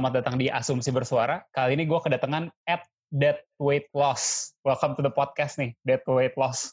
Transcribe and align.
Selamat 0.00 0.16
datang 0.16 0.40
di 0.40 0.48
Asumsi 0.48 0.88
Bersuara. 0.96 1.44
Kali 1.52 1.76
ini 1.76 1.84
gue 1.84 2.00
kedatangan 2.00 2.48
at 2.64 2.88
Dead 3.12 3.36
Weight 3.60 3.84
Loss. 3.92 4.56
Welcome 4.64 4.96
to 4.96 5.04
the 5.04 5.12
podcast 5.12 5.60
nih, 5.60 5.76
Dead 5.84 6.00
Weight 6.08 6.32
Loss. 6.40 6.72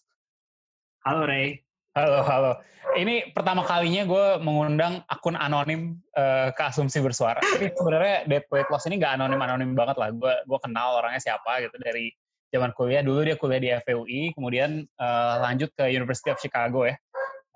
Halo 1.03 1.27
Ray. 1.27 1.59
Halo, 1.91 2.23
halo. 2.23 2.51
Ini 2.95 3.35
pertama 3.35 3.67
kalinya 3.67 4.07
gue 4.07 4.39
mengundang 4.39 5.03
akun 5.11 5.35
anonim 5.35 5.99
uh, 6.15 6.55
ke 6.55 6.71
Asumsi 6.71 7.03
Bersuara. 7.03 7.43
Tapi 7.43 7.67
sebenarnya 7.75 8.31
Dead 8.31 8.47
Weight 8.47 8.71
Loss 8.71 8.87
ini 8.87 8.95
gak 8.95 9.19
anonim-anonim 9.19 9.75
banget 9.75 9.99
lah. 9.99 10.07
Gue 10.15 10.31
gue 10.47 10.59
kenal 10.63 10.95
orangnya 11.03 11.19
siapa 11.19 11.59
gitu 11.67 11.75
dari 11.83 12.07
zaman 12.55 12.71
kuliah. 12.79 13.03
Dulu 13.03 13.27
dia 13.27 13.35
kuliah 13.35 13.59
di 13.59 13.69
FUI, 13.83 14.31
kemudian 14.39 14.87
uh, 15.03 15.43
lanjut 15.43 15.67
ke 15.75 15.91
University 15.91 16.31
of 16.31 16.39
Chicago 16.39 16.87
ya. 16.87 16.95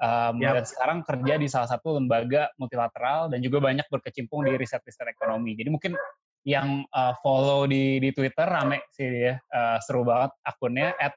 Um, 0.02 0.42
yep. 0.42 0.58
Dan 0.58 0.66
sekarang 0.66 0.98
kerja 1.06 1.34
di 1.38 1.46
salah 1.46 1.70
satu 1.70 2.02
lembaga 2.02 2.50
multilateral 2.58 3.30
dan 3.30 3.38
juga 3.46 3.62
banyak 3.62 3.86
berkecimpung 3.86 4.50
di 4.50 4.58
riset-riset 4.58 5.06
ekonomi. 5.14 5.54
Jadi 5.54 5.70
mungkin 5.70 5.94
yang 6.42 6.90
uh, 6.90 7.14
follow 7.22 7.70
di 7.70 8.02
di 8.02 8.10
Twitter 8.10 8.50
rame 8.50 8.82
sih 8.98 9.06
dia, 9.06 9.38
uh, 9.54 9.78
seru 9.78 10.02
banget 10.02 10.34
akunnya 10.42 10.98
at 10.98 11.14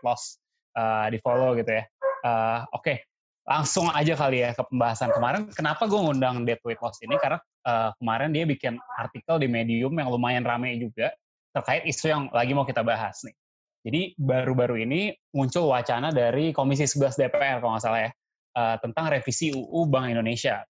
loss 0.00 0.40
uh, 0.72 1.12
di 1.12 1.20
follow 1.20 1.52
gitu 1.52 1.68
ya. 1.68 1.84
Uh, 2.24 2.64
Oke, 2.72 2.80
okay. 2.80 2.96
langsung 3.44 3.92
aja 3.92 4.16
kali 4.16 4.40
ya 4.40 4.56
ke 4.56 4.64
pembahasan 4.72 5.12
kemarin. 5.12 5.52
Kenapa 5.52 5.84
gue 5.84 6.00
ngundang 6.00 6.48
dead 6.48 6.64
weight 6.64 6.80
loss 6.80 6.96
ini? 7.04 7.20
Karena 7.20 7.36
uh, 7.68 7.92
kemarin 8.00 8.32
dia 8.32 8.48
bikin 8.48 8.80
artikel 8.96 9.36
di 9.36 9.52
Medium 9.52 9.92
yang 10.00 10.08
lumayan 10.08 10.48
rame 10.48 10.72
juga 10.80 11.12
terkait 11.52 11.84
isu 11.84 12.08
yang 12.08 12.22
lagi 12.32 12.56
mau 12.56 12.64
kita 12.64 12.80
bahas 12.80 13.20
nih. 13.20 13.36
Jadi 13.84 14.16
baru-baru 14.16 14.80
ini 14.80 15.12
muncul 15.36 15.68
wacana 15.68 16.08
dari 16.08 16.56
Komisi 16.56 16.88
11 16.88 17.20
DPR 17.20 17.60
kalau 17.60 17.76
nggak 17.76 17.84
salah 17.84 18.00
ya, 18.08 18.10
uh, 18.56 18.76
tentang 18.80 19.12
revisi 19.12 19.52
UU 19.52 19.80
Bank 19.92 20.08
Indonesia. 20.08 20.64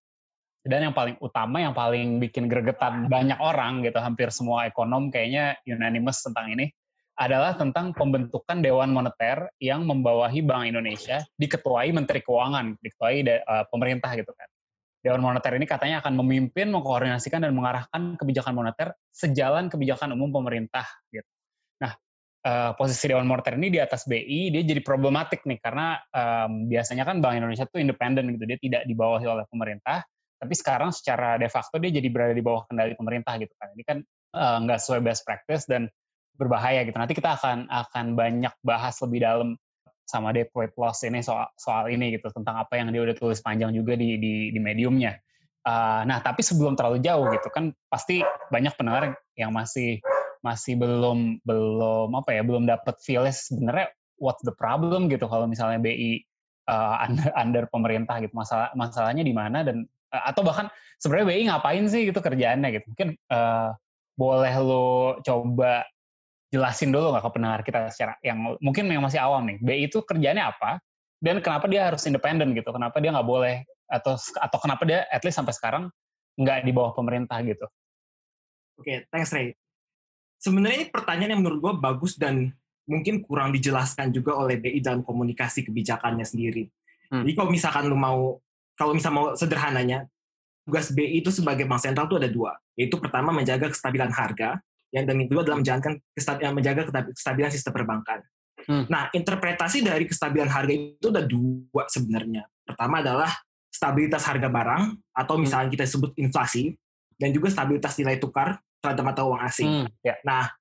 Dan 0.67 0.91
yang 0.91 0.95
paling 0.97 1.15
utama, 1.23 1.63
yang 1.63 1.77
paling 1.77 2.19
bikin 2.19 2.51
gregetan 2.51 3.07
banyak 3.07 3.39
orang 3.39 3.87
gitu, 3.87 4.03
hampir 4.03 4.35
semua 4.35 4.67
ekonom 4.67 5.15
kayaknya 5.15 5.55
unanimous 5.63 6.27
tentang 6.27 6.51
ini, 6.51 6.67
adalah 7.15 7.55
tentang 7.55 7.95
pembentukan 7.95 8.59
Dewan 8.59 8.91
Moneter 8.91 9.47
yang 9.63 9.87
membawahi 9.87 10.43
Bank 10.43 10.67
Indonesia, 10.67 11.23
diketuai 11.39 11.95
Menteri 11.95 12.19
Keuangan, 12.19 12.83
diketuai 12.83 13.19
uh, 13.47 13.65
pemerintah 13.71 14.11
gitu 14.19 14.35
kan. 14.35 14.49
Dewan 15.05 15.23
Moneter 15.23 15.55
ini 15.55 15.69
katanya 15.69 16.03
akan 16.03 16.19
memimpin, 16.19 16.73
mengkoordinasikan, 16.73 17.45
dan 17.47 17.53
mengarahkan 17.55 18.17
kebijakan 18.19 18.57
moneter 18.57 18.97
sejalan 19.13 19.69
kebijakan 19.69 20.17
umum 20.17 20.33
pemerintah 20.33 20.89
gitu 21.13 21.29
uh, 22.45 22.77
posisi 22.77 23.09
Dewan 23.09 23.27
Moneter 23.27 23.57
ini 23.57 23.73
di 23.73 23.81
atas 23.81 24.05
BI 24.05 24.53
dia 24.53 24.63
jadi 24.63 24.81
problematik 24.85 25.43
nih 25.49 25.59
karena 25.59 25.99
um, 26.13 26.69
biasanya 26.69 27.09
kan 27.09 27.19
Bank 27.25 27.41
Indonesia 27.41 27.67
tuh 27.67 27.81
independen 27.81 28.31
gitu 28.37 28.45
dia 28.45 28.59
tidak 28.61 28.83
dibawahi 28.87 29.27
oleh 29.27 29.45
pemerintah 29.49 30.05
tapi 30.45 30.55
sekarang 30.61 30.93
secara 30.93 31.41
de 31.41 31.49
facto 31.49 31.81
dia 31.81 31.89
jadi 31.89 32.09
berada 32.13 32.37
di 32.37 32.45
bawah 32.45 32.69
kendali 32.69 32.93
pemerintah 32.93 33.41
gitu 33.41 33.57
kan. 33.57 33.73
Ini 33.73 33.83
kan 33.89 33.99
uh, 34.37 34.57
nggak 34.69 34.77
sesuai 34.77 35.01
best 35.01 35.25
practice 35.25 35.65
dan 35.65 35.89
berbahaya 36.37 36.85
gitu. 36.85 37.01
Nanti 37.01 37.17
kita 37.17 37.41
akan 37.41 37.73
akan 37.73 38.13
banyak 38.13 38.53
bahas 38.61 39.01
lebih 39.01 39.25
dalam 39.25 39.57
sama 40.05 40.37
weight 40.37 40.77
loss 40.77 41.01
ini 41.01 41.25
soal 41.25 41.49
soal 41.57 41.89
ini 41.89 42.13
gitu 42.13 42.29
tentang 42.29 42.61
apa 42.61 42.77
yang 42.77 42.93
dia 42.93 43.09
udah 43.09 43.17
tulis 43.17 43.41
panjang 43.41 43.73
juga 43.73 43.97
di 43.97 44.21
di, 44.21 44.35
di 44.53 44.61
mediumnya. 44.61 45.17
Uh, 45.65 46.05
nah 46.05 46.21
tapi 46.21 46.45
sebelum 46.45 46.77
terlalu 46.77 47.01
jauh 47.01 47.25
gitu 47.33 47.49
kan 47.49 47.73
pasti 47.89 48.21
banyak 48.53 48.77
pendengar 48.77 49.17
yang 49.33 49.49
masih 49.49 49.97
masih 50.45 50.77
belum 50.77 51.41
belum 51.41 52.13
apa 52.21 52.37
ya 52.37 52.45
belum 52.45 52.69
dapat 52.69 53.01
feelnya 53.01 53.33
sebenarnya 53.33 53.89
what's 54.21 54.45
the 54.45 54.53
problem 54.53 55.09
gitu 55.09 55.25
kalau 55.25 55.49
misalnya 55.49 55.81
BI 55.81 56.21
uh, 56.69 57.01
under, 57.09 57.31
under 57.33 57.65
pemerintah 57.73 58.21
gitu. 58.21 58.37
Masalah 58.37 58.71
masalahnya 58.77 59.25
di 59.25 59.33
mana 59.33 59.65
dan 59.65 59.89
uh, 60.13 60.25
atau 60.29 60.45
bahkan 60.45 60.69
sebenarnya 61.01 61.27
BI 61.33 61.43
ngapain 61.49 61.85
sih 61.89 62.13
gitu 62.13 62.21
kerjaannya 62.21 62.69
gitu. 62.77 62.87
Mungkin 62.93 63.09
uh, 63.33 63.73
boleh 64.15 64.55
lo 64.61 65.19
coba 65.25 65.89
jelasin 66.53 66.95
dulu 66.95 67.11
nggak 67.11 67.25
ke 67.27 67.31
pendengar 67.35 67.61
kita 67.67 67.79
secara 67.91 68.15
yang 68.23 68.55
mungkin 68.63 68.87
yang 68.87 69.03
masih 69.03 69.19
awam 69.25 69.49
nih. 69.49 69.59
BI 69.65 69.81
itu 69.89 70.05
kerjanya 70.05 70.53
apa 70.53 70.79
dan 71.25 71.41
kenapa 71.41 71.65
dia 71.73 71.89
harus 71.89 72.05
independen 72.05 72.53
gitu? 72.53 72.69
Kenapa 72.69 73.01
dia 73.01 73.11
nggak 73.17 73.27
boleh 73.27 73.65
atau 73.89 74.21
atau 74.21 74.59
kenapa 74.61 74.85
dia 74.85 75.09
at 75.09 75.25
least 75.25 75.41
sampai 75.41 75.57
sekarang 75.57 75.89
nggak 76.37 76.69
di 76.69 76.71
bawah 76.77 76.93
pemerintah 76.93 77.41
gitu? 77.43 77.65
Oke, 78.75 78.91
okay, 78.91 78.99
thanks 79.09 79.31
Ray 79.31 79.55
sebenarnya 80.45 80.77
ini 80.85 80.89
pertanyaan 80.93 81.31
yang 81.33 81.41
menurut 81.41 81.59
gue 81.65 81.73
bagus 81.81 82.21
dan 82.21 82.53
mungkin 82.85 83.25
kurang 83.25 83.49
dijelaskan 83.57 84.13
juga 84.13 84.37
oleh 84.37 84.61
BI 84.61 84.85
dalam 84.85 85.01
komunikasi 85.01 85.65
kebijakannya 85.65 86.29
sendiri. 86.29 86.69
Hmm. 87.09 87.25
Jadi 87.25 87.33
kalau 87.33 87.49
misalkan 87.49 87.89
lu 87.89 87.97
mau, 87.97 88.37
kalau 88.77 88.93
misalnya 88.93 89.17
mau 89.17 89.27
sederhananya, 89.33 90.05
tugas 90.69 90.93
BI 90.93 91.25
itu 91.25 91.33
sebagai 91.33 91.65
bank 91.65 91.81
sentral 91.81 92.05
itu 92.13 92.21
ada 92.21 92.29
dua, 92.29 92.53
yaitu 92.77 93.01
pertama 93.01 93.33
menjaga 93.33 93.73
kestabilan 93.73 94.13
harga, 94.13 94.61
yang 94.93 95.09
dan 95.09 95.17
kedua 95.25 95.41
adalah 95.41 95.59
menjalankan 95.65 95.97
kestabilan, 96.13 96.53
menjaga 96.53 96.83
kestabilan 96.93 97.49
sistem 97.49 97.73
perbankan. 97.73 98.21
Hmm. 98.69 98.85
Nah, 98.89 99.09
interpretasi 99.17 99.81
dari 99.81 100.05
kestabilan 100.05 100.53
harga 100.53 100.73
itu 100.73 101.09
ada 101.09 101.25
dua 101.25 101.89
sebenarnya. 101.89 102.45
Pertama 102.69 103.01
adalah 103.01 103.33
stabilitas 103.73 104.25
harga 104.29 104.49
barang 104.49 104.83
atau 105.17 105.35
misalnya 105.41 105.73
hmm. 105.73 105.75
kita 105.81 105.85
sebut 105.89 106.13
inflasi 106.21 106.77
dan 107.17 107.33
juga 107.33 107.49
stabilitas 107.49 107.97
nilai 107.97 108.21
tukar 108.21 108.61
mata 108.93 109.25
uang 109.25 109.41
asing. 109.41 109.69
Hmm, 109.85 109.87
ya. 110.05 110.21
Nah, 110.27 110.53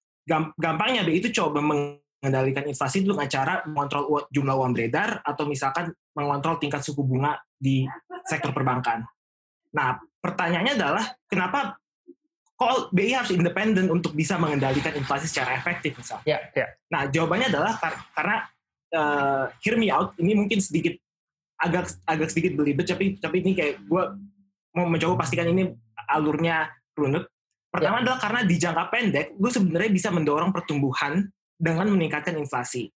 gampangnya 0.56 1.04
BI 1.04 1.20
itu 1.20 1.30
coba 1.36 1.60
mengendalikan 1.60 2.64
inflasi 2.64 3.04
itu 3.04 3.12
dengan 3.12 3.28
cara 3.28 3.60
mengontrol 3.68 4.28
jumlah 4.32 4.56
uang 4.56 4.72
beredar 4.72 5.20
atau 5.28 5.44
misalkan 5.44 5.92
mengontrol 6.16 6.56
tingkat 6.62 6.80
suku 6.80 7.04
bunga 7.04 7.36
di 7.60 7.84
sektor 8.24 8.56
perbankan. 8.56 9.04
Nah, 9.76 10.00
pertanyaannya 10.24 10.74
adalah 10.80 11.04
kenapa 11.28 11.76
kok 12.54 12.94
BI 12.96 13.12
harus 13.12 13.34
independen 13.34 13.92
untuk 13.92 14.16
bisa 14.16 14.40
mengendalikan 14.40 14.96
inflasi 14.96 15.28
secara 15.28 15.58
efektif 15.58 16.00
misalnya? 16.00 16.24
Ya, 16.24 16.40
ya. 16.56 16.68
Nah, 16.88 17.12
jawabannya 17.12 17.52
adalah 17.52 17.76
kar 17.82 17.98
karena 18.16 18.38
uh, 18.94 19.46
hear 19.60 19.76
me 19.76 19.90
out 19.90 20.16
ini 20.22 20.38
mungkin 20.38 20.62
sedikit 20.62 20.96
agak 21.58 21.98
agak 22.06 22.30
sedikit 22.30 22.60
belibet 22.60 22.86
tapi 22.86 23.18
tapi 23.18 23.40
ini 23.40 23.52
kayak 23.56 23.82
gue 23.88 24.04
mau 24.74 24.86
mencoba 24.90 25.26
pastikan 25.26 25.50
ini 25.50 25.74
alurnya 26.10 26.70
runut. 26.94 27.26
Pertama 27.74 27.98
ya. 27.98 28.02
adalah 28.06 28.20
karena 28.22 28.42
di 28.46 28.56
jangka 28.62 28.84
pendek, 28.94 29.28
gue 29.34 29.50
sebenarnya 29.50 29.90
bisa 29.90 30.14
mendorong 30.14 30.54
pertumbuhan 30.54 31.26
dengan 31.58 31.90
meningkatkan 31.90 32.38
inflasi. 32.38 32.94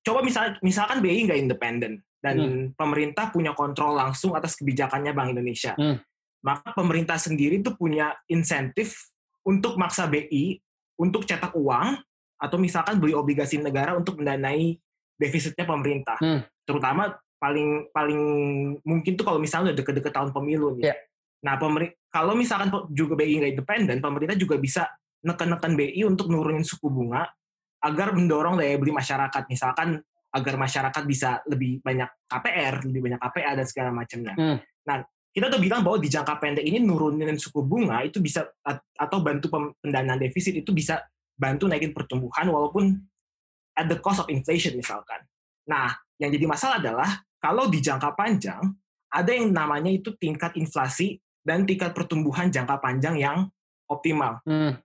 Coba 0.00 0.24
misal, 0.24 0.56
misalkan 0.64 1.04
BI 1.04 1.28
nggak 1.28 1.40
independen 1.44 2.00
dan 2.24 2.40
hmm. 2.40 2.64
pemerintah 2.72 3.28
punya 3.28 3.52
kontrol 3.52 4.00
langsung 4.00 4.32
atas 4.32 4.56
kebijakannya 4.56 5.12
Bank 5.12 5.36
Indonesia, 5.36 5.76
hmm. 5.76 6.00
maka 6.40 6.72
pemerintah 6.72 7.20
sendiri 7.20 7.60
itu 7.60 7.76
punya 7.76 8.16
insentif 8.32 9.12
untuk 9.44 9.76
maksa 9.76 10.08
BI 10.08 10.56
untuk 10.96 11.28
cetak 11.28 11.52
uang 11.52 12.00
atau 12.40 12.56
misalkan 12.56 12.96
beli 12.96 13.12
obligasi 13.12 13.60
negara 13.60 13.92
untuk 13.92 14.24
mendanai 14.24 14.80
defisitnya 15.20 15.68
pemerintah. 15.68 16.16
Hmm. 16.16 16.48
Terutama 16.64 17.12
paling 17.36 17.92
paling 17.92 18.22
mungkin 18.88 19.20
tuh 19.20 19.28
kalau 19.28 19.36
misalnya 19.36 19.76
udah 19.76 19.78
deket-deket 19.84 20.12
tahun 20.16 20.32
pemilu 20.32 20.80
nih. 20.80 20.96
Yeah. 20.96 20.98
Nah, 21.44 21.60
kalau 22.08 22.32
misalkan 22.32 22.72
juga 22.88 23.20
BI 23.20 23.36
nggak 23.36 23.52
independen, 23.60 24.00
pemerintah 24.00 24.36
juga 24.40 24.56
bisa 24.56 24.88
neken-neken 25.24 25.76
BI 25.76 26.00
untuk 26.08 26.32
nurunin 26.32 26.64
suku 26.64 26.88
bunga 26.88 27.28
agar 27.84 28.16
mendorong 28.16 28.56
daya 28.56 28.80
beli 28.80 28.96
masyarakat. 28.96 29.44
Misalkan 29.52 30.00
agar 30.34 30.54
masyarakat 30.56 31.02
bisa 31.04 31.44
lebih 31.46 31.84
banyak 31.84 32.08
KPR, 32.26 32.74
lebih 32.88 33.00
banyak 33.06 33.20
KPA 33.20 33.50
dan 33.60 33.66
segala 33.68 33.90
macamnya. 33.92 34.34
Hmm. 34.34 34.58
Nah, 34.88 35.04
kita 35.34 35.50
tuh 35.50 35.60
bilang 35.60 35.82
bahwa 35.84 35.98
di 36.00 36.08
jangka 36.08 36.34
pendek 36.40 36.64
ini 36.64 36.78
nurunin 36.80 37.36
suku 37.36 37.60
bunga 37.60 38.00
itu 38.06 38.22
bisa 38.22 38.46
atau 38.94 39.18
bantu 39.20 39.50
pendanaan 39.82 40.18
defisit 40.18 40.54
itu 40.58 40.70
bisa 40.70 41.02
bantu 41.34 41.66
naikin 41.66 41.90
pertumbuhan 41.90 42.46
walaupun 42.46 42.94
at 43.74 43.90
the 43.90 43.98
cost 43.98 44.22
of 44.22 44.30
inflation 44.30 44.78
misalkan. 44.78 45.20
Nah, 45.66 45.90
yang 46.22 46.30
jadi 46.30 46.46
masalah 46.46 46.78
adalah 46.78 47.10
kalau 47.42 47.66
di 47.66 47.82
jangka 47.82 48.14
panjang 48.14 48.62
ada 49.10 49.30
yang 49.30 49.50
namanya 49.50 49.90
itu 49.90 50.14
tingkat 50.18 50.54
inflasi 50.54 51.18
dan 51.44 51.68
tingkat 51.68 51.92
pertumbuhan 51.92 52.48
jangka 52.48 52.80
panjang 52.80 53.20
yang 53.20 53.46
optimal. 53.86 54.40
Hmm. 54.48 54.80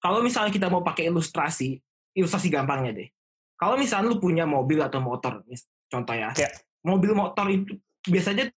Kalau 0.00 0.20
misalnya 0.24 0.52
kita 0.52 0.72
mau 0.72 0.80
pakai 0.80 1.08
ilustrasi, 1.12 1.80
ilustrasi 2.16 2.48
gampangnya 2.48 2.92
deh. 2.92 3.08
Kalau 3.54 3.78
misalnya 3.78 4.12
lu 4.12 4.18
punya 4.18 4.44
mobil 4.44 4.80
atau 4.82 4.98
motor, 5.00 5.40
contoh 5.88 6.14
ya, 6.16 6.32
yeah. 6.36 6.50
mobil 6.84 7.14
motor 7.14 7.46
itu 7.48 7.78
biasanya 8.04 8.50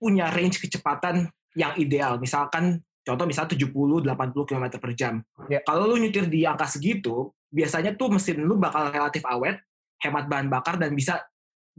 punya 0.00 0.32
range 0.32 0.62
kecepatan 0.62 1.28
yang 1.52 1.76
ideal. 1.76 2.16
Misalkan 2.16 2.80
contoh 3.04 3.26
misalnya 3.28 3.52
70 3.52 4.06
80 4.06 4.48
km 4.48 4.66
per 4.80 4.92
jam. 4.96 5.20
Ya. 5.52 5.60
Kalau 5.66 5.90
lu 5.92 6.00
nyetir 6.00 6.30
di 6.30 6.48
angka 6.48 6.64
segitu, 6.70 7.32
biasanya 7.52 7.92
tuh 7.98 8.08
mesin 8.08 8.40
lu 8.40 8.56
bakal 8.56 8.88
relatif 8.88 9.20
awet, 9.28 9.60
hemat 10.00 10.24
bahan 10.26 10.48
bakar 10.48 10.80
dan 10.80 10.96
bisa 10.96 11.20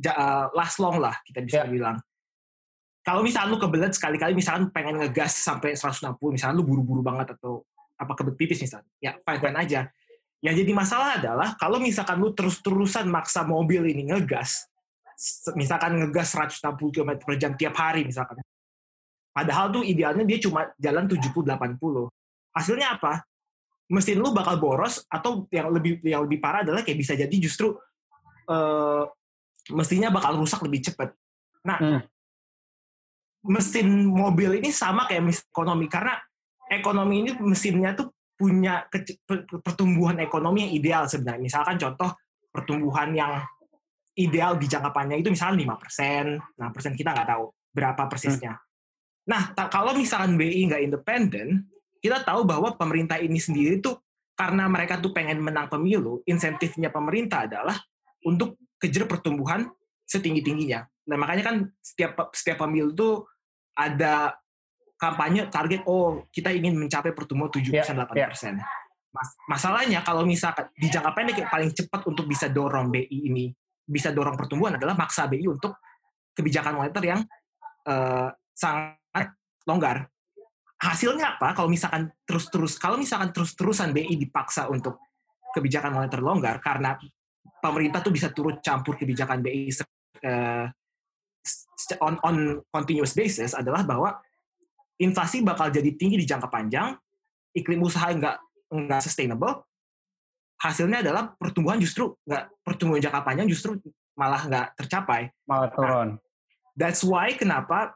uh, 0.08 0.46
last 0.54 0.78
long 0.78 1.02
lah 1.02 1.18
kita 1.26 1.42
bisa 1.42 1.66
Ya. 1.66 1.68
bilang. 1.68 1.98
Kalau 3.04 3.20
misalnya 3.20 3.52
lu 3.52 3.60
kebelet 3.60 3.92
sekali-kali 3.92 4.32
misalkan 4.32 4.72
pengen 4.72 5.04
ngegas 5.04 5.36
sampai 5.36 5.76
160, 5.76 6.16
misalnya 6.32 6.56
lu 6.56 6.64
buru-buru 6.64 7.04
banget 7.04 7.36
atau 7.36 7.68
apa 8.00 8.16
kebet 8.16 8.36
pipis 8.40 8.64
misalnya, 8.64 8.88
ya 9.04 9.12
fine-fine 9.20 9.58
aja. 9.60 9.82
Yang 10.40 10.56
jadi 10.64 10.72
masalah 10.72 11.10
adalah 11.20 11.50
kalau 11.60 11.84
misalkan 11.84 12.16
lu 12.20 12.32
terus-terusan 12.32 13.12
maksa 13.12 13.44
mobil 13.44 13.84
ini 13.92 14.08
ngegas, 14.08 14.72
misalkan 15.56 16.00
ngegas 16.00 16.32
160 16.32 16.80
km 16.96 17.12
per 17.20 17.36
jam 17.36 17.52
tiap 17.60 17.76
hari 17.76 18.08
misalkan. 18.08 18.40
Padahal 19.36 19.68
tuh 19.74 19.84
idealnya 19.84 20.24
dia 20.24 20.40
cuma 20.40 20.72
jalan 20.80 21.04
70-80. 21.04 21.44
Hasilnya 22.56 22.88
apa? 22.96 23.26
Mesin 23.92 24.22
lu 24.22 24.32
bakal 24.32 24.64
boros 24.64 25.04
atau 25.12 25.44
yang 25.52 25.68
lebih 25.76 26.00
yang 26.08 26.24
lebih 26.24 26.40
parah 26.40 26.64
adalah 26.64 26.86
kayak 26.88 27.04
bisa 27.04 27.20
jadi 27.20 27.36
justru 27.36 27.76
eh, 28.48 29.04
mesinnya 29.76 30.08
bakal 30.08 30.40
rusak 30.40 30.64
lebih 30.64 30.88
cepat. 30.92 31.12
Nah, 31.68 31.80
Hmm. 31.80 32.00
Mesin 33.44 34.08
mobil 34.08 34.64
ini 34.64 34.72
sama 34.72 35.08
kayak 35.08 35.24
mesin 35.24 35.46
ekonomi 35.52 35.86
karena 35.92 36.16
ekonomi 36.72 37.28
ini 37.28 37.32
mesinnya 37.44 37.92
tuh 37.94 38.12
punya 38.34 38.88
pertumbuhan 39.64 40.18
ekonomi 40.20 40.68
yang 40.68 40.74
ideal 40.74 41.04
sebenarnya. 41.06 41.44
Misalkan 41.44 41.76
contoh 41.78 42.10
pertumbuhan 42.50 43.14
yang 43.14 43.40
ideal 44.14 44.58
di 44.58 44.70
jangka 44.70 44.94
panjang 44.94 45.22
itu 45.22 45.30
misalnya 45.34 45.74
5%, 45.74 46.60
nah 46.60 46.70
persen 46.70 46.94
kita 46.94 47.14
nggak 47.14 47.30
tahu 47.30 47.44
berapa 47.74 48.04
persisnya. 48.06 48.62
Nah, 49.26 49.56
ta- 49.56 49.72
kalau 49.72 49.96
misalkan 49.98 50.38
BI 50.38 50.70
nggak 50.70 50.84
independen, 50.86 51.66
kita 52.04 52.22
tahu 52.22 52.46
bahwa 52.46 52.76
pemerintah 52.76 53.18
ini 53.18 53.42
sendiri 53.42 53.82
tuh 53.82 53.98
karena 54.38 54.70
mereka 54.70 55.02
tuh 55.02 55.16
pengen 55.16 55.42
menang 55.42 55.70
pemilu, 55.72 56.22
insentifnya 56.28 56.94
pemerintah 56.94 57.50
adalah 57.50 57.78
untuk 58.28 58.60
kejar 58.78 59.10
pertumbuhan 59.10 59.66
setinggi-tingginya. 60.06 60.86
Nah, 61.10 61.18
makanya 61.18 61.44
kan 61.50 61.56
setiap 61.82 62.36
setiap 62.36 62.62
pemilu 62.68 62.94
tuh 62.94 63.33
ada 63.74 64.38
kampanye 64.98 65.50
target 65.52 65.84
oh 65.90 66.26
kita 66.32 66.54
ingin 66.54 66.78
mencapai 66.80 67.12
pertumbuhan 67.12 67.52
7% 67.52 67.74
Ya, 67.74 67.84
8%. 67.84 68.56
Mas- 69.14 69.36
masalahnya 69.46 70.02
kalau 70.02 70.26
misalkan 70.26 70.70
di 70.74 70.90
jangka 70.90 71.12
pendek 71.14 71.38
yang 71.46 71.50
paling 71.52 71.70
cepat 71.70 72.02
untuk 72.10 72.26
bisa 72.26 72.50
dorong 72.50 72.90
BI 72.90 73.30
ini 73.30 73.54
bisa 73.84 74.10
dorong 74.16 74.34
pertumbuhan 74.40 74.80
adalah 74.80 74.96
maksa 74.96 75.28
BI 75.28 75.46
untuk 75.46 75.78
kebijakan 76.34 76.80
moneter 76.82 77.04
yang 77.04 77.22
eh, 77.86 78.30
sangat 78.56 79.28
longgar. 79.68 80.08
Hasilnya 80.80 81.38
apa? 81.38 81.54
Kalau 81.56 81.70
misalkan 81.70 82.10
terus-terus 82.26 82.80
kalau 82.80 82.98
misalkan 82.98 83.30
terus-terusan 83.36 83.92
BI 83.94 84.18
dipaksa 84.18 84.68
untuk 84.72 85.00
kebijakan 85.54 85.94
moneter 85.94 86.20
longgar 86.24 86.58
karena 86.58 86.98
pemerintah 87.62 88.02
tuh 88.02 88.12
bisa 88.12 88.34
turut 88.34 88.60
campur 88.66 88.98
kebijakan 88.98 89.40
BI 89.44 89.70
s- 89.70 89.86
on 92.00 92.16
on 92.24 92.64
continuous 92.72 93.12
basis 93.12 93.52
adalah 93.52 93.84
bahwa 93.84 94.16
inflasi 95.02 95.44
bakal 95.44 95.68
jadi 95.68 95.92
tinggi 95.96 96.22
di 96.22 96.28
jangka 96.28 96.48
panjang, 96.48 96.96
iklim 97.52 97.84
usaha 97.84 98.08
nggak 98.14 98.38
nggak 98.74 99.02
sustainable, 99.04 99.68
hasilnya 100.62 101.04
adalah 101.04 101.36
pertumbuhan 101.36 101.78
justru 101.82 102.16
nggak 102.24 102.44
pertumbuhan 102.64 103.02
jangka 103.04 103.22
panjang 103.22 103.48
justru 103.52 103.78
malah 104.16 104.42
nggak 104.46 104.68
tercapai. 104.80 105.30
Malah 105.50 105.70
turun. 105.74 106.10
That's 106.74 107.04
why 107.06 107.36
kenapa 107.36 107.94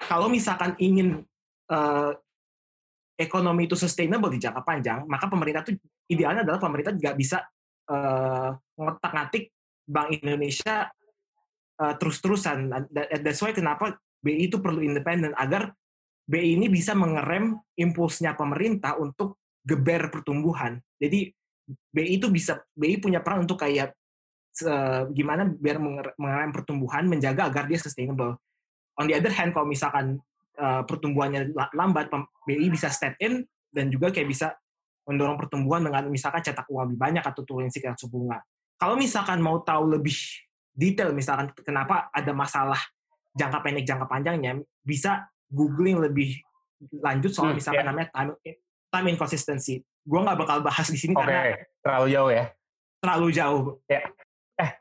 kalau 0.00 0.28
misalkan 0.28 0.74
ingin 0.80 1.24
eh, 1.70 2.12
ekonomi 3.20 3.68
itu 3.68 3.76
sustainable 3.76 4.32
di 4.32 4.40
jangka 4.40 4.64
panjang, 4.64 5.04
maka 5.04 5.28
pemerintah 5.28 5.62
itu 5.68 5.76
idealnya 6.08 6.42
adalah 6.42 6.60
pemerintah 6.60 6.96
nggak 6.96 7.16
bisa 7.16 7.44
eh, 7.88 8.50
ngotak-ngatik 8.80 9.52
Bank 9.90 10.08
Indonesia 10.18 10.88
eh, 11.80 11.94
terus-terusan. 11.96 12.68
That- 12.92 13.24
That's 13.24 13.40
why 13.40 13.56
kenapa 13.56 13.96
BI 14.20 14.52
itu 14.52 14.60
perlu 14.60 14.84
independen 14.84 15.32
agar 15.34 15.72
BI 16.28 16.60
ini 16.60 16.68
bisa 16.70 16.92
mengerem 16.94 17.56
impulsnya 17.74 18.36
pemerintah 18.36 19.00
untuk 19.00 19.40
geber 19.64 20.12
pertumbuhan. 20.12 20.78
Jadi 21.00 21.32
BI 21.90 22.20
itu 22.20 22.28
bisa 22.30 22.60
BI 22.76 23.00
punya 23.00 23.24
peran 23.24 23.48
untuk 23.48 23.58
kayak 23.58 23.96
eh, 24.60 25.02
gimana 25.14 25.46
biar 25.46 25.78
menger- 25.80 26.14
mengerem 26.20 26.50
pertumbuhan, 26.52 27.06
menjaga 27.08 27.48
agar 27.48 27.64
dia 27.70 27.78
sustainable. 27.80 28.36
On 29.00 29.08
the 29.08 29.16
other 29.16 29.32
hand, 29.32 29.56
kalau 29.56 29.64
misalkan 29.66 30.20
eh, 30.60 30.82
pertumbuhannya 30.84 31.56
la- 31.56 31.72
lambat, 31.72 32.12
BI 32.44 32.68
bisa 32.68 32.92
step 32.92 33.16
in 33.22 33.42
dan 33.72 33.88
juga 33.88 34.12
kayak 34.12 34.28
bisa 34.28 34.52
mendorong 35.08 35.38
pertumbuhan 35.40 35.82
dengan 35.82 36.06
misalkan 36.12 36.44
cetak 36.44 36.68
uang 36.68 36.92
lebih 36.92 37.00
banyak 37.00 37.24
atau 37.24 37.42
turunin 37.42 37.72
tingkat 37.72 37.96
suku 37.96 38.20
bunga. 38.20 38.38
Kalau 38.76 38.94
misalkan 38.94 39.40
mau 39.40 39.58
tahu 39.64 39.96
lebih 39.98 40.14
detail, 40.80 41.12
misalkan 41.12 41.52
kenapa 41.60 42.08
ada 42.08 42.32
masalah 42.32 42.80
jangka 43.36 43.60
pendek, 43.60 43.84
jangka 43.84 44.08
panjangnya, 44.08 44.64
bisa 44.80 45.28
googling 45.52 46.00
lebih 46.00 46.40
lanjut 47.04 47.28
soal 47.36 47.52
Hmm, 47.52 47.60
misalkan 47.60 47.84
ya. 47.84 47.88
namanya 47.92 48.08
time, 48.16 48.32
time 48.88 49.06
inconsistency. 49.12 49.84
Gue 50.08 50.20
nggak 50.24 50.40
bakal 50.40 50.64
bahas 50.64 50.88
di 50.88 50.96
sini 50.96 51.12
Oke, 51.12 51.28
karena 51.28 51.60
terlalu 51.84 52.06
jauh 52.16 52.30
ya. 52.32 52.44
terlalu 53.04 53.28
jauh. 53.36 53.62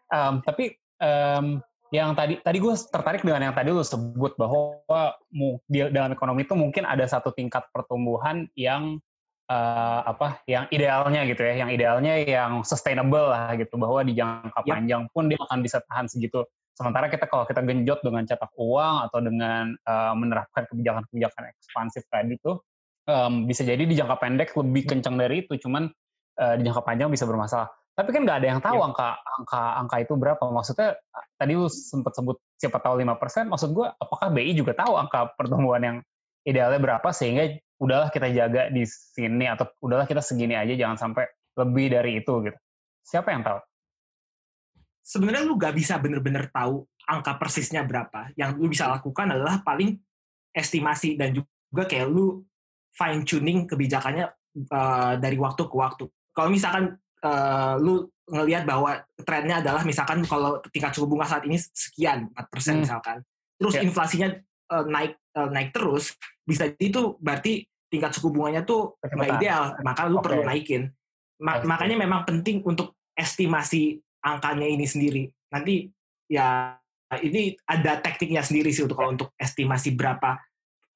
Em, 0.10 0.34
tapi 0.44 0.76
em, 1.00 1.46
yang 1.90 2.14
tadi 2.14 2.38
tadi 2.40 2.58
gue 2.62 2.74
tertarik 2.92 3.22
dengan 3.26 3.50
yang 3.50 3.56
tadi 3.56 3.74
lu 3.74 3.82
sebut 3.84 4.38
bahwa 4.38 4.80
di 5.68 5.80
dalam 5.90 6.14
ekonomi 6.14 6.46
itu 6.46 6.54
mungkin 6.54 6.86
ada 6.86 7.04
satu 7.08 7.34
tingkat 7.34 7.66
pertumbuhan 7.74 8.46
yang 8.54 9.02
eh, 9.50 10.02
apa 10.06 10.46
yang 10.46 10.70
idealnya 10.70 11.26
gitu 11.26 11.42
ya 11.42 11.66
yang 11.66 11.70
idealnya 11.74 12.14
yang 12.22 12.62
sustainable 12.62 13.34
lah 13.34 13.58
gitu 13.58 13.76
bahwa 13.82 14.06
di 14.06 14.14
jangka 14.14 14.62
panjang 14.64 15.10
pun 15.10 15.28
dia 15.28 15.42
akan 15.42 15.60
bisa 15.66 15.82
tahan 15.90 16.06
segitu. 16.06 16.46
Sementara 16.78 17.12
kita 17.12 17.28
kalau 17.28 17.44
kita 17.44 17.60
genjot 17.66 18.00
dengan 18.06 18.24
cetak 18.24 18.56
uang 18.56 19.10
atau 19.10 19.20
dengan 19.20 19.74
eh, 19.74 20.14
menerapkan 20.14 20.70
kebijakan-kebijakan 20.70 21.44
ekspansif 21.58 22.06
tadi 22.08 22.38
tuh 22.40 22.62
em, 23.10 23.50
bisa 23.50 23.66
jadi 23.66 23.82
di 23.84 23.98
jangka 23.98 24.16
pendek 24.22 24.54
lebih 24.54 24.86
kencang 24.86 25.18
dari 25.18 25.44
itu 25.44 25.58
cuman 25.58 25.90
eh, 26.40 26.54
di 26.62 26.64
jangka 26.64 26.86
panjang 26.86 27.10
bisa 27.10 27.26
bermasalah. 27.26 27.68
Tapi 28.00 28.16
kan 28.16 28.24
nggak 28.24 28.38
ada 28.40 28.48
yang 28.48 28.62
tahu 28.64 28.80
Yap. 28.80 28.88
angka 28.94 29.10
angka 29.44 29.62
angka 29.84 29.96
itu 30.00 30.14
berapa. 30.16 30.44
Maksudnya 30.48 30.96
tadi 31.36 31.52
lu 31.60 31.68
sempat 31.68 32.16
sebut 32.16 32.40
siapa 32.56 32.80
tahu 32.80 32.96
5%, 33.04 33.52
maksud 33.52 33.76
gue 33.76 33.88
apakah 33.92 34.32
BI 34.32 34.56
juga 34.56 34.72
tahu 34.72 34.96
angka 34.96 35.36
pertumbuhan 35.36 35.84
yang 35.84 35.98
idealnya 36.48 36.80
berapa 36.80 37.12
sehingga 37.12 37.60
udahlah 37.80 38.12
kita 38.12 38.28
jaga 38.36 38.68
di 38.70 38.84
sini 38.86 39.48
atau 39.48 39.66
udahlah 39.80 40.06
kita 40.06 40.20
segini 40.20 40.54
aja 40.54 40.76
jangan 40.76 41.00
sampai 41.00 41.26
lebih 41.56 41.96
dari 41.96 42.20
itu 42.20 42.34
gitu. 42.44 42.60
Siapa 43.04 43.32
yang 43.34 43.42
tahu? 43.42 43.60
sebenarnya 45.10 45.42
lu 45.42 45.58
gak 45.58 45.74
bisa 45.74 45.98
bener-bener 45.98 46.54
tahu 46.54 46.86
angka 47.10 47.34
persisnya 47.42 47.82
berapa. 47.82 48.30
Yang 48.38 48.50
lu 48.62 48.70
bisa 48.70 48.86
lakukan 48.86 49.34
adalah 49.34 49.66
paling 49.66 49.98
estimasi 50.54 51.18
dan 51.18 51.34
juga 51.34 51.84
kayak 51.90 52.06
lu 52.06 52.46
fine 52.94 53.26
tuning 53.26 53.66
kebijakannya 53.66 54.30
uh, 54.70 55.18
dari 55.18 55.38
waktu 55.42 55.66
ke 55.66 55.76
waktu. 55.76 56.06
Kalau 56.30 56.50
misalkan 56.54 56.94
uh, 57.26 57.74
lu 57.82 58.06
ngelihat 58.30 58.70
bahwa 58.70 59.02
trennya 59.26 59.66
adalah 59.66 59.82
misalkan 59.82 60.22
kalau 60.30 60.62
tingkat 60.70 60.94
suku 60.94 61.10
bunga 61.10 61.26
saat 61.26 61.50
ini 61.50 61.58
sekian 61.58 62.30
4% 62.38 62.46
Hmm. 62.46 62.86
misalkan, 62.86 63.18
terus 63.58 63.74
Ya. 63.74 63.82
inflasinya 63.82 64.30
uh, 64.70 64.86
naik 64.86 65.18
uh, 65.36 65.50
naik 65.50 65.74
terus, 65.76 66.16
bisa 66.46 66.70
jadi 66.70 66.86
itu 66.90 67.02
berarti 67.20 67.66
tingkat 67.90 68.14
suku 68.14 68.30
bunganya 68.30 68.62
tuh 68.64 68.96
nggak 69.02 69.42
ideal, 69.42 69.64
maka 69.82 70.06
lu 70.06 70.22
Oke. 70.22 70.30
perlu 70.30 70.46
naikin. 70.46 70.94
Ma- 71.42 71.62
makanya 71.66 71.98
memang 71.98 72.22
penting 72.24 72.62
untuk 72.62 72.94
estimasi 73.18 73.98
angkanya 74.22 74.68
ini 74.70 74.86
sendiri. 74.86 75.24
Nanti 75.50 75.90
ya 76.30 76.78
ini 77.18 77.58
ada 77.66 77.98
tekniknya 77.98 78.46
sendiri 78.46 78.70
sih 78.70 78.86
untuk 78.86 79.02
kalau 79.02 79.18
untuk 79.18 79.34
estimasi 79.36 79.98
berapa 79.98 80.38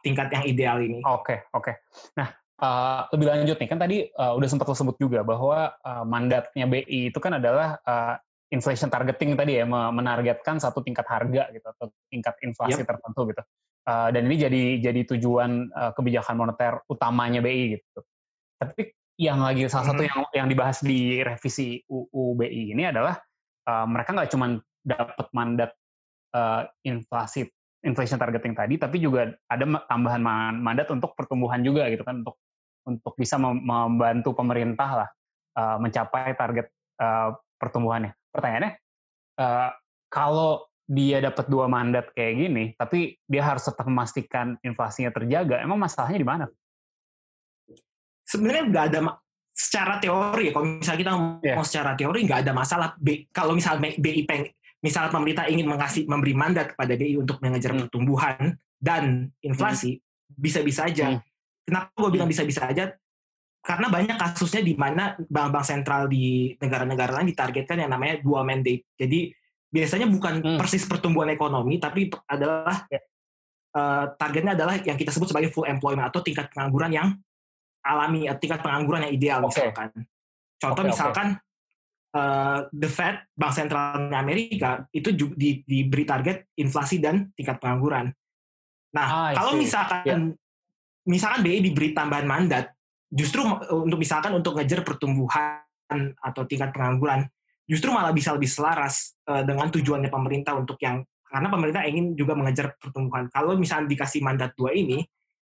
tingkat 0.06 0.30
yang 0.30 0.44
ideal 0.46 0.77
ini. 0.84 1.01
Oke, 1.01 1.50
oke. 1.56 1.74
Nah, 2.13 2.30
eh, 2.38 3.01
lebih 3.18 3.27
lanjut 3.34 3.58
nih, 3.58 3.70
kan 3.72 3.80
tadi 3.82 3.98
eh, 4.06 4.34
udah 4.38 4.48
sempat 4.48 4.70
lo 4.70 4.77
sebut 4.77 5.00
juga 5.01 5.25
bahwa 5.25 5.74
eh, 5.74 6.03
mandatnya 6.06 6.65
BI 6.70 7.10
itu 7.10 7.18
kan 7.18 7.42
adalah 7.42 7.82
inflation 8.53 8.93
targeting 8.93 9.33
tadi 9.33 9.57
ya, 9.57 9.65
me- 9.65 9.89
menargetkan 9.89 10.62
satu 10.62 10.86
tingkat 10.86 11.10
harga 11.10 11.50
gitu 11.50 11.65
atau 11.65 11.89
tingkat 12.13 12.38
inflasi 12.45 12.86
tertentu 12.86 13.33
gitu. 13.33 13.41
Eh, 13.83 14.10
dan 14.13 14.22
ini 14.29 14.36
jadi 14.38 14.63
jadi 14.79 15.01
tujuan 15.17 15.74
eh, 15.74 15.91
kebijakan 15.98 16.36
moneter 16.38 16.86
utamanya 16.88 17.41
BI 17.41 17.81
gitu. 17.81 18.00
Tapi 18.62 18.93
yang 19.17 19.41
lagi 19.41 19.65
salah 19.67 19.91
satu 19.91 20.05
Mhm. 20.05 20.10
yang 20.10 20.19
yang 20.31 20.48
dibahas 20.48 20.79
di 20.86 21.19
revisi 21.25 21.81
UU 21.89 22.38
BI 22.38 22.77
ini 22.77 22.86
adalah 22.88 23.17
eh, 23.65 23.86
mereka 23.89 24.13
nggak 24.13 24.29
cuma 24.31 24.62
dapat 24.86 25.27
mandat 25.33 25.72
eh, 26.31 26.62
inflasi 26.88 27.50
inflation 27.83 28.15
targeting 28.15 28.55
tadi, 28.55 28.79
tapi 28.79 28.98
juga 29.03 29.27
ada 29.51 29.65
tambahan 29.91 30.24
ma- 30.24 30.55
mandat 30.55 30.88
untuk 30.95 31.12
pertumbuhan 31.19 31.60
juga 31.60 31.91
gitu 31.91 32.07
kan 32.07 32.24
untuk 32.24 32.39
untuk 32.88 33.13
bisa 33.19 33.36
mem- 33.36 33.63
membantu 33.63 34.31
pemerintah 34.36 34.89
lah 35.03 35.10
uh, 35.60 35.77
mencapai 35.79 36.36
target 36.36 36.72
uh, 37.00 37.36
pertumbuhannya. 37.60 38.15
Pertanyaannya, 38.34 38.72
uh, 39.38 39.70
kalau 40.10 40.66
dia 40.84 41.24
dapat 41.24 41.46
dua 41.48 41.70
mandat 41.70 42.12
kayak 42.12 42.34
gini, 42.36 42.63
tapi 42.75 43.16
dia 43.24 43.46
harus 43.46 43.63
tetap 43.63 43.88
memastikan 43.88 44.58
inflasinya 44.66 45.13
terjaga, 45.13 45.62
emang 45.62 45.80
masalahnya 45.80 46.20
di 46.20 46.28
mana? 46.28 46.46
sebenarnya 48.34 48.63
nggak 48.72 48.86
ada 48.90 49.00
secara 49.54 50.02
teori 50.02 50.50
kalau 50.50 50.66
misalnya 50.66 51.00
kita 51.06 51.13
yeah. 51.46 51.56
mau 51.56 51.66
secara 51.66 51.92
teori 51.94 52.20
nggak 52.25 52.40
ada 52.48 52.52
masalah 52.58 52.90
B, 52.98 53.30
kalau 53.30 53.54
misalnya 53.54 53.94
BI 53.94 54.25
peng 54.25 54.50
misal 54.82 55.13
pemerintah 55.13 55.46
ingin 55.48 55.70
mengasih 55.70 56.10
memberi 56.10 56.34
mandat 56.34 56.74
kepada 56.74 56.98
BI 56.98 57.22
untuk 57.22 57.38
mengejar 57.40 57.72
hmm. 57.72 57.88
pertumbuhan 57.88 58.58
dan 58.82 59.32
inflasi 59.40 60.02
bisa-bisa 60.28 60.84
hmm. 60.84 60.90
aja. 60.92 61.08
Hmm. 61.16 61.22
Kenapa 61.63 61.88
gue 61.96 62.12
bilang 62.12 62.28
hmm. 62.28 62.36
bisa-bisa 62.36 62.68
aja? 62.68 62.92
Karena 63.63 63.88
banyak 63.88 64.20
kasusnya 64.20 64.60
di 64.60 64.75
mana 64.75 65.15
bank-bank 65.15 65.63
sentral 65.63 66.12
di 66.12 66.51
negara-negara 66.60 67.15
lain 67.15 67.32
ditargetkan 67.32 67.79
yang 67.79 67.91
namanya 67.96 68.20
dua 68.20 68.43
mandate. 68.43 68.91
Jadi 69.00 69.32
biasanya 69.72 70.12
bukan 70.12 70.43
hmm. 70.43 70.60
persis 70.60 70.84
pertumbuhan 70.84 71.32
ekonomi, 71.32 71.79
tapi 71.79 72.12
adalah 72.27 72.84
uh, 73.72 74.05
targetnya 74.20 74.60
adalah 74.60 74.75
yang 74.84 75.00
kita 75.00 75.15
sebut 75.15 75.32
sebagai 75.32 75.50
full 75.55 75.63
employment 75.63 76.12
atau 76.12 76.20
tingkat 76.20 76.51
pengangguran 76.51 76.91
yang 76.91 77.08
alami, 77.88 78.27
tingkat 78.38 78.60
pengangguran 78.60 79.08
yang 79.08 79.13
ideal 79.15 79.39
okay. 79.48 79.72
misalkan. 79.72 79.89
Contoh 80.60 80.84
okay, 80.84 80.91
misalkan 80.91 81.27
okay 81.39 81.51
uh, 82.13 82.70
the 82.72 82.89
Fed, 82.89 83.25
Bank 83.34 83.53
Sentral 83.53 84.10
Amerika 84.13 84.86
itu 84.93 85.12
juga 85.13 85.34
di, 85.36 85.65
diberi 85.65 86.05
target 86.05 86.53
inflasi 86.58 87.01
dan 87.01 87.34
tingkat 87.34 87.58
pengangguran. 87.60 88.13
Nah, 88.93 89.05
ah, 89.10 89.32
kalau 89.34 89.58
misalkan 89.58 90.05
yeah. 90.05 90.20
misalkan 91.10 91.41
BI 91.41 91.65
diberi 91.65 91.98
tambahan 91.98 92.29
mandat, 92.29 92.70
justru 93.13 93.46
untuk 93.70 94.01
misalkan 94.01 94.34
untuk 94.34 94.58
ngejar 94.58 94.82
pertumbuhan 94.82 95.62
atau 96.17 96.43
tingkat 96.50 96.74
pengangguran, 96.74 97.29
justru 97.70 97.93
malah 97.93 98.10
bisa 98.10 98.34
lebih 98.34 98.50
selaras 98.50 99.13
uh, 99.29 99.46
dengan 99.46 99.70
tujuannya 99.70 100.10
pemerintah 100.10 100.58
untuk 100.58 100.82
yang 100.82 101.05
karena 101.29 101.50
pemerintah 101.50 101.82
ingin 101.86 102.13
juga 102.13 102.38
mengejar 102.38 102.77
pertumbuhan. 102.77 103.29
Kalau 103.29 103.58
misalnya 103.58 103.89
dikasih 103.89 104.22
mandat 104.22 104.53
dua 104.53 104.74
ini, 104.74 105.01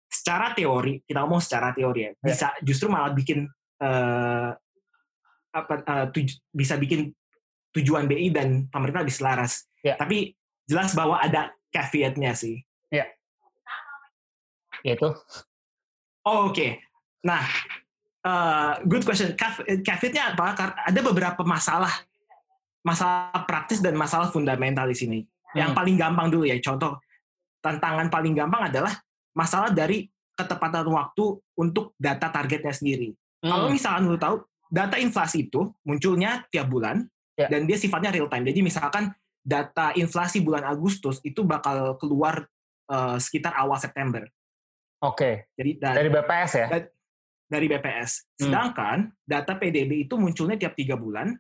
secara 0.09 0.53
teori 0.53 1.05
kita 1.05 1.25
ngomong 1.25 1.41
secara 1.41 1.73
teori 1.77 2.09
ya, 2.09 2.13
yeah. 2.13 2.17
bisa 2.25 2.47
justru 2.65 2.89
malah 2.89 3.13
bikin 3.13 3.49
uh, 3.81 4.51
apa 5.49 5.75
uh, 5.85 6.07
tuj 6.13 6.41
bisa 6.53 6.77
bikin 6.77 7.13
tujuan 7.73 8.09
BI 8.09 8.33
dan 8.33 8.69
pemerintah 8.69 9.05
lebih 9.05 9.17
selaras. 9.17 9.69
Yeah. 9.85 9.97
Tapi 10.01 10.33
jelas 10.69 10.93
bahwa 10.97 11.21
ada 11.21 11.53
caveatnya 11.73 12.33
sih. 12.33 12.65
Ya. 12.89 13.05
Yeah. 13.05 13.09
Yaitu. 14.93 15.09
Oh, 16.29 16.53
Oke. 16.53 16.53
Okay. 16.53 16.71
Nah, 17.25 17.43
uh, 18.23 18.73
good 18.87 19.03
question. 19.03 19.35
Caveatnya 19.83 20.35
apa? 20.35 20.55
Ada 20.87 21.01
beberapa 21.03 21.43
masalah, 21.43 21.91
masalah 22.85 23.43
praktis 23.49 23.83
dan 23.83 23.99
masalah 23.99 24.31
fundamental 24.31 24.87
di 24.87 24.97
sini. 24.97 25.19
Hmm. 25.55 25.65
Yang 25.65 25.71
paling 25.75 25.97
gampang 25.99 26.29
dulu 26.31 26.45
ya. 26.47 26.59
Contoh 26.63 27.01
tantangan 27.59 28.07
paling 28.13 28.35
gampang 28.39 28.71
adalah 28.71 28.95
masalah 29.35 29.75
dari 29.75 30.07
ketepatan 30.39 30.87
waktu 30.87 31.25
untuk 31.59 31.99
data 31.99 32.31
targetnya 32.31 32.71
sendiri. 32.71 33.11
Hmm. 33.43 33.51
Kalau 33.51 33.67
misalkan 33.71 34.07
lu 34.07 34.19
tahu 34.19 34.43
data 34.71 35.01
inflasi 35.01 35.49
itu 35.51 35.67
munculnya 35.83 36.45
tiap 36.53 36.71
bulan 36.71 37.03
ya. 37.35 37.49
dan 37.51 37.67
dia 37.67 37.75
sifatnya 37.75 38.15
real 38.15 38.31
time. 38.31 38.47
Jadi 38.47 38.61
misalkan 38.63 39.11
data 39.43 39.97
inflasi 39.97 40.45
bulan 40.45 40.63
Agustus 40.69 41.19
itu 41.25 41.43
bakal 41.43 41.97
keluar 41.97 42.47
uh, 42.93 43.17
sekitar 43.17 43.57
awal 43.57 43.81
September. 43.81 44.23
Oke. 45.03 45.15
Okay. 45.15 45.35
Jadi 45.57 45.71
dan, 45.79 45.95
dari 45.95 46.11
BPS 46.11 46.53
ya? 46.55 46.67
Da, 46.69 46.79
dari 47.49 47.67
BPS. 47.67 48.11
Hmm. 48.21 48.41
Sedangkan 48.47 48.97
hmm. 49.09 49.25
data 49.25 49.53
PDB 49.57 50.07
itu 50.07 50.15
munculnya 50.21 50.61
tiap 50.61 50.77
tiga 50.77 50.95
bulan. 50.95 51.33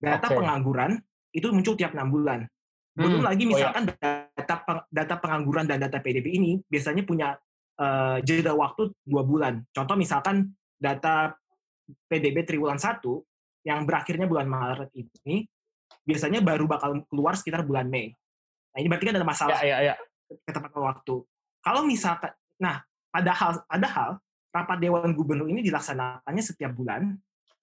Data 0.00 0.32
okay. 0.32 0.38
pengangguran 0.38 0.96
itu 1.34 1.46
muncul 1.52 1.76
tiap 1.76 1.92
enam 1.92 2.08
bulan. 2.08 2.40
Belum 2.96 3.20
hmm. 3.20 3.26
lagi 3.26 3.44
misalkan 3.44 3.84
oh, 3.86 3.92
ya. 4.00 4.32
data 4.32 4.54
data 4.88 5.14
pengangguran 5.20 5.68
dan 5.68 5.78
data 5.82 6.00
PDB 6.00 6.26
ini 6.40 6.52
biasanya 6.64 7.04
punya 7.04 7.36
uh, 7.76 8.18
jeda 8.24 8.56
waktu 8.56 8.94
dua 9.04 9.22
bulan. 9.26 9.60
Contoh 9.74 9.94
misalkan 9.98 10.56
data 10.80 11.36
PDB 12.06 12.46
triwulan 12.46 12.78
1 12.78 13.02
yang 13.66 13.84
berakhirnya 13.84 14.24
bulan 14.24 14.46
Maret 14.48 14.90
ini 14.94 15.44
biasanya 16.06 16.40
baru 16.40 16.64
bakal 16.64 17.04
keluar 17.10 17.36
sekitar 17.36 17.66
bulan 17.66 17.90
Mei. 17.90 18.14
Nah 18.72 18.78
ini 18.80 18.88
berarti 18.88 19.06
kan 19.10 19.16
ada 19.18 19.26
masalah 19.26 19.58
ya, 19.60 19.82
ya, 19.82 19.92
ya. 19.92 19.94
ketepatan 20.46 20.80
waktu. 20.80 21.14
Kalau 21.60 21.82
misalkan, 21.84 22.32
nah 22.56 22.80
padahal 23.12 23.60
padahal 23.66 24.10
rapat 24.50 24.78
Dewan 24.82 25.14
Gubernur 25.14 25.46
ini 25.46 25.62
dilaksanakannya 25.62 26.42
setiap 26.42 26.74
bulan 26.74 27.14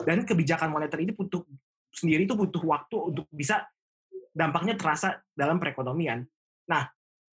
dan 0.02 0.24
kebijakan 0.24 0.72
moneter 0.72 1.04
ini 1.04 1.12
butuh 1.12 1.44
sendiri 1.92 2.24
itu 2.24 2.36
butuh 2.36 2.64
waktu 2.64 2.96
untuk 2.96 3.26
bisa 3.32 3.68
dampaknya 4.32 4.78
terasa 4.78 5.18
dalam 5.34 5.58
perekonomian. 5.58 6.24
Nah, 6.70 6.86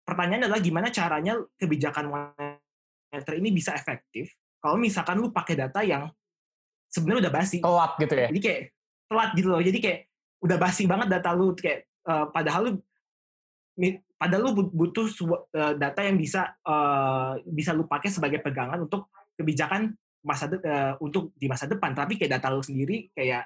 pertanyaannya 0.09 0.49
adalah 0.49 0.63
gimana 0.63 0.89
caranya 0.89 1.37
kebijakan 1.61 2.09
moneter 2.09 3.35
ini 3.37 3.53
bisa 3.53 3.77
efektif 3.77 4.33
kalau 4.65 4.81
misalkan 4.81 5.21
lu 5.21 5.29
pakai 5.29 5.61
data 5.61 5.85
yang 5.85 6.09
sebenarnya 6.89 7.29
udah 7.29 7.35
basi. 7.37 7.61
Telat 7.61 7.93
gitu 8.01 8.15
ya? 8.17 8.29
Jadi 8.33 8.41
kayak 8.41 8.61
telat 9.13 9.31
gitu 9.37 9.49
loh. 9.53 9.61
Jadi 9.61 9.79
kayak 9.85 10.01
udah 10.41 10.57
basi 10.57 10.83
banget 10.89 11.09
data 11.13 11.31
lu 11.37 11.53
kayak 11.53 11.85
uh, 12.09 12.33
padahal 12.33 12.63
lu 12.65 12.73
padahal 14.17 14.43
lu 14.49 14.53
butuh 14.73 15.05
uh, 15.53 15.75
data 15.77 16.01
yang 16.01 16.17
bisa 16.17 16.57
uh, 16.65 17.37
bisa 17.45 17.77
lu 17.77 17.85
pakai 17.85 18.09
sebagai 18.09 18.41
pegangan 18.41 18.81
untuk 18.81 19.13
kebijakan 19.35 19.95
masa 20.25 20.49
de, 20.49 20.57
uh, 20.63 20.97
untuk 21.05 21.37
di 21.37 21.47
masa 21.47 21.69
depan 21.69 21.93
tapi 21.93 22.17
kayak 22.17 22.41
data 22.41 22.49
lu 22.49 22.65
sendiri 22.65 23.13
kayak 23.13 23.45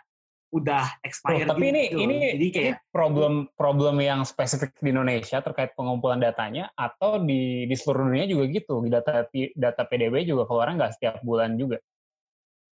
udah 0.49 1.04
expired 1.04 1.45
oh, 1.45 1.52
tapi 1.52 1.68
gitu. 1.68 1.73
ini 1.76 1.83
ini 1.92 2.16
jadi 2.40 2.47
kayak 2.49 2.64
ini 2.64 2.88
problem 2.88 3.35
problem 3.52 4.00
yang 4.00 4.25
spesifik 4.25 4.73
di 4.80 4.95
Indonesia 4.95 5.45
terkait 5.45 5.76
pengumpulan 5.76 6.25
datanya 6.25 6.73
atau 6.73 7.21
di 7.21 7.68
di 7.68 7.75
seluruh 7.76 8.09
dunia 8.09 8.25
juga 8.25 8.45
gitu 8.49 8.80
data 8.88 9.28
data 9.35 9.83
PDB 9.85 10.25
juga 10.25 10.49
keluarnya 10.49 10.75
nggak 10.80 10.95
setiap 10.97 11.21
bulan 11.21 11.61
juga 11.61 11.85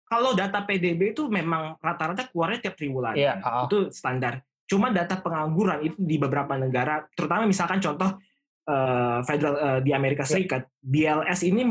kalau 0.09 0.33
data 0.33 0.65
PDB 0.65 1.13
itu 1.13 1.29
memang 1.29 1.77
rata-rata 1.85 2.33
keluarnya 2.33 2.65
tiap 2.65 2.81
triwulan. 2.81 3.13
Yeah, 3.13 3.45
uh. 3.45 3.69
Itu 3.69 3.93
standar. 3.93 4.41
Cuma 4.65 4.89
data 4.89 5.21
pengangguran 5.21 5.85
itu 5.85 6.01
di 6.01 6.17
beberapa 6.17 6.57
negara, 6.57 7.05
terutama 7.13 7.45
misalkan 7.45 7.81
contoh 7.81 8.17
uh, 8.69 9.19
federal 9.25 9.55
uh, 9.57 9.81
di 9.81 9.97
Amerika 9.97 10.29
iya. 10.29 10.31
Serikat, 10.31 10.63
yeah. 10.85 11.17
BLS 11.17 11.41
ini 11.49 11.65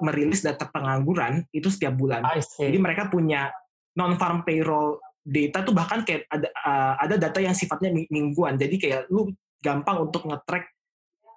merilis 0.00 0.40
data 0.46 0.70
pengangguran 0.70 1.42
itu 1.50 1.66
setiap 1.68 1.98
bulan. 1.98 2.22
Jadi 2.38 2.78
mereka 2.78 3.10
punya 3.10 3.50
non-farm 3.98 4.46
payroll 4.46 5.02
data 5.26 5.66
tuh 5.66 5.74
bahkan 5.74 6.06
kayak 6.06 6.30
ada 6.30 6.48
uh, 6.62 6.94
ada 7.02 7.14
data 7.18 7.42
yang 7.42 7.52
sifatnya 7.52 7.90
mingguan. 7.90 8.54
Jadi 8.54 8.78
kayak 8.78 9.10
lu 9.10 9.34
gampang 9.58 10.06
untuk 10.06 10.22
nge-track 10.30 10.70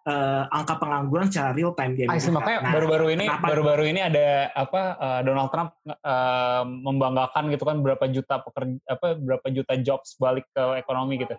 uh, 0.05 0.43
angka 0.53 0.77
pengangguran 0.77 1.27
secara 1.33 1.51
real 1.57 1.73
time 1.73 1.97
di 1.97 2.05
Amerika. 2.05 2.29
makanya 2.29 2.59
nah, 2.61 2.73
baru-baru 2.77 3.07
ini 3.17 3.25
baru-baru 3.25 3.83
ini 3.89 3.99
ada 4.05 4.53
apa 4.53 4.81
uh, 5.01 5.19
Donald 5.25 5.49
Trump 5.49 5.73
uh, 5.89 6.63
membanggakan 6.65 7.49
gitu 7.49 7.63
kan 7.65 7.81
berapa 7.81 8.05
juta 8.13 8.45
pekerja 8.45 8.77
apa 8.85 9.17
berapa 9.17 9.47
juta 9.49 9.73
jobs 9.81 10.13
balik 10.21 10.45
ke 10.53 10.63
ekonomi 10.77 11.25
gitu. 11.25 11.35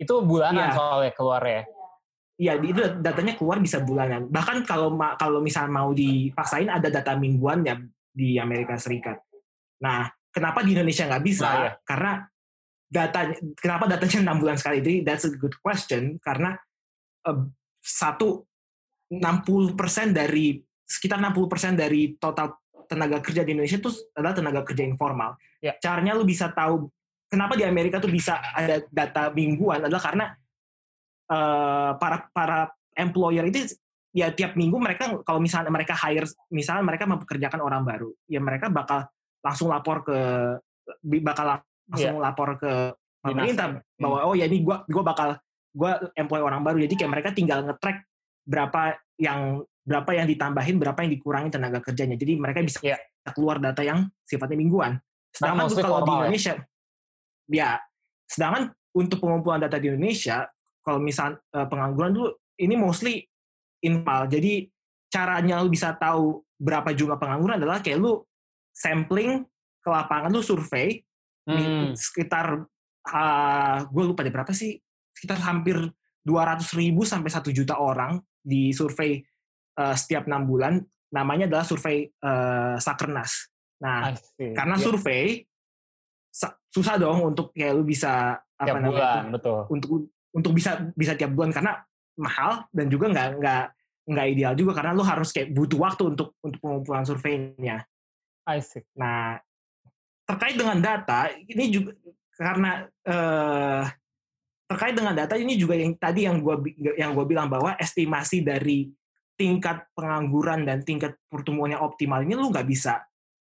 Itu 0.00 0.26
bulanan 0.26 0.72
yeah. 0.72 0.74
soalnya 0.74 1.12
keluar 1.14 1.42
ya. 1.46 1.62
Iya, 2.42 2.58
itu 2.58 2.82
datanya 2.98 3.38
keluar 3.38 3.62
bisa 3.62 3.78
bulanan. 3.78 4.26
Bahkan 4.26 4.66
kalau 4.66 4.98
kalau 5.14 5.38
misal 5.38 5.70
mau 5.70 5.94
dipaksain 5.94 6.66
ada 6.66 6.90
data 6.90 7.14
mingguan 7.14 7.62
ya 7.62 7.78
di 8.10 8.34
Amerika 8.34 8.74
Serikat. 8.74 9.22
Nah, 9.78 10.10
kenapa 10.34 10.66
di 10.66 10.74
Indonesia 10.74 11.06
nggak 11.06 11.22
bisa? 11.22 11.46
Nah, 11.46 11.62
ya. 11.62 11.72
Karena 11.86 12.12
data 12.90 13.30
kenapa 13.54 13.86
datanya 13.86 14.26
enam 14.26 14.42
bulan 14.42 14.58
sekali? 14.58 14.82
Jadi 14.82 15.06
that's 15.06 15.22
a 15.22 15.30
good 15.38 15.54
question 15.62 16.18
karena 16.18 16.58
uh, 17.30 17.46
satu 17.78 18.42
60% 19.06 19.78
dari 20.10 20.58
sekitar 20.82 21.22
60% 21.22 21.78
dari 21.78 22.18
total 22.18 22.58
tenaga 22.90 23.22
kerja 23.22 23.46
di 23.46 23.54
Indonesia 23.54 23.78
itu 23.78 23.94
adalah 24.18 24.34
tenaga 24.34 24.66
kerja 24.66 24.82
informal. 24.82 25.38
Ya. 25.62 25.78
Caranya 25.78 26.18
lu 26.18 26.26
bisa 26.26 26.50
tahu 26.50 26.90
kenapa 27.30 27.54
di 27.54 27.62
Amerika 27.62 28.02
tuh 28.02 28.10
bisa 28.10 28.42
ada 28.50 28.82
data 28.90 29.30
mingguan 29.30 29.86
adalah 29.86 30.02
karena 30.02 30.26
uh, 31.30 31.94
para 32.00 32.26
para 32.32 32.72
employer 32.96 33.46
itu 33.48 33.76
ya 34.12 34.28
tiap 34.32 34.56
minggu 34.58 34.76
mereka 34.76 35.22
kalau 35.24 35.40
misalnya 35.40 35.72
mereka 35.72 35.96
hire 35.96 36.28
misalnya 36.52 36.84
mereka 36.84 37.04
mempekerjakan 37.08 37.60
orang 37.62 37.82
baru, 37.84 38.10
ya 38.28 38.40
mereka 38.40 38.68
bakal 38.68 39.08
langsung 39.42 39.72
lapor 39.72 40.06
ke 40.06 40.18
bakal 41.22 41.60
langsung 41.88 42.18
ya. 42.18 42.22
lapor 42.22 42.58
ke 42.58 42.72
pemerintah 43.22 43.80
bahwa 43.96 44.18
oh 44.26 44.34
ya 44.34 44.50
ini 44.50 44.62
gua 44.66 44.82
gua 44.86 45.02
bakal 45.06 45.28
gue 45.72 45.92
employ 46.20 46.40
orang 46.44 46.60
baru 46.60 46.84
jadi 46.84 46.94
kayak 47.00 47.12
mereka 47.18 47.28
tinggal 47.32 47.64
ngetrack 47.64 48.04
berapa 48.44 49.00
yang 49.16 49.64
berapa 49.82 50.10
yang 50.14 50.26
ditambahin 50.28 50.76
berapa 50.76 50.98
yang 51.00 51.12
dikurangi 51.16 51.48
tenaga 51.48 51.80
kerjanya 51.80 52.14
jadi 52.20 52.36
mereka 52.38 52.60
bisa 52.60 52.78
yeah. 52.84 53.00
keluar 53.32 53.58
data 53.58 53.80
yang 53.80 54.06
sifatnya 54.22 54.60
mingguan 54.60 55.00
sedangkan 55.32 55.66
nah, 55.72 55.80
kalau 55.80 55.98
di 56.04 56.12
ya? 56.12 56.18
Indonesia 56.20 56.52
ya. 56.52 56.60
ya 57.48 57.70
sedangkan 58.28 58.62
untuk 58.92 59.18
pengumpulan 59.24 59.64
data 59.64 59.80
di 59.80 59.88
Indonesia 59.88 60.44
kalau 60.82 60.98
misal 60.98 61.38
uh, 61.54 61.66
pengangguran 61.66 62.12
dulu 62.12 62.28
ini 62.58 62.74
mostly 62.76 63.24
infal 63.82 64.26
jadi 64.26 64.66
caranya 65.08 65.62
lu 65.62 65.70
bisa 65.70 65.94
tahu 65.96 66.42
berapa 66.58 66.94
jumlah 66.94 67.18
pengangguran 67.18 67.58
adalah 67.58 67.82
kayak 67.82 67.98
lu 67.98 68.22
sampling 68.70 69.42
ke 69.82 69.88
lapangan 69.90 70.30
lu 70.30 70.42
survei 70.42 71.02
hmm. 71.46 71.94
sekitar 71.98 72.66
uh, 73.10 73.78
gue 73.90 74.04
lupa 74.06 74.22
deh 74.22 74.32
berapa 74.32 74.52
sih 74.54 74.78
sekitar 75.12 75.38
hampir 75.42 75.78
200 76.22 76.62
ribu 76.78 77.02
sampai 77.02 77.30
1 77.30 77.50
juta 77.50 77.78
orang 77.78 78.22
di 78.42 78.70
survei 78.70 79.18
uh, 79.78 79.94
setiap 79.94 80.26
enam 80.30 80.46
bulan. 80.46 80.78
Namanya 81.12 81.50
adalah 81.50 81.66
survei 81.66 82.08
uh, 82.08 82.78
Sakernas. 82.78 83.52
Nah, 83.82 84.14
karena 84.38 84.76
Iya, 84.78 84.84
survei 84.86 85.42
sa- 86.32 86.56
susah 86.70 86.96
dong 86.96 87.34
untuk 87.34 87.52
kayak 87.52 87.74
lu 87.74 87.84
bisa 87.84 88.38
apa 88.38 88.78
namanya 88.78 88.94
bulan, 88.94 89.24
betul. 89.34 89.60
untuk 89.68 89.90
untuk 90.32 90.56
bisa 90.56 90.90
bisa 90.96 91.12
tiap 91.14 91.32
bulan 91.36 91.52
karena 91.52 91.80
mahal 92.16 92.68
dan 92.72 92.86
juga 92.88 93.08
nggak 93.12 93.28
nggak 93.40 93.64
nggak 94.02 94.26
ideal 94.34 94.54
juga 94.58 94.72
karena 94.74 94.92
lu 94.96 95.04
harus 95.06 95.30
kayak 95.30 95.54
butuh 95.54 95.78
waktu 95.78 96.02
untuk 96.12 96.34
untuk 96.42 96.58
pengumpulan 96.58 97.06
surveinya. 97.06 97.86
I 98.42 98.58
see. 98.58 98.82
Nah, 98.98 99.38
terkait 100.26 100.58
dengan 100.58 100.78
data 100.82 101.30
ini 101.30 101.70
juga 101.70 101.94
karena 102.34 102.82
eh, 103.06 103.84
terkait 104.66 104.94
dengan 104.98 105.14
data 105.14 105.38
ini 105.38 105.54
juga 105.54 105.78
yang 105.78 105.94
tadi 105.94 106.26
yang 106.26 106.42
gua 106.42 106.58
yang 106.98 107.14
gua 107.14 107.26
bilang 107.28 107.46
bahwa 107.46 107.78
estimasi 107.78 108.42
dari 108.42 108.90
tingkat 109.38 109.86
pengangguran 109.94 110.66
dan 110.66 110.82
tingkat 110.82 111.14
pertumbuhan 111.30 111.78
yang 111.78 111.82
optimal 111.86 112.20
ini 112.20 112.34
lu 112.34 112.50
nggak 112.50 112.66
bisa 112.66 112.98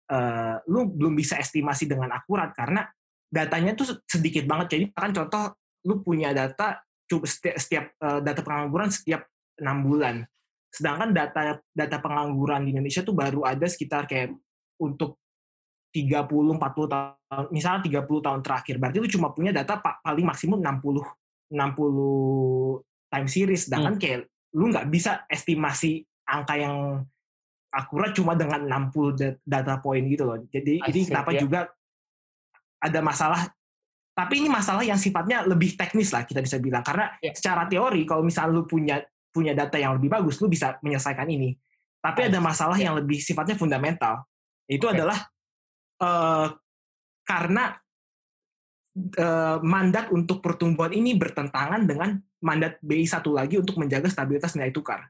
eh, 0.10 0.58
lu 0.66 0.90
belum 0.90 1.14
bisa 1.14 1.38
estimasi 1.38 1.86
dengan 1.86 2.10
akurat 2.18 2.50
karena 2.58 2.82
datanya 3.30 3.78
tuh 3.78 4.02
sedikit 4.10 4.50
banget. 4.50 4.68
Jadi 4.74 4.84
kan 4.96 5.14
contoh 5.14 5.54
lu 5.86 6.02
punya 6.02 6.34
data 6.34 6.82
setiap, 7.08 7.56
setiap 7.60 7.86
eh, 7.94 8.20
data 8.24 8.42
pengangguran 8.42 8.90
setiap 8.90 9.28
enam 9.62 9.78
bulan. 9.86 10.16
Sedangkan 10.72 11.16
data 11.16 11.60
data 11.72 11.98
pengangguran 12.00 12.68
di 12.68 12.76
Indonesia 12.76 13.02
tuh 13.02 13.16
baru 13.16 13.48
ada 13.48 13.66
sekitar 13.66 14.06
kayak 14.06 14.36
untuk 14.82 15.18
30 15.96 16.28
40 16.30 16.94
tahun 16.94 17.46
misalnya 17.50 17.82
30 17.88 18.26
tahun 18.26 18.42
terakhir. 18.44 18.76
Berarti 18.78 18.98
lu 19.02 19.10
cuma 19.10 19.34
punya 19.34 19.56
data 19.56 19.80
pa- 19.80 19.98
paling 20.04 20.26
maksimum 20.28 20.60
60 20.62 21.02
60 21.48 22.84
time 23.08 23.28
series 23.32 23.72
sedangkan 23.72 23.96
kayak 23.96 24.28
lu 24.54 24.70
nggak 24.70 24.88
bisa 24.92 25.24
estimasi 25.32 26.04
angka 26.28 26.60
yang 26.60 27.08
akurat 27.72 28.12
cuma 28.12 28.36
dengan 28.36 28.68
60 28.92 29.16
da- 29.16 29.38
data 29.44 29.80
point 29.80 30.04
gitu 30.06 30.28
loh. 30.28 30.38
Jadi 30.52 30.84
ini 30.84 31.02
kenapa 31.08 31.32
ya. 31.34 31.40
juga 31.42 31.60
ada 32.78 33.00
masalah 33.02 33.42
tapi 34.18 34.42
ini 34.42 34.50
masalah 34.50 34.82
yang 34.82 34.98
sifatnya 34.98 35.46
lebih 35.46 35.78
teknis 35.78 36.10
lah 36.10 36.26
kita 36.26 36.42
bisa 36.42 36.58
bilang 36.58 36.82
karena 36.82 37.14
Ya. 37.22 37.30
secara 37.38 37.70
teori 37.70 38.02
kalau 38.02 38.26
misalnya 38.26 38.58
lu 38.58 38.66
punya 38.66 38.98
punya 39.30 39.54
data 39.54 39.78
yang 39.78 39.94
lebih 40.02 40.10
bagus 40.10 40.42
lu 40.42 40.50
bisa 40.50 40.82
menyelesaikan 40.82 41.30
ini. 41.30 41.54
Tapi 42.02 42.26
ada 42.26 42.42
masalah 42.42 42.74
ya. 42.74 42.90
yang 42.90 42.98
lebih 42.98 43.22
sifatnya 43.22 43.54
fundamental. 43.54 44.26
Itu 44.66 44.90
Oke. 44.90 44.98
adalah 44.98 45.22
eh, 46.02 46.48
karena 47.22 47.78
eh, 48.98 49.58
mandat 49.62 50.10
untuk 50.10 50.42
pertumbuhan 50.42 50.90
ini 50.98 51.14
bertentangan 51.14 51.86
dengan 51.86 52.18
mandat 52.42 52.82
BI 52.82 53.06
satu 53.06 53.38
lagi 53.38 53.62
untuk 53.62 53.78
menjaga 53.78 54.10
stabilitas 54.10 54.58
nilai 54.58 54.74
tukar. 54.74 55.06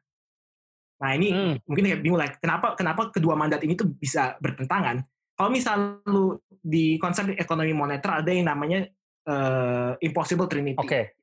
Nah 0.99 1.15
ini 1.15 1.29
Hmm, 1.31 1.55
mungkin 1.63 1.83
kayak 1.87 2.01
bingung 2.03 2.19
lah, 2.19 2.27
kenapa 2.41 2.75
kenapa 2.75 3.07
kedua 3.13 3.39
mandat 3.39 3.63
ini 3.63 3.79
tuh 3.79 3.87
bisa 3.95 4.35
bertentangan? 4.43 4.99
Kalau 5.37 5.49
misal 5.53 6.01
lu 6.09 6.35
di 6.49 6.97
konsep 6.99 7.31
ekonomi 7.37 7.71
moneter 7.71 8.09
ada 8.19 8.31
yang 8.33 8.49
namanya 8.49 8.83
eh, 9.27 9.91
impossible 10.01 10.47
trinity. 10.47 10.79
Oke. 10.79 11.13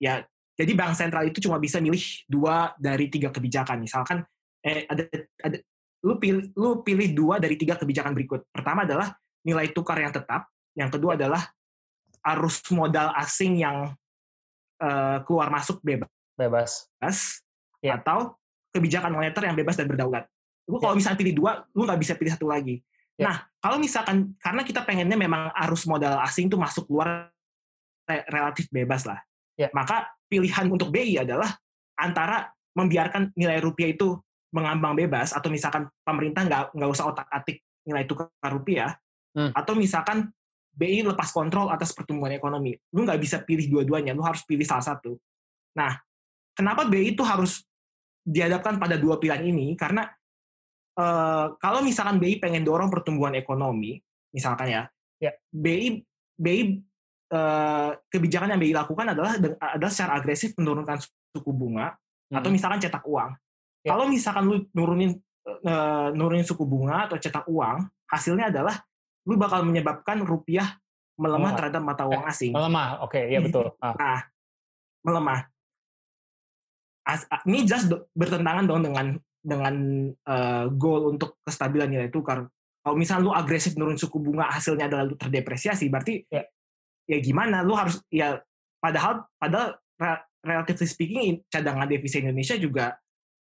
Ya, 0.00 0.24
jadi 0.56 0.72
bank 0.72 0.96
sentral 0.96 1.28
itu 1.28 1.44
cuma 1.44 1.60
bisa 1.60 1.80
milih 1.80 2.00
dua 2.24 2.72
dari 2.80 3.12
tiga 3.12 3.28
kebijakan. 3.28 3.80
Misalkan 3.84 4.24
eh, 4.64 4.88
ada 4.88 5.04
ada 5.44 5.56
lu 6.00 6.16
pilih 6.16 6.52
lu 6.56 6.80
pilih 6.80 7.12
dua 7.12 7.36
dari 7.36 7.60
tiga 7.60 7.76
kebijakan 7.76 8.16
berikut. 8.16 8.48
Pertama 8.48 8.88
adalah 8.88 9.12
nilai 9.44 9.72
tukar 9.72 10.00
yang 10.00 10.12
tetap, 10.12 10.48
yang 10.76 10.88
kedua 10.88 11.16
adalah 11.16 11.44
arus 12.36 12.60
modal 12.72 13.12
asing 13.16 13.60
yang 13.60 13.92
eh, 14.80 15.18
keluar 15.24 15.48
masuk 15.52 15.80
bebas 15.84 16.08
Bebas. 16.36 16.88
Ya. 17.84 18.00
atau 18.00 18.36
kebijakan 18.72 19.12
moneter 19.12 19.44
yang 19.44 19.56
bebas 19.56 19.76
dan 19.76 19.88
berdaulat. 19.88 20.24
Lu 20.68 20.80
kalau 20.80 20.96
misalnya 20.96 21.20
pilih 21.20 21.36
dua, 21.36 21.64
lu 21.76 21.84
nggak 21.84 22.00
bisa 22.00 22.16
pilih 22.16 22.32
satu 22.32 22.48
lagi. 22.48 22.80
Ya. 23.16 23.28
Nah, 23.28 23.36
kalau 23.60 23.76
misalkan 23.76 24.32
karena 24.40 24.64
kita 24.64 24.80
pengennya 24.84 25.16
memang 25.16 25.52
arus 25.68 25.84
modal 25.84 26.20
asing 26.24 26.48
tuh 26.48 26.56
masuk 26.56 26.88
keluar 26.88 27.28
relatif 28.26 28.66
bebas 28.72 29.06
lah. 29.06 29.20
Ya. 29.54 29.68
Maka 29.70 30.10
pilihan 30.26 30.66
untuk 30.70 30.90
BI 30.90 31.20
adalah 31.20 31.54
antara 31.98 32.48
membiarkan 32.74 33.34
nilai 33.36 33.58
rupiah 33.60 33.90
itu 33.92 34.16
mengambang 34.50 34.98
bebas 34.98 35.30
atau 35.30 35.46
misalkan 35.46 35.86
pemerintah 36.02 36.42
nggak 36.46 36.62
nggak 36.74 36.90
usah 36.90 37.06
otak 37.10 37.26
atik 37.30 37.62
nilai 37.86 38.04
tukar 38.06 38.30
rupiah 38.50 38.94
Hmm. 39.30 39.54
atau 39.54 39.78
misalkan 39.78 40.26
BI 40.74 41.06
lepas 41.06 41.30
kontrol 41.30 41.70
atas 41.70 41.94
pertumbuhan 41.94 42.34
ekonomi. 42.34 42.74
Lu 42.90 43.06
nggak 43.06 43.22
bisa 43.22 43.38
pilih 43.46 43.70
dua-duanya, 43.70 44.10
lu 44.10 44.26
harus 44.26 44.42
pilih 44.42 44.66
salah 44.66 44.82
satu. 44.82 45.14
Nah, 45.78 45.94
kenapa 46.50 46.82
BI 46.90 47.14
itu 47.14 47.22
harus 47.22 47.62
dihadapkan 48.26 48.74
pada 48.82 48.98
dua 48.98 49.22
pilihan 49.22 49.46
ini? 49.46 49.78
Karena 49.78 50.02
eh, 50.98 51.46
kalau 51.62 51.78
misalkan 51.86 52.18
BI 52.18 52.42
pengen 52.42 52.66
dorong 52.66 52.90
pertumbuhan 52.90 53.38
ekonomi, 53.38 54.02
misalkan 54.34 54.66
ya, 54.66 54.82
Ya. 55.20 55.36
BI 55.52 56.00
BI 56.40 56.80
eh, 57.30 57.90
kebijakan 58.10 58.52
yang 58.52 58.60
BI 58.60 58.74
lakukan 58.74 59.14
adalah 59.14 59.38
adalah 59.38 59.92
secara 59.92 60.18
agresif 60.18 60.52
menurunkan 60.54 60.98
suku 61.30 61.50
bunga 61.50 61.94
atau 62.28 62.46
Hmm. 62.46 62.54
misalkan 62.54 62.78
cetak 62.78 63.06
uang. 63.06 63.30
Ya. 63.80 63.94
Kalau 63.94 64.04
misalkan 64.06 64.44
lu 64.44 64.56
nurunin 64.74 65.14
eh, 65.46 66.08
nurunin 66.12 66.44
suku 66.44 66.62
bunga 66.62 67.06
atau 67.06 67.16
cetak 67.16 67.46
uang, 67.46 67.86
hasilnya 68.06 68.50
adalah 68.50 68.76
lu 69.24 69.34
bakal 69.34 69.62
menyebabkan 69.62 70.20
rupiah 70.20 70.76
melemah 71.16 71.52
Melemah. 71.52 71.52
terhadap 71.54 71.82
mata 71.82 72.04
uang 72.04 72.24
asing. 72.24 72.52
Melemah. 72.52 73.04
Oke, 73.04 73.20
iya 73.24 73.40
betul. 73.40 73.72
Ah, 73.78 73.92
Nah, 73.94 74.20
melemah. 75.02 75.40
As- 77.02 77.26
ini 77.44 77.64
jelas 77.64 77.88
do- 77.88 78.06
bertentangan 78.12 78.64
dong 78.64 78.84
dengan 78.84 79.06
dengan 79.40 79.74
eh, 80.12 80.64
goal 80.70 81.10
untuk 81.10 81.40
kestabilan 81.42 81.88
nilai 81.88 82.08
tukar. 82.08 82.44
Kalau 82.80 82.96
misalnya 82.96 83.24
lu 83.24 83.32
agresif 83.32 83.72
nurun 83.74 83.96
suku 83.96 84.16
bunga 84.16 84.48
hasilnya 84.50 84.88
adalah 84.88 85.04
lu 85.04 85.16
terdepresiasi, 85.16 85.88
berarti 85.88 86.24
Ya. 86.28 86.44
Ya 87.06 87.18
gimana? 87.20 87.62
Lu 87.64 87.76
harus 87.76 88.00
ya 88.12 88.40
padahal 88.80 89.24
padahal 89.36 89.76
re- 90.00 90.24
relatively 90.44 90.88
speaking 90.88 91.44
cadangan 91.52 91.88
devisa 91.88 92.20
Indonesia 92.20 92.56
juga 92.56 92.96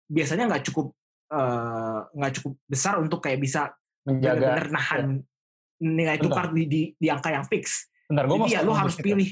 biasanya 0.06 0.46
nggak 0.50 0.64
cukup 0.70 0.94
eh, 1.34 1.98
nggak 2.14 2.32
cukup 2.40 2.52
besar 2.66 2.94
untuk 3.02 3.18
kayak 3.22 3.42
bisa 3.42 3.74
menjaga. 4.06 4.38
benar-benar 4.38 4.66
nahan 4.70 5.06
nilai 5.82 6.16
Bentar. 6.16 6.24
tukar 6.30 6.46
di, 6.54 6.64
di, 6.70 6.82
di 6.94 7.08
angka 7.10 7.34
yang 7.34 7.44
fix. 7.44 7.90
Bentar, 8.06 8.24
gue 8.30 8.36
mau 8.36 8.46
Jadi 8.46 8.56
ya 8.56 8.60
lu 8.62 8.72
harus 8.72 8.96
pilih. 8.96 9.30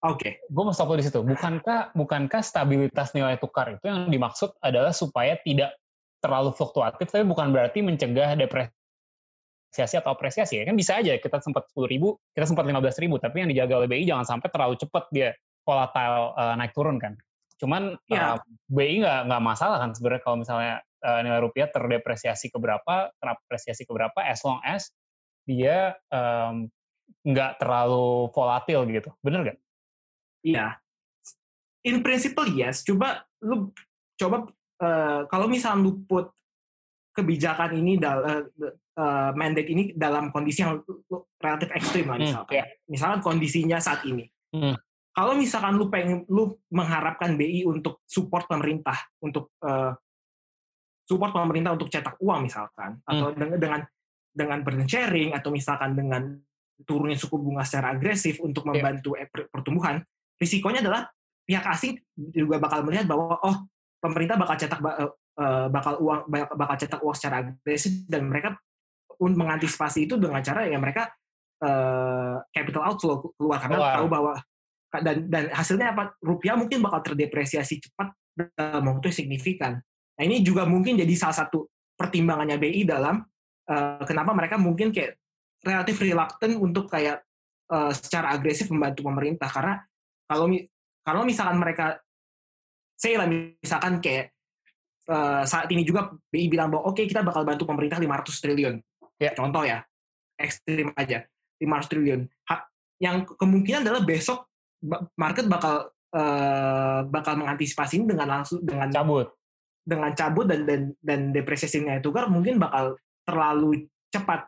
Oke. 0.00 0.40
Gue 0.48 0.62
mau 0.64 0.72
stop 0.72 0.96
di 0.96 1.04
situ. 1.04 1.20
Bukankah 1.20 1.92
bukankah 1.92 2.40
stabilitas 2.40 3.12
nilai 3.12 3.36
tukar 3.36 3.76
itu 3.76 3.84
yang 3.84 4.08
dimaksud 4.08 4.56
adalah 4.64 4.96
supaya 4.96 5.36
tidak 5.44 5.76
terlalu 6.20 6.52
fluktuatif, 6.52 7.08
tapi 7.08 7.24
bukan 7.24 7.52
berarti 7.52 7.80
mencegah 7.80 8.36
depresiasi 9.70 10.02
atau 10.02 10.10
apresiasi 10.10 10.58
ya 10.58 10.66
kan 10.66 10.74
bisa 10.74 10.98
aja 10.98 11.14
kita 11.14 11.38
sempat 11.38 11.70
10 11.70 11.86
ribu, 11.86 12.18
kita 12.34 12.42
sempat 12.42 12.66
15 12.66 13.06
ribu, 13.06 13.22
tapi 13.22 13.46
yang 13.46 13.48
dijaga 13.54 13.78
oleh 13.78 13.88
BI 13.88 14.02
jangan 14.02 14.26
sampai 14.26 14.50
terlalu 14.50 14.74
cepat 14.82 15.06
dia 15.14 15.30
volatile 15.62 16.34
uh, 16.34 16.58
naik 16.58 16.74
turun 16.74 16.98
kan. 16.98 17.14
Cuman 17.62 17.94
Ya. 18.10 18.34
uh, 18.34 18.38
BI 18.66 19.06
nggak 19.06 19.30
nggak 19.30 19.42
masalah 19.46 19.78
kan 19.78 19.94
sebenarnya 19.94 20.22
kalau 20.26 20.42
misalnya 20.42 20.82
uh, 21.06 21.22
nilai 21.22 21.38
rupiah 21.38 21.70
terdepresiasi 21.70 22.50
ke 22.50 22.58
berapa, 22.58 23.14
terapresiasi 23.22 23.86
ke 23.86 23.92
berapa, 23.94 24.18
as 24.26 24.42
long 24.42 24.58
as 24.66 24.90
dia 25.46 25.94
um, 26.10 26.66
nggak 27.22 27.62
terlalu 27.62 28.26
volatil 28.34 28.90
gitu, 28.90 29.14
bener 29.22 29.40
nggak? 29.46 29.58
Iya. 30.42 30.82
In 31.86 32.02
principle 32.02 32.50
yes. 32.50 32.82
Coba 32.82 33.24
lu 33.40 33.72
coba 34.20 34.44
eh, 34.84 35.20
kalau 35.32 35.48
misal 35.48 35.80
lu 35.80 36.04
put 36.04 36.28
kebijakan 37.10 37.74
ini 37.74 37.98
dalam 37.98 38.46
mandate 39.34 39.70
ini 39.72 39.82
dalam 39.96 40.28
kondisi 40.28 40.60
yang 40.60 40.78
relatif 41.40 41.72
ekstrim 41.72 42.04
lah 42.06 42.16
Hmm, 42.20 42.24
misalkan. 42.28 42.52
iya. 42.52 42.64
Misalkan 42.86 43.20
kondisinya 43.24 43.78
saat 43.80 44.04
ini. 44.04 44.28
Hmm. 44.52 44.76
Kalau 45.10 45.34
misalkan 45.34 45.74
lu 45.74 45.90
pengen 45.90 46.22
lu 46.30 46.54
mengharapkan 46.70 47.34
BI 47.34 47.66
untuk 47.66 48.04
support 48.06 48.46
pemerintah 48.46 48.94
untuk 49.18 49.50
eh, 49.64 49.92
support 51.08 51.34
pemerintah 51.34 51.74
untuk 51.74 51.90
cetak 51.90 52.14
uang 52.22 52.46
misalkan 52.46 53.02
atau 53.02 53.34
dengan 53.34 53.58
dengan 53.58 53.80
dengan 54.30 54.58
burden 54.62 54.86
sharing 54.86 55.34
atau 55.34 55.50
misalkan 55.50 55.98
dengan 55.98 56.38
turunnya 56.86 57.18
suku 57.18 57.34
bunga 57.36 57.66
secara 57.66 57.98
agresif 57.98 58.38
untuk 58.38 58.62
Iya. 58.64 58.70
membantu 58.78 59.18
eh, 59.18 59.26
per- 59.26 59.50
pertumbuhan 59.50 59.98
risikonya 60.38 60.80
adalah 60.86 61.10
pihak 61.42 61.66
asing 61.66 61.98
juga 62.14 62.62
bakal 62.62 62.86
melihat 62.86 63.10
bahwa 63.10 63.34
oh 63.42 63.66
pemerintah 63.98 64.38
bakal 64.38 64.54
cetak 64.54 64.78
eh, 65.40 65.66
bakal 65.72 65.96
uang 66.04 66.20
bakal, 66.28 66.76
cetak 66.76 67.00
uang 67.00 67.16
secara 67.16 67.40
agresif 67.40 68.04
dan 68.06 68.28
mereka 68.28 68.60
mengantisipasi 69.20 70.08
itu 70.08 70.16
dengan 70.16 70.40
cara 70.40 70.64
ya 70.68 70.76
mereka 70.76 71.08
eh, 71.64 72.36
capital 72.52 72.92
outflow 72.92 73.32
keluar 73.36 73.58
karena 73.60 73.76
Keluar. 73.80 73.94
tahu 73.96 74.06
bahwa 74.08 74.32
dan 74.90 75.16
dan 75.30 75.44
hasilnya 75.54 75.94
apa 75.94 76.18
rupiah 76.18 76.58
mungkin 76.58 76.82
bakal 76.82 77.00
terdepresiasi 77.04 77.78
cepat 77.78 78.10
dalam 78.34 78.82
waktu 78.90 79.14
signifikan. 79.14 79.78
Nah 80.18 80.22
ini 80.26 80.42
juga 80.42 80.66
mungkin 80.66 80.98
jadi 80.98 81.14
salah 81.14 81.46
satu 81.46 81.70
pertimbangannya 81.94 82.58
BI 82.58 82.82
dalam 82.88 83.22
eh, 83.70 84.02
kenapa 84.08 84.34
mereka 84.34 84.56
mungkin 84.58 84.90
kayak 84.90 85.20
relatif 85.60 86.00
reluctant 86.00 86.54
untuk 86.58 86.88
kayak 86.90 87.22
eh, 87.70 87.92
secara 87.94 88.34
agresif 88.34 88.66
membantu 88.72 89.06
pemerintah 89.06 89.46
karena 89.46 89.78
kalau 90.26 90.50
kalau 91.04 91.22
misalkan 91.22 91.58
mereka 91.60 91.98
saya 92.98 93.24
lah 93.24 93.28
misalkan 93.30 94.02
kayak 94.02 94.34
eh, 95.10 95.42
saat 95.44 95.66
ini 95.74 95.82
juga 95.82 96.14
BI 96.30 96.46
bilang 96.46 96.70
bahwa 96.70 96.94
oke 96.94 97.02
kita 97.02 97.26
bakal 97.26 97.42
bantu 97.42 97.66
pemerintah 97.66 97.98
500 97.98 98.38
triliun 98.38 98.76
Ya. 99.20 99.36
Contoh 99.36 99.60
ya, 99.68 99.84
ekstrim 100.40 100.96
aja, 100.96 101.28
500 101.60 101.92
triliun. 101.92 102.20
Ha- 102.48 102.64
yang 103.04 103.28
kemungkinan 103.28 103.84
adalah 103.84 104.00
besok 104.00 104.48
market 105.12 105.44
bakal 105.44 105.92
eh, 106.10 107.00
bakal 107.06 107.36
mengantisipasi 107.36 108.00
ini 108.00 108.16
dengan 108.16 108.40
langsung 108.40 108.64
dengan 108.64 108.88
Cabut. 108.88 109.28
dengan 109.80 110.12
cabut 110.12 110.44
dan 110.44 110.68
dan 110.68 110.80
dan 111.00 111.20
depresiasi 111.32 111.80
nilai 111.80 112.04
tukar 112.04 112.28
mungkin 112.28 112.60
bakal 112.60 112.96
terlalu 113.24 113.88
cepat. 114.12 114.46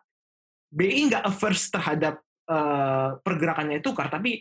BI 0.73 1.09
nggak 1.13 1.25
averse 1.29 1.69
terhadap 1.69 2.21
eh, 2.49 3.09
pergerakannya 3.21 3.81
tukar, 3.85 4.09
tapi 4.09 4.41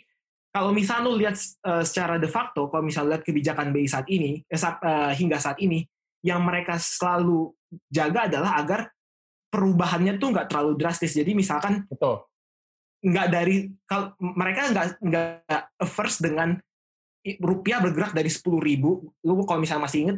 kalau 0.52 0.72
misal 0.76 1.04
lu 1.08 1.16
lihat 1.20 1.36
eh, 1.40 1.84
secara 1.88 2.20
de 2.20 2.28
facto, 2.28 2.68
kalau 2.72 2.84
misal 2.84 3.08
lihat 3.08 3.24
kebijakan 3.24 3.72
BI 3.72 3.88
saat 3.88 4.08
ini, 4.12 4.44
eh, 4.48 4.60
saat- 4.60 4.84
eh, 4.84 5.12
hingga 5.16 5.40
saat 5.40 5.60
ini, 5.64 5.84
yang 6.22 6.42
mereka 6.46 6.78
selalu 6.78 7.54
jaga 7.90 8.30
adalah 8.30 8.62
agar 8.62 8.90
perubahannya 9.52 10.18
tuh 10.22 10.32
nggak 10.32 10.48
terlalu 10.48 10.78
drastis. 10.80 11.18
Jadi 11.18 11.36
misalkan 11.36 11.86
Betul. 11.90 12.24
nggak 13.02 13.28
dari 13.34 13.68
kalau 13.90 14.14
mereka 14.20 14.70
nggak 14.70 14.86
nggak 15.02 15.62
averse 15.82 16.22
dengan 16.22 16.56
rupiah 17.42 17.78
bergerak 17.82 18.18
dari 18.18 18.30
10.000 18.30 18.58
ribu 18.62 19.14
lu 19.22 19.46
kalau 19.46 19.62
misalnya 19.62 19.86
masih 19.86 20.00
inget 20.10 20.18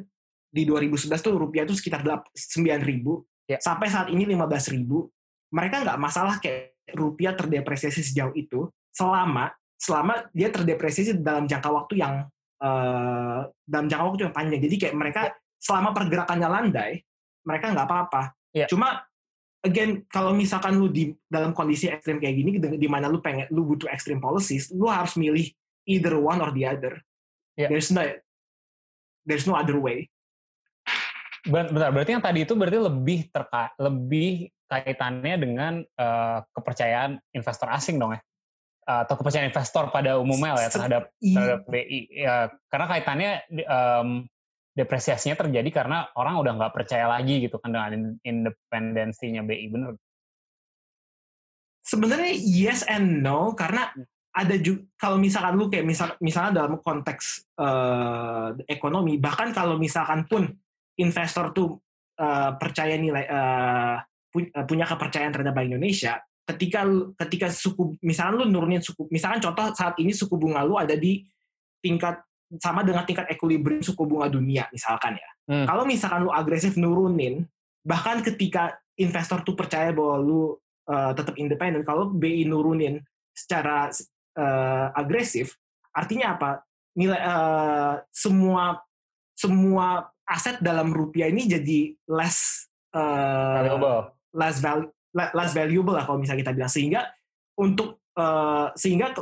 di 0.53 0.63
2011 0.63 1.19
tuh 1.19 1.35
rupiah 1.35 1.67
itu 1.67 1.75
sekitar 1.75 1.99
9 2.03 2.31
ribu 2.83 3.23
Ya. 3.43 3.59
sampai 3.59 3.91
saat 3.91 4.07
ini 4.07 4.23
15 4.23 4.71
ribu 4.71 5.11
mereka 5.51 5.83
nggak 5.83 5.99
masalah 5.99 6.39
kayak 6.39 6.79
rupiah 6.95 7.35
terdepresiasi 7.35 7.99
sejauh 7.99 8.31
itu 8.39 8.71
selama 8.87 9.51
selama 9.75 10.31
dia 10.31 10.47
terdepresiasi 10.47 11.19
dalam 11.19 11.43
jangka 11.43 11.67
waktu 11.67 11.99
yang 11.99 12.23
eh, 12.63 13.39
dalam 13.67 13.85
jangka 13.91 14.03
waktu 14.07 14.21
yang 14.31 14.35
panjang 14.35 14.61
jadi 14.63 14.75
kayak 14.79 14.95
mereka 14.95 15.21
selama 15.63 15.95
pergerakannya 15.95 16.49
landai 16.51 16.99
mereka 17.47 17.71
nggak 17.71 17.87
apa-apa 17.87 18.23
Ya. 18.53 18.69
cuma 18.69 19.01
again 19.65 20.05
kalau 20.05 20.29
misalkan 20.29 20.77
lu 20.77 20.85
di 20.85 21.09
dalam 21.25 21.55
kondisi 21.57 21.89
ekstrim 21.89 22.21
kayak 22.21 22.35
gini 22.37 22.49
di, 22.59 22.85
mana 22.85 23.09
lu 23.09 23.17
pengen 23.17 23.49
lu 23.49 23.65
butuh 23.65 23.89
extreme 23.89 24.21
policies 24.21 24.69
lu 24.69 24.85
harus 24.85 25.15
milih 25.17 25.49
either 25.89 26.19
one 26.19 26.37
or 26.43 26.51
the 26.51 26.67
other 26.67 26.99
Ya. 27.57 27.65
there's 27.71 27.89
no 27.89 28.03
there's 29.25 29.47
no 29.47 29.57
other 29.57 29.79
way 29.79 30.05
Bentar, 31.43 31.91
berarti 31.91 32.15
yang 32.15 32.23
tadi 32.23 32.47
itu 32.47 32.53
berarti 32.55 32.79
lebih 32.79 33.19
terka 33.27 33.75
lebih 33.75 34.47
kaitannya 34.63 35.35
dengan 35.35 35.73
eh, 35.83 36.39
kepercayaan 36.55 37.19
investor 37.35 37.67
asing 37.67 37.99
dong 37.99 38.15
ya? 38.15 38.21
Eh, 38.83 38.99
atau 39.03 39.15
kepercayaan 39.19 39.51
investor 39.51 39.91
pada 39.91 40.15
umumnya 40.23 40.55
lah 40.55 40.63
ya 40.63 40.71
terhadap 40.71 41.03
I- 41.19 41.35
terhadap 41.35 41.59
BI. 41.67 41.99
Ya, 42.15 42.47
karena 42.71 42.85
kaitannya 42.87 43.31
em, 43.51 44.09
depresiasinya 44.73 45.37
terjadi 45.37 45.69
karena 45.69 46.09
orang 46.17 46.41
udah 46.41 46.51
nggak 46.57 46.73
percaya 46.73 47.05
lagi 47.05 47.45
gitu 47.45 47.61
kan 47.61 47.69
dengan 47.73 47.91
in- 47.93 48.19
independensinya 48.25 49.45
BI, 49.45 49.69
bener? 49.69 49.93
sebenarnya 51.83 52.33
yes 52.39 52.87
and 52.87 53.21
no 53.21 53.51
karena 53.53 53.91
ada 54.33 54.55
juga 54.57 54.87
kalau 54.97 55.21
misalkan 55.21 55.53
lu 55.59 55.69
kayak 55.69 55.85
misal 55.85 56.09
misalnya 56.23 56.65
dalam 56.65 56.81
konteks 56.81 57.53
eh, 57.53 58.49
ekonomi 58.65 59.21
bahkan 59.21 59.53
kalau 59.53 59.77
misalkan 59.77 60.25
pun 60.25 60.47
investor 60.97 61.53
tuh 61.53 61.77
eh, 62.17 62.51
percaya 62.57 62.97
nilai 62.97 63.25
eh, 63.29 63.97
punya 64.65 64.89
kepercayaan 64.89 65.29
terhadap 65.29 65.53
Bank 65.53 65.69
Indonesia 65.69 66.17
ketika 66.43 66.81
ketika 67.23 67.47
suku 67.53 67.93
misalkan 68.01 68.41
lu 68.41 68.45
nurunin 68.49 68.81
suku 68.81 69.05
misalkan 69.13 69.37
contoh 69.37 69.69
saat 69.77 69.93
ini 70.01 70.09
suku 70.09 70.33
bunga 70.33 70.65
lu 70.65 70.75
ada 70.81 70.97
di 70.97 71.21
tingkat 71.83 72.17
sama 72.61 72.83
dengan 72.83 73.01
tingkat 73.03 73.25
equilibrium 73.29 73.81
suku 73.81 74.03
bunga 74.03 74.27
dunia 74.29 74.65
misalkan 74.69 75.15
ya 75.15 75.29
Hmm. 75.43 75.67
kalau 75.67 75.83
misalkan 75.83 76.23
lu 76.23 76.31
agresif 76.31 76.79
nurunin 76.79 77.43
bahkan 77.83 78.23
ketika 78.23 78.79
investor 78.95 79.43
tuh 79.43 79.59
percaya 79.59 79.91
bahwa 79.91 80.15
lu 80.15 80.41
uh, 80.87 81.11
tetap 81.11 81.35
independen 81.35 81.83
kalau 81.83 82.07
BI 82.07 82.47
nurunin 82.47 83.03
secara 83.35 83.91
uh, 84.39 84.87
agresif 84.95 85.59
artinya 85.91 86.39
apa 86.39 86.49
nilai 86.95 87.19
uh, 87.19 87.99
semua 88.07 88.79
semua 89.35 90.07
aset 90.23 90.63
dalam 90.63 90.95
rupiah 90.95 91.27
ini 91.27 91.43
jadi 91.43 91.91
less 92.07 92.69
uh, 92.95 93.59
Valuable. 93.67 94.15
less 94.31 94.63
val- 94.63 94.87
le- 95.11 95.33
less 95.35 95.51
valuable 95.51 95.91
lah 95.91 96.07
kalau 96.07 96.23
misalnya 96.23 96.47
kita 96.47 96.55
bilang 96.55 96.71
sehingga 96.71 97.01
untuk 97.59 97.99
uh, 98.17 98.67
sehingga 98.77 99.13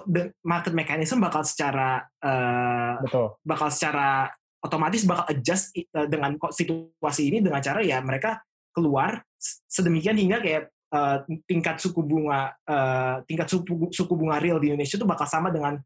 market 0.43 0.73
mechanism 0.75 1.23
bakal 1.23 1.43
secara 1.43 2.03
uh, 2.23 3.01
Betul. 3.03 3.27
bakal 3.43 3.69
secara 3.71 4.31
otomatis 4.61 5.03
bakal 5.07 5.25
adjust 5.31 5.73
uh, 5.95 6.07
dengan 6.07 6.37
situasi 6.37 7.31
ini 7.33 7.37
dengan 7.41 7.59
cara 7.63 7.81
ya 7.81 7.99
mereka 8.03 8.43
keluar 8.71 9.19
sedemikian 9.67 10.15
hingga 10.15 10.39
kayak 10.39 10.63
uh, 10.95 11.23
tingkat 11.47 11.79
suku 11.81 11.99
bunga 12.03 12.55
uh, 12.67 13.19
tingkat 13.27 13.47
suku, 13.51 13.91
suku 13.91 14.13
bunga 14.15 14.39
real 14.39 14.61
di 14.61 14.71
Indonesia 14.71 14.95
itu 14.95 15.07
bakal 15.07 15.27
sama 15.27 15.51
dengan 15.51 15.79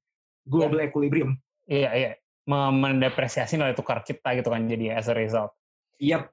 global 0.46 0.86
equilibrium. 0.86 1.34
Iya, 1.66 1.90
iya. 1.98 2.12
Mem- 2.46 2.78
Mendepresiasi 2.78 3.58
nilai 3.58 3.74
tukar 3.74 4.06
kita 4.06 4.38
gitu 4.38 4.54
kan 4.54 4.70
jadi 4.70 4.94
as 4.94 5.10
a 5.10 5.16
result. 5.18 5.50
Yap. 5.98 6.30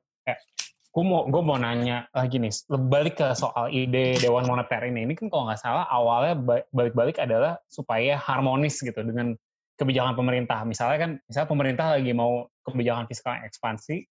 Gue 0.92 1.04
mau 1.04 1.24
gue 1.24 1.42
mau 1.42 1.56
nanya 1.56 2.04
ah, 2.12 2.28
gini 2.28 2.52
balik 2.68 3.16
ke 3.16 3.32
soal 3.32 3.72
ide 3.72 4.20
dewan 4.20 4.44
moneter 4.44 4.84
ini 4.84 5.08
ini 5.08 5.16
kan 5.16 5.32
kalau 5.32 5.48
nggak 5.48 5.60
salah 5.60 5.88
awalnya 5.88 6.36
ba- 6.36 6.68
balik-balik 6.68 7.16
adalah 7.16 7.56
supaya 7.72 8.20
harmonis 8.20 8.76
gitu 8.84 9.00
dengan 9.00 9.32
kebijakan 9.80 10.12
pemerintah 10.12 10.60
misalnya 10.68 10.98
kan 11.00 11.10
misalnya 11.24 11.48
pemerintah 11.48 11.86
lagi 11.96 12.12
mau 12.12 12.44
kebijakan 12.68 13.08
fiskal 13.08 13.40
ekspansi 13.40 14.04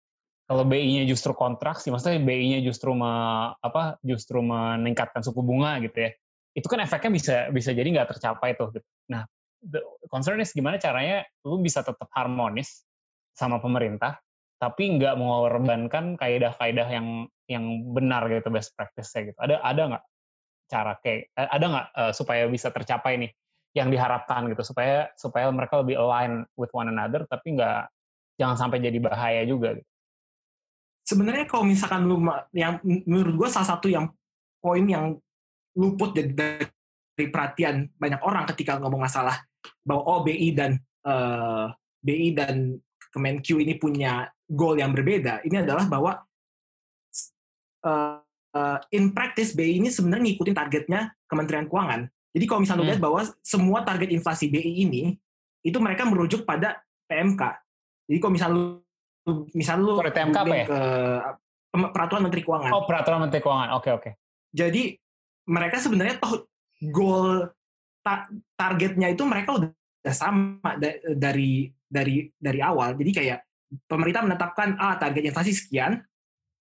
kalau 0.49 0.65
BI-nya 0.65 1.05
justru 1.05 1.37
kontraksi 1.37 1.93
maksudnya 1.93 2.19
BI-nya 2.19 2.59
justru 2.65 2.97
me, 2.97 3.13
apa 3.61 4.01
justru 4.01 4.41
meningkatkan 4.41 5.21
suku 5.21 5.39
bunga 5.45 5.77
gitu 5.85 6.09
ya 6.09 6.11
itu 6.57 6.65
kan 6.67 6.81
efeknya 6.81 7.11
bisa 7.13 7.35
bisa 7.53 7.71
jadi 7.71 7.87
nggak 7.87 8.17
tercapai 8.17 8.57
tuh 8.57 8.73
gitu. 8.73 8.87
nah 9.05 9.23
the 9.61 9.79
concern 10.09 10.41
is 10.41 10.49
gimana 10.51 10.81
caranya 10.81 11.23
lu 11.45 11.61
bisa 11.61 11.85
tetap 11.85 12.09
harmonis 12.11 12.83
sama 13.37 13.61
pemerintah 13.61 14.17
tapi 14.61 15.01
nggak 15.01 15.17
mengorbankan 15.17 16.21
kaidah-kaidah 16.21 16.85
yang 16.93 17.25
yang 17.49 17.65
benar 17.97 18.29
gitu 18.29 18.53
best 18.53 18.77
practice-nya 18.77 19.33
gitu. 19.33 19.39
Ada 19.41 19.57
ada 19.65 19.81
nggak 19.89 20.03
cara 20.69 20.93
kayak 21.01 21.33
eh, 21.33 21.49
ada 21.49 21.65
nggak 21.65 21.87
eh, 21.97 22.13
supaya 22.13 22.43
bisa 22.45 22.69
tercapai 22.69 23.17
nih 23.17 23.31
yang 23.73 23.89
diharapkan 23.89 24.45
gitu 24.53 24.61
supaya 24.61 25.09
supaya 25.17 25.49
mereka 25.49 25.81
lebih 25.81 25.97
align 25.97 26.45
with 26.59 26.69
one 26.75 26.91
another 26.91 27.23
tapi 27.25 27.55
nggak 27.57 27.89
jangan 28.37 28.57
sampai 28.59 28.77
jadi 28.85 29.01
bahaya 29.01 29.41
juga 29.49 29.73
gitu. 29.81 29.89
Sebenarnya 31.01 31.49
kalau 31.49 31.65
misalkan 31.65 32.05
lu 32.05 32.21
yang 32.53 32.77
menurut 32.85 33.33
gue 33.33 33.49
salah 33.49 33.75
satu 33.75 33.89
yang 33.89 34.13
poin 34.61 34.85
yang 34.85 35.17
luput 35.73 36.13
dari, 36.13 36.37
dari 37.17 37.27
perhatian 37.33 37.89
banyak 37.97 38.21
orang 38.21 38.45
ketika 38.53 38.77
ngomong 38.77 39.09
masalah 39.09 39.41
bahwa 39.81 40.05
oh 40.05 40.21
dan 40.53 40.77
eh, 41.01 41.65
BI 42.05 42.29
dan 42.37 42.77
Kemenq 43.11 43.47
ini 43.59 43.75
punya 43.75 44.25
goal 44.47 44.79
yang 44.79 44.95
berbeda. 44.95 45.43
Ini 45.43 45.67
adalah 45.67 45.85
bahwa 45.85 46.11
eh, 47.83 48.17
eh, 48.55 48.79
in 48.95 49.11
practice 49.11 49.51
BI 49.51 49.83
ini 49.83 49.91
sebenarnya 49.91 50.31
ngikutin 50.31 50.55
targetnya 50.55 51.01
Kementerian 51.27 51.67
Keuangan. 51.67 52.07
Jadi 52.31 52.45
kalau 52.47 52.61
misalnya 52.63 52.83
Hmm. 52.87 52.91
lihat 52.95 53.01
bahwa 53.03 53.21
semua 53.43 53.79
target 53.83 54.09
inflasi 54.11 54.47
BI 54.47 54.87
ini 54.87 55.19
itu 55.61 55.77
mereka 55.83 56.07
merujuk 56.07 56.47
pada 56.47 56.79
PMK. 57.11 57.41
Jadi 58.07 58.17
kalau 58.17 58.33
misalnya 58.33 58.55
lu 58.55 58.65
misalnya 59.53 59.83
lu 59.85 59.93
Sorry, 59.99 60.11
PMK 60.15 60.37
apa 60.39 60.55
ya? 60.55 60.65
ke 60.65 60.79
peraturan 61.91 62.21
Menteri 62.25 62.41
Keuangan. 62.43 62.71
Oh 62.71 62.83
peraturan 62.87 63.19
Menteri 63.27 63.41
Keuangan. 63.43 63.69
Oke 63.77 63.89
oke. 63.91 64.09
Jadi 64.51 64.95
mereka 65.47 65.79
sebenarnya 65.79 66.15
toh 66.19 66.47
goal 66.91 67.47
ta- 68.01 68.27
targetnya 68.57 69.11
itu 69.11 69.23
mereka 69.27 69.55
udah 69.59 69.69
sama 70.15 70.75
da- 70.81 70.97
dari 71.13 71.69
dari 71.91 72.31
dari 72.39 72.63
awal. 72.63 72.95
Jadi 72.95 73.11
kayak 73.11 73.39
pemerintah 73.83 74.23
menetapkan 74.23 74.79
ah 74.79 74.95
target 74.95 75.27
inflasi 75.27 75.51
sekian, 75.51 75.99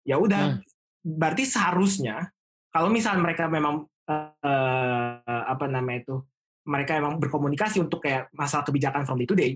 ya 0.02 0.18
udah. 0.18 0.58
Hmm. 0.58 0.60
Berarti 1.00 1.46
seharusnya 1.46 2.26
kalau 2.74 2.90
misalnya 2.90 3.22
mereka 3.22 3.46
memang 3.46 3.86
eh, 4.10 5.14
apa 5.24 5.64
namanya 5.70 6.02
itu 6.02 6.16
mereka 6.66 6.98
memang 6.98 7.16
berkomunikasi 7.22 7.80
untuk 7.80 8.02
kayak 8.04 8.28
masalah 8.36 8.66
kebijakan 8.66 9.06
from 9.06 9.16
day 9.22 9.28
to 9.30 9.38
day 9.38 9.52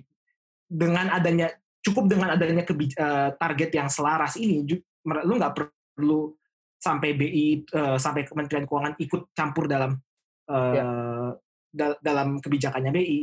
dengan 0.65 1.11
adanya 1.13 1.53
cukup 1.85 2.09
dengan 2.09 2.33
adanya 2.33 2.65
kebij- 2.65 2.97
eh, 2.97 3.31
target 3.37 3.71
yang 3.77 3.93
selaras 3.93 4.41
ini 4.41 4.65
ju- 4.65 4.83
lu 5.05 5.37
nggak 5.37 5.53
perlu 5.53 6.33
sampai 6.81 7.13
BI 7.13 7.67
eh, 7.69 7.97
sampai 8.01 8.25
Kementerian 8.25 8.65
Keuangan 8.65 8.97
ikut 8.97 9.37
campur 9.37 9.69
dalam 9.69 9.93
eh, 10.49 10.73
dal- 11.75 12.01
dalam 12.01 12.41
kebijakannya 12.41 12.91
BI 12.95 13.19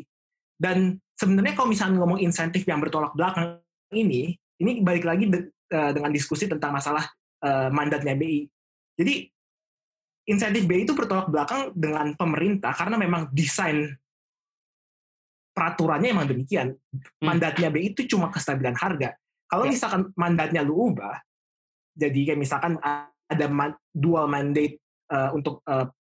dan 0.61 1.01
sebenarnya 1.17 1.57
kalau 1.57 1.73
misalnya 1.73 1.97
ngomong 1.97 2.21
insentif 2.21 2.61
yang 2.69 2.77
bertolak 2.77 3.17
belakang 3.17 3.57
ini 3.97 4.37
ini 4.61 4.85
balik 4.85 5.09
lagi 5.09 5.25
de- 5.25 5.49
eh, 5.73 5.91
dengan 5.97 6.13
diskusi 6.13 6.45
tentang 6.45 6.77
masalah 6.77 7.09
eh, 7.41 7.69
mandatnya 7.73 8.13
BI 8.13 8.45
jadi 8.93 9.25
insentif 10.29 10.69
BI 10.69 10.85
itu 10.85 10.93
bertolak 10.93 11.33
belakang 11.33 11.73
dengan 11.73 12.13
pemerintah 12.13 12.71
karena 12.77 12.95
memang 13.01 13.33
desain 13.33 13.89
peraturannya 15.51 16.15
emang 16.15 16.27
demikian. 16.31 16.71
Mandatnya 17.19 17.67
BI 17.67 17.91
itu 17.91 18.07
cuma 18.07 18.31
kestabilan 18.31 18.77
harga. 18.77 19.17
Kalau 19.51 19.67
Ya. 19.67 19.75
misalkan 19.75 20.01
mandatnya 20.15 20.63
lu 20.63 20.93
ubah, 20.93 21.19
jadi 21.91 22.31
kayak 22.31 22.39
misalkan 22.39 22.79
ada 23.27 23.45
man- 23.51 23.75
dual 23.91 24.31
mandate 24.31 24.79
uh, 25.11 25.35
untuk 25.35 25.59
uh, 25.67 25.91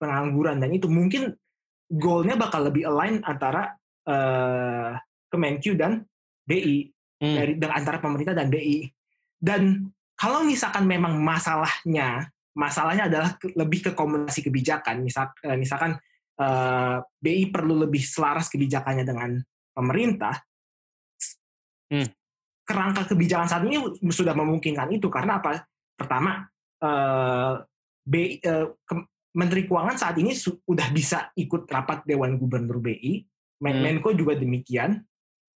pengangguran 0.00 0.64
dan 0.64 0.72
itu 0.72 0.88
mungkin 0.88 1.36
goalnya 1.90 2.34
bakal 2.38 2.68
lebih 2.68 2.88
align 2.88 3.20
antara 3.24 3.76
uh, 4.08 4.96
Kemenq 5.28 5.74
dan 5.74 6.04
BI 6.46 6.88
hmm. 7.20 7.34
dari 7.34 7.52
dengan 7.58 7.76
antara 7.80 7.98
pemerintah 7.98 8.36
dan 8.36 8.48
BI 8.48 8.88
dan 9.40 9.92
kalau 10.14 10.46
misalkan 10.46 10.86
memang 10.86 11.18
masalahnya 11.20 12.30
masalahnya 12.54 13.10
adalah 13.10 13.34
ke, 13.34 13.50
lebih 13.58 13.90
ke 13.90 13.90
komunikasi 13.92 14.46
kebijakan 14.46 15.02
misal 15.02 15.34
uh, 15.42 15.58
misalkan 15.58 15.98
uh, 16.38 17.02
BI 17.18 17.50
perlu 17.50 17.84
lebih 17.84 18.00
selaras 18.00 18.46
kebijakannya 18.48 19.02
dengan 19.02 19.42
pemerintah 19.74 20.38
hmm. 21.90 22.08
kerangka 22.62 23.10
kebijakan 23.10 23.48
saat 23.50 23.64
ini 23.66 23.82
sudah 24.08 24.32
memungkinkan 24.32 24.94
itu 24.94 25.10
karena 25.10 25.42
apa 25.42 25.66
pertama 25.98 26.46
uh, 26.80 27.58
BI, 28.04 28.38
uh, 28.44 28.70
ke, 28.86 28.94
Menteri 29.34 29.66
Keuangan 29.66 29.98
saat 29.98 30.16
ini 30.22 30.30
sudah 30.32 30.88
bisa 30.94 31.34
ikut 31.34 31.66
rapat 31.66 32.06
Dewan 32.06 32.38
Gubernur 32.38 32.78
BI, 32.78 33.26
Men 33.62 33.82
hmm. 33.82 33.82
Menko 33.82 34.14
juga 34.14 34.38
demikian. 34.38 35.02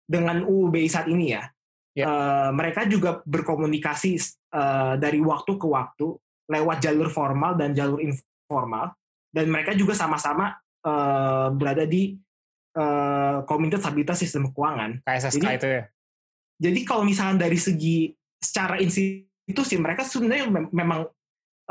Dengan 0.08 0.48
UU 0.48 0.72
BI 0.72 0.88
saat 0.88 1.12
ini 1.12 1.36
ya, 1.36 1.44
yeah. 1.92 2.00
Ya. 2.00 2.06
uh, 2.08 2.50
mereka 2.56 2.88
juga 2.88 3.20
berkomunikasi 3.28 4.16
uh, 4.56 4.96
dari 4.96 5.20
waktu 5.20 5.60
ke 5.60 5.68
waktu 5.68 6.16
lewat 6.48 6.80
jalur 6.80 7.12
formal 7.12 7.60
dan 7.60 7.76
jalur 7.76 8.00
informal, 8.00 8.96
dan 9.36 9.52
mereka 9.52 9.76
juga 9.76 10.00
sama-sama 10.00 10.56
uh, 10.88 11.52
berada 11.52 11.84
di 11.84 12.16
uh, 12.80 13.44
Komite 13.44 13.84
Stabilitas 13.84 14.24
Sistem 14.24 14.48
Keuangan. 14.56 15.04
KSSK 15.04 15.44
jadi, 15.44 15.58
itu 15.60 15.68
ya. 15.68 15.84
Jadi 16.58 16.80
kalau 16.88 17.04
misalnya 17.04 17.44
dari 17.44 17.60
segi 17.60 18.16
secara 18.40 18.80
institusi 18.80 19.76
mereka 19.76 20.08
sebenarnya 20.08 20.48
memang 20.72 21.04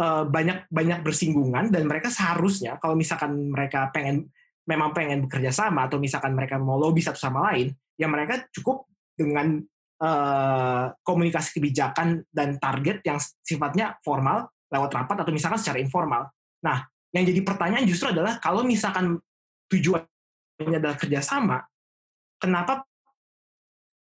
banyak 0.04 0.68
banyak 0.68 1.00
bersinggungan 1.00 1.72
dan 1.72 1.88
mereka 1.88 2.12
seharusnya 2.12 2.76
kalau 2.76 2.92
misalkan 2.92 3.48
mereka 3.48 3.88
pengen 3.96 4.28
memang 4.66 4.90
pengen 4.92 5.24
bekerja 5.24 5.54
sama 5.54 5.86
atau 5.86 5.96
misalkan 5.96 6.34
mereka 6.34 6.58
mau 6.58 6.76
lobby 6.76 7.00
satu 7.00 7.16
sama 7.16 7.48
lain, 7.50 7.70
ya 7.94 8.10
mereka 8.10 8.44
cukup 8.50 8.84
dengan 9.14 9.62
uh, 10.02 10.92
komunikasi 11.06 11.56
kebijakan 11.56 12.26
dan 12.28 12.58
target 12.58 13.00
yang 13.06 13.16
sifatnya 13.40 13.96
formal 14.02 14.50
lewat 14.68 14.90
rapat 14.90 15.16
atau 15.22 15.32
misalkan 15.32 15.62
secara 15.62 15.78
informal. 15.78 16.28
Nah, 16.66 16.82
yang 17.14 17.24
jadi 17.24 17.40
pertanyaan 17.46 17.86
justru 17.86 18.10
adalah 18.10 18.42
kalau 18.42 18.66
misalkan 18.66 19.22
tujuannya 19.70 20.76
adalah 20.82 20.98
kerjasama, 20.98 21.62
kenapa 22.42 22.82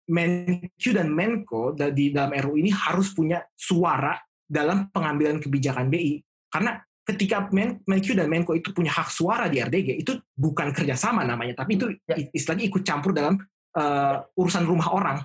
Menq 0.09 0.83
dan 0.91 1.13
Menko 1.13 1.77
di 1.77 2.11
dalam 2.11 2.33
RU 2.35 2.59
ini 2.59 2.73
harus 2.73 3.13
punya 3.13 3.45
suara 3.55 4.17
dalam 4.49 4.89
pengambilan 4.91 5.39
kebijakan 5.39 5.93
BI. 5.93 6.25
Karena 6.49 6.81
ketika 7.05 7.49
Men 7.53 7.85
dan 7.85 8.29
Menko 8.29 8.57
itu 8.57 8.73
punya 8.73 8.93
hak 8.93 9.13
suara 9.13 9.47
di 9.49 9.61
RDG, 9.61 10.01
itu 10.01 10.13
bukan 10.37 10.73
kerjasama 10.73 11.25
namanya, 11.25 11.61
tapi 11.61 11.77
itu 11.77 11.93
ya. 12.09 12.17
istilahnya 12.33 12.65
ikut 12.69 12.83
campur 12.85 13.13
dalam 13.13 13.37
uh, 13.77 14.25
urusan 14.37 14.65
rumah 14.65 14.89
orang. 14.93 15.19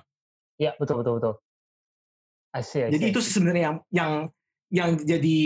Ya 0.60 0.76
betul 0.76 1.02
betul 1.02 1.18
betul. 1.18 1.34
I 2.54 2.62
see, 2.62 2.86
I 2.86 2.88
see. 2.88 3.00
Jadi 3.00 3.04
itu 3.10 3.20
sebenarnya 3.24 3.62
yang 3.64 3.76
yang 3.90 4.12
yang 4.70 4.90
jadi 5.00 5.38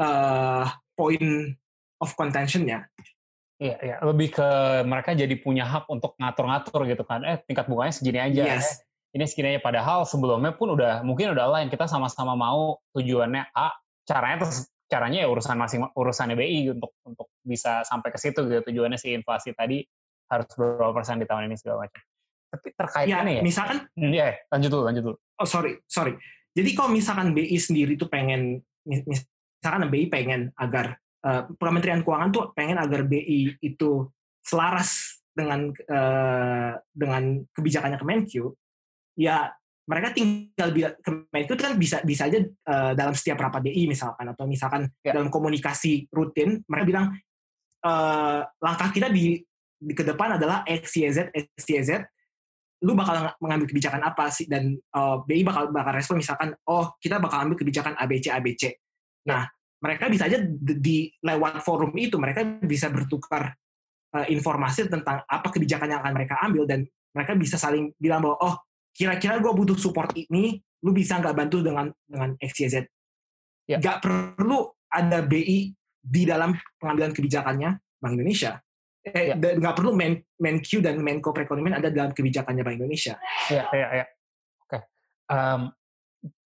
uh, 0.00 0.64
point 0.96 1.54
of 2.00 2.10
contentionnya. 2.16 2.88
Iya, 3.56 3.76
iya, 3.80 3.96
lebih 4.04 4.36
ke 4.36 4.48
mereka 4.84 5.16
jadi 5.16 5.32
punya 5.40 5.64
hak 5.64 5.88
untuk 5.88 6.12
ngatur-ngatur 6.20 6.84
gitu 6.92 7.04
kan. 7.08 7.24
Eh, 7.24 7.40
tingkat 7.48 7.64
bunganya 7.64 7.94
segini 7.94 8.20
aja. 8.20 8.42
Yes. 8.52 8.84
Eh, 8.84 8.85
ini 9.16 9.24
sekiranya 9.24 9.64
padahal 9.64 10.04
sebelumnya 10.04 10.52
pun 10.52 10.76
udah 10.76 11.00
mungkin 11.00 11.32
udah 11.32 11.48
lain. 11.48 11.72
Kita 11.72 11.88
sama-sama 11.88 12.36
mau 12.36 12.76
tujuannya 12.92 13.48
A 13.56 13.72
caranya 14.04 14.44
terus 14.44 14.68
caranya 14.86 15.24
ya 15.24 15.28
urusan 15.32 15.56
masing 15.56 15.82
urusan 15.96 16.36
BI 16.36 16.76
untuk 16.76 16.92
untuk 17.02 17.32
bisa 17.40 17.80
sampai 17.88 18.12
ke 18.12 18.20
situ 18.20 18.44
gitu. 18.44 18.60
Tujuannya 18.68 19.00
si 19.00 19.16
inflasi 19.16 19.56
tadi 19.56 19.80
harus 20.28 20.46
berapa 20.52 20.92
persen 20.92 21.16
di 21.16 21.26
tahun 21.26 21.48
ini 21.48 21.56
segala 21.56 21.88
macam. 21.88 22.00
Tapi 22.46 22.68
terkait 22.76 23.08
ya, 23.08 23.24
ya. 23.24 23.40
misalkan 23.40 23.88
ya 23.96 24.36
lanjut 24.52 24.70
dulu 24.70 24.82
lanjut 24.84 25.02
dulu. 25.08 25.16
Oh 25.40 25.48
sorry 25.48 25.80
sorry. 25.88 26.12
Jadi 26.52 26.70
kalau 26.76 26.92
misalkan 26.92 27.32
BI 27.32 27.56
sendiri 27.56 27.96
tuh 27.96 28.12
pengen 28.12 28.60
misalkan 28.84 29.88
BI 29.88 30.12
pengen 30.12 30.52
agar 30.60 31.00
uh, 31.24 31.48
Kementerian 31.56 32.04
Keuangan 32.04 32.30
tuh 32.36 32.52
pengen 32.52 32.76
agar 32.76 33.08
BI 33.08 33.56
itu 33.64 34.12
selaras 34.44 35.20
dengan 35.32 35.72
uh, 35.72 36.72
dengan 36.92 37.44
kebijakannya 37.56 37.96
Kemenkyu 38.00 38.52
ya 39.16 39.50
mereka 39.86 40.10
tinggal 40.12 40.68
Kemenku 40.98 41.54
itu 41.54 41.62
kan 41.62 41.74
bisa 41.78 42.02
bisa 42.02 42.26
aja 42.26 42.42
uh, 42.42 42.92
dalam 42.92 43.14
setiap 43.14 43.38
rapat 43.38 43.70
DI 43.70 43.86
misalkan 43.86 44.26
atau 44.26 44.44
misalkan 44.44 44.82
ya. 45.00 45.14
dalam 45.14 45.30
komunikasi 45.30 46.10
rutin 46.10 46.60
mereka 46.66 46.86
bilang 46.86 47.06
uh, 47.86 48.42
langkah 48.58 48.90
kita 48.90 49.08
di, 49.08 49.38
di 49.78 49.94
ke 49.94 50.02
depan 50.02 50.36
adalah 50.36 50.66
X 50.66 50.98
Y 50.98 51.06
Z 51.10 51.30
X 51.30 51.64
Y 51.70 51.80
Z. 51.86 51.90
Lu 52.84 52.92
bakal 52.92 53.32
mengambil 53.40 53.72
kebijakan 53.72 54.04
apa 54.04 54.28
sih? 54.28 54.44
Dan 54.50 54.76
uh, 54.92 55.22
BI 55.22 55.46
bakal 55.46 55.70
bakal 55.70 55.94
respon 55.94 56.18
misalkan 56.18 56.52
oh 56.66 56.98
kita 56.98 57.22
bakal 57.22 57.46
ambil 57.46 57.56
kebijakan 57.56 57.94
ABC 57.96 58.28
ABC 58.34 58.74
nah 59.26 59.42
mereka 59.82 60.06
bisa 60.08 60.30
aja 60.30 60.38
di, 60.40 60.74
di 60.78 60.96
lewat 61.20 61.60
forum 61.60 61.92
itu 61.98 62.16
mereka 62.16 62.46
bisa 62.62 62.88
bertukar 62.88 63.52
uh, 64.14 64.26
informasi 64.30 64.86
tentang 64.86 65.26
apa 65.26 65.48
kebijakan 65.50 65.90
yang 65.90 66.00
akan 66.00 66.14
mereka 66.14 66.34
ambil 66.46 66.64
dan 66.64 66.86
mereka 67.12 67.32
bisa 67.34 67.58
saling 67.58 67.90
bilang 67.98 68.22
bahwa 68.22 68.38
oh 68.40 68.54
kira-kira 68.96 69.36
gue 69.36 69.52
butuh 69.52 69.76
support 69.76 70.16
ini, 70.16 70.56
lu 70.80 70.96
bisa 70.96 71.20
nggak 71.20 71.36
bantu 71.36 71.60
dengan 71.60 71.92
dengan 72.08 72.32
XYZ? 72.40 72.88
Ya. 73.68 73.76
Gak 73.82 74.00
perlu 74.00 74.72
ada 74.88 75.20
BI 75.20 75.74
di 76.00 76.22
dalam 76.24 76.54
pengambilan 76.80 77.12
kebijakannya 77.12 77.70
Bank 78.00 78.14
Indonesia. 78.16 78.56
Eh, 79.04 79.34
ya. 79.34 79.36
Nggak 79.36 79.74
perlu 79.76 79.92
Men, 79.92 80.22
Menq 80.40 80.80
dan 80.80 81.02
Menko 81.02 81.34
Perekonomian 81.34 81.82
ada 81.82 81.92
dalam 81.92 82.14
kebijakannya 82.14 82.62
Bank 82.62 82.78
Indonesia. 82.80 83.18
Iya, 83.52 83.64
iya, 83.74 83.88
iya. 84.02 84.06
Oke. 84.64 84.78
Um, 85.28 85.74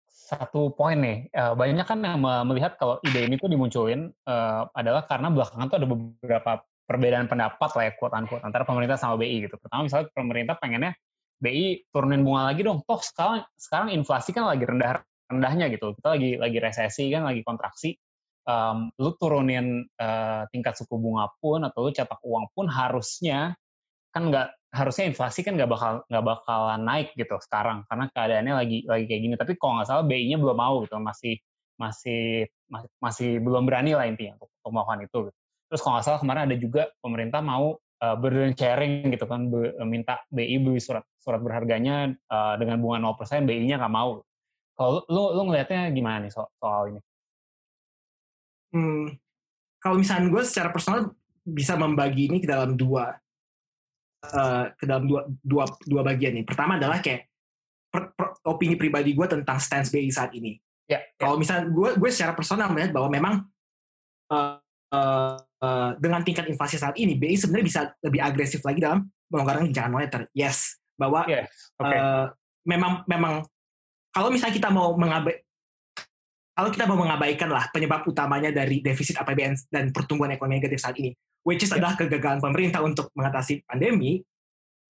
satu 0.09 0.73
poin 0.73 0.97
nih, 0.97 1.29
uh, 1.37 1.53
banyak 1.53 1.85
kan 1.85 2.01
yang 2.01 2.17
melihat 2.49 2.73
kalau 2.81 2.97
ide 3.05 3.29
ini 3.29 3.37
tuh 3.37 3.49
dimunculin 3.49 4.09
uh, 4.25 4.65
adalah 4.73 5.05
karena 5.05 5.29
belakangan 5.29 5.69
tuh 5.69 5.77
ada 5.77 5.87
beberapa 5.87 6.51
perbedaan 6.89 7.29
pendapat 7.29 7.69
lah 7.77 7.83
ya, 7.87 7.93
quote 7.93 8.15
unquote, 8.17 8.43
antara 8.43 8.65
pemerintah 8.65 8.97
sama 8.97 9.15
BI 9.21 9.45
gitu. 9.45 9.55
Pertama 9.61 9.85
misalnya 9.85 10.09
pemerintah 10.11 10.55
pengennya 10.57 10.97
BI 11.43 11.91
turunin 11.91 12.23
bunga 12.23 12.55
lagi 12.55 12.63
dong. 12.63 12.87
Toh 12.87 13.03
sekarang 13.03 13.43
sekarang 13.59 13.91
inflasi 13.91 14.31
kan 14.31 14.47
lagi 14.47 14.63
rendah 14.63 15.03
rendahnya 15.27 15.67
gitu. 15.75 15.91
Kita 15.99 16.15
lagi 16.15 16.39
lagi 16.39 16.57
resesi 16.63 17.11
kan, 17.11 17.27
lagi 17.27 17.43
kontraksi. 17.43 17.91
Um, 18.43 18.91
lu 18.99 19.15
turunin 19.15 19.87
uh, 19.99 20.43
tingkat 20.51 20.75
suku 20.75 20.99
bunga 20.99 21.31
pun 21.39 21.63
atau 21.63 21.87
lu 21.87 21.91
cetak 21.95 22.19
uang 22.27 22.51
pun 22.51 22.67
harusnya 22.67 23.55
kan 24.11 24.27
nggak 24.27 24.51
harusnya 24.75 25.07
inflasi 25.07 25.47
kan 25.47 25.55
nggak 25.55 25.71
bakal 25.71 26.03
nggak 26.11 26.25
bakalan 26.27 26.81
naik 26.83 27.15
gitu 27.15 27.39
sekarang 27.39 27.87
karena 27.87 28.11
keadaannya 28.11 28.53
lagi 28.55 28.77
lagi 28.87 29.05
kayak 29.07 29.21
gini. 29.27 29.35
Tapi 29.35 29.53
kalau 29.59 29.79
nggak 29.79 29.87
salah 29.87 30.03
BI-nya 30.07 30.39
belum 30.39 30.57
mau 30.59 30.79
gitu, 30.83 30.95
masih 30.99 31.35
masih 31.79 32.47
masih, 32.71 32.89
masih 32.99 33.29
belum 33.43 33.63
berani 33.67 33.95
lah 33.97 34.07
intinya 34.07 34.39
untuk, 34.39 34.49
untuk 34.63 34.71
melakukan 34.71 34.99
itu. 35.07 35.19
Gitu. 35.27 35.39
Terus 35.71 35.79
kalau 35.81 35.93
nggak 35.97 36.05
salah 36.05 36.19
kemarin 36.21 36.43
ada 36.47 36.55
juga 36.59 36.81
pemerintah 37.01 37.41
mau 37.41 37.79
uh, 38.03 38.15
burden 38.19 38.51
sharing 38.51 39.07
gitu 39.15 39.23
kan 39.23 39.47
be, 39.47 39.71
minta 39.87 40.19
BI 40.27 40.59
beli 40.59 40.83
surat 40.83 41.07
surat 41.15 41.39
berharganya 41.39 42.11
uh, 42.27 42.59
dengan 42.59 42.83
bunga 42.83 42.99
0% 43.15 43.47
BI-nya 43.47 43.79
nggak 43.79 43.95
mau. 43.95 44.19
Kalau 44.75 45.07
lu 45.07 45.23
lu 45.39 45.41
ngelihatnya 45.47 45.87
gimana 45.95 46.27
nih 46.27 46.31
so, 46.33 46.49
soal 46.59 46.91
ini? 46.91 47.01
Hmm, 48.73 49.05
kalau 49.79 50.01
misalnya 50.01 50.27
gue 50.33 50.43
secara 50.43 50.73
personal 50.73 51.13
bisa 51.45 51.77
membagi 51.77 52.27
ini 52.27 52.41
ke 52.41 52.47
dalam 52.49 52.73
dua 52.73 53.13
uh, 54.33 54.65
ke 54.73 54.83
dalam 54.89 55.05
dua 55.05 55.29
dua 55.45 55.63
dua 55.85 56.01
bagian 56.01 56.33
nih. 56.35 56.45
Pertama 56.47 56.81
adalah 56.81 56.99
kayak 56.99 57.29
per, 57.93 58.17
per, 58.17 58.41
opini 58.49 58.73
pribadi 58.73 59.13
gue 59.13 59.27
tentang 59.29 59.61
stance 59.61 59.93
BI 59.93 60.09
saat 60.09 60.33
ini. 60.33 60.57
Ya, 60.89 60.99
yeah, 60.99 61.01
Kalau 61.15 61.37
misalnya 61.37 61.69
gue 61.69 61.89
gue 61.95 62.09
secara 62.11 62.33
personal 62.33 62.73
melihat 62.73 62.91
bahwa 62.91 63.09
memang 63.13 63.33
uh, 64.33 64.57
uh, 64.91 65.37
uh, 65.63 65.95
dengan 65.95 66.19
tingkat 66.21 66.51
inflasi 66.51 66.75
saat 66.75 66.99
ini, 66.99 67.15
BI 67.15 67.39
sebenarnya 67.39 67.65
bisa 67.65 67.81
lebih 68.03 68.19
agresif 68.19 68.59
lagi 68.67 68.83
dalam 68.83 69.07
pelonggaran 69.31 69.71
kebijakan 69.71 69.91
moneter. 69.95 70.21
Yes, 70.35 70.83
bahwa 70.99 71.23
yes. 71.25 71.47
Okay. 71.79 71.95
Uh, 71.95 72.27
memang 72.67 73.07
memang 73.07 73.47
kalau 74.11 74.29
misalnya 74.29 74.55
kita 74.59 74.69
mau 74.69 74.93
mengabai 74.99 75.39
kalau 76.53 76.69
kita 76.69 76.85
mau 76.85 77.01
mengabaikan 77.01 77.49
lah 77.49 77.65
penyebab 77.73 78.05
utamanya 78.05 78.53
dari 78.53 78.77
defisit 78.77 79.17
APBN 79.17 79.73
dan 79.73 79.89
pertumbuhan 79.89 80.37
ekonomi 80.37 80.61
negatif 80.61 80.85
saat 80.85 80.93
ini, 81.01 81.09
which 81.41 81.65
is 81.65 81.73
yeah. 81.73 81.81
adalah 81.81 81.97
kegagalan 81.97 82.37
pemerintah 82.37 82.85
untuk 82.85 83.09
mengatasi 83.17 83.65
pandemi, 83.65 84.21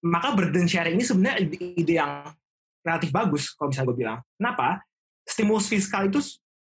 maka 0.03 0.35
burden 0.35 0.67
sharing 0.67 0.99
ini 0.99 1.07
sebenarnya 1.07 1.39
ide 1.79 1.93
yang 1.95 2.35
relatif 2.83 3.15
bagus 3.15 3.55
kalau 3.55 3.71
misalnya 3.71 3.87
gue 3.87 3.97
bilang. 3.97 4.19
Kenapa? 4.35 4.83
Stimulus 5.23 5.71
fiskal 5.71 6.11
itu 6.11 6.19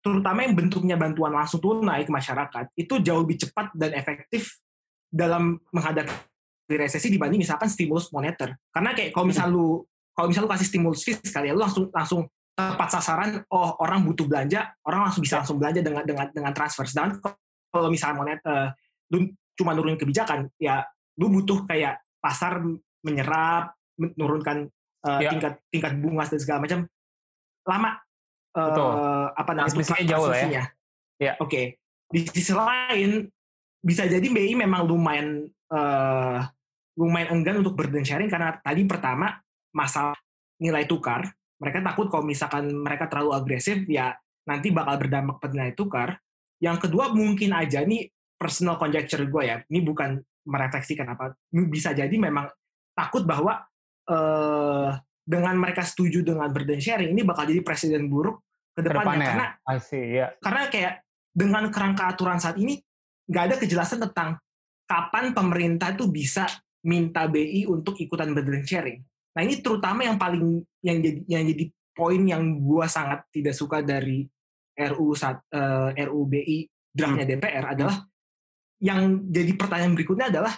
terutama 0.08 0.48
yang 0.48 0.56
bentuknya 0.56 0.96
bantuan 0.96 1.36
langsung 1.36 1.60
tunai 1.60 2.08
ke 2.08 2.12
masyarakat, 2.12 2.72
itu 2.80 3.04
jauh 3.04 3.28
lebih 3.28 3.44
cepat 3.44 3.76
dan 3.76 3.92
efektif 3.92 4.64
dalam 5.12 5.60
menghadapi 5.76 6.16
resesi 6.80 7.12
dibanding 7.12 7.44
misalkan 7.44 7.68
stimulus 7.68 8.08
moneter. 8.16 8.56
Karena 8.72 8.96
kayak 8.96 9.12
kalau 9.12 9.26
misal 9.28 9.52
lu 9.52 9.84
kalau 10.16 10.32
misal 10.32 10.48
lu 10.48 10.52
kasih 10.52 10.68
stimulus 10.68 11.04
fiskal 11.04 11.44
ya 11.44 11.52
lu 11.52 11.60
langsung 11.60 11.92
langsung 11.92 12.24
tepat 12.58 12.90
sasaran, 12.90 13.44
oh 13.54 13.76
orang 13.84 14.02
butuh 14.08 14.26
belanja, 14.26 14.74
orang 14.88 15.12
langsung 15.12 15.22
bisa 15.22 15.44
langsung 15.44 15.60
belanja 15.62 15.84
dengan 15.84 16.08
dengan 16.08 16.26
dengan 16.32 16.52
transfer. 16.56 16.88
Sedangkan 16.88 17.36
kalau 17.70 17.92
misalnya 17.92 18.16
monet 18.16 18.40
uh, 18.48 18.72
lu 19.12 19.30
cuma 19.60 19.76
nurunin 19.76 20.00
kebijakan 20.00 20.48
ya 20.58 20.88
lu 21.20 21.30
butuh 21.30 21.68
kayak 21.68 22.00
pasar 22.18 22.64
menyerap 23.04 23.76
menurunkan 24.00 24.72
uh, 25.04 25.20
Ya. 25.22 25.32
tingkat 25.34 25.54
tingkat 25.70 25.94
bunga 25.98 26.26
dan 26.30 26.40
segala 26.42 26.60
macam 26.66 26.80
lama 27.68 27.90
uh, 28.58 28.68
Betul. 28.74 28.92
apa 29.38 29.52
namanya 29.54 29.74
Transmisinya 29.78 30.04
jauh 30.10 30.28
lah 30.28 30.40
ya. 30.50 30.66
Ya. 31.22 31.34
Oke. 31.38 31.78
Di 32.10 32.20
sisi 32.26 32.54
lain 32.54 33.30
bisa 33.84 34.10
jadi 34.10 34.24
BI 34.24 34.58
memang 34.58 34.90
lumayan 34.90 35.46
eh, 35.48 36.40
lumayan 36.98 37.30
enggan 37.40 37.62
untuk 37.62 37.78
burden 37.78 38.02
sharing 38.02 38.32
karena 38.32 38.58
tadi 38.64 38.82
pertama 38.90 39.38
masalah 39.76 40.18
nilai 40.58 40.90
tukar. 40.90 41.30
Mereka 41.58 41.82
takut 41.82 42.08
kalau 42.10 42.26
misalkan 42.26 42.70
mereka 42.70 43.10
terlalu 43.10 43.34
agresif 43.34 43.86
ya 43.90 44.14
nanti 44.48 44.74
bakal 44.74 44.98
berdampak 44.98 45.38
pada 45.42 45.54
nilai 45.54 45.74
tukar. 45.78 46.18
Yang 46.58 46.90
kedua 46.90 47.14
mungkin 47.14 47.54
aja 47.54 47.86
nih 47.86 48.10
personal 48.38 48.82
conjecture 48.82 49.26
gue 49.26 49.44
ya. 49.46 49.58
Ini 49.68 49.80
bukan 49.84 50.18
merefleksikan 50.48 51.12
apa. 51.12 51.38
Bisa 51.52 51.92
jadi 51.94 52.14
memang 52.14 52.50
takut 52.96 53.28
bahwa 53.28 53.62
eh, 54.10 54.90
dengan 55.28 55.56
mereka 55.60 55.84
setuju 55.84 56.24
dengan 56.24 56.48
burden 56.50 56.80
sharing 56.80 57.12
ini 57.12 57.28
bakal 57.28 57.44
jadi 57.44 57.60
presiden 57.60 58.08
buruk 58.08 58.47
ke 58.78 58.86
depannya 58.86 59.26
karena 59.34 59.48
see, 59.82 60.22
ya. 60.22 60.28
karena 60.38 60.70
kayak 60.70 60.94
dengan 61.34 61.74
kerangka 61.74 62.14
aturan 62.14 62.38
saat 62.38 62.62
ini 62.62 62.78
nggak 63.26 63.44
ada 63.50 63.56
kejelasan 63.58 64.06
tentang 64.06 64.38
kapan 64.86 65.34
pemerintah 65.34 65.98
itu 65.98 66.06
bisa 66.14 66.46
minta 66.86 67.26
BI 67.26 67.66
untuk 67.66 67.98
ikutan 67.98 68.32
burden 68.32 68.64
sharing. 68.64 69.02
Nah 69.34 69.42
ini 69.42 69.60
terutama 69.60 70.06
yang 70.06 70.16
paling 70.22 70.62
yang 70.86 71.02
jadi 71.02 71.20
yang 71.26 71.44
jadi 71.50 71.66
poin 71.92 72.22
yang 72.22 72.62
gua 72.62 72.86
sangat 72.86 73.26
tidak 73.34 73.58
suka 73.58 73.82
dari 73.82 74.24
RU 74.78 75.18
saat 75.18 75.42
eh, 75.50 76.06
RU 76.06 76.30
BI 76.30 76.70
draftnya 76.94 77.26
DPR 77.26 77.74
adalah 77.74 77.98
yang 78.78 79.26
jadi 79.34 79.58
pertanyaan 79.58 79.98
berikutnya 79.98 80.30
adalah 80.30 80.54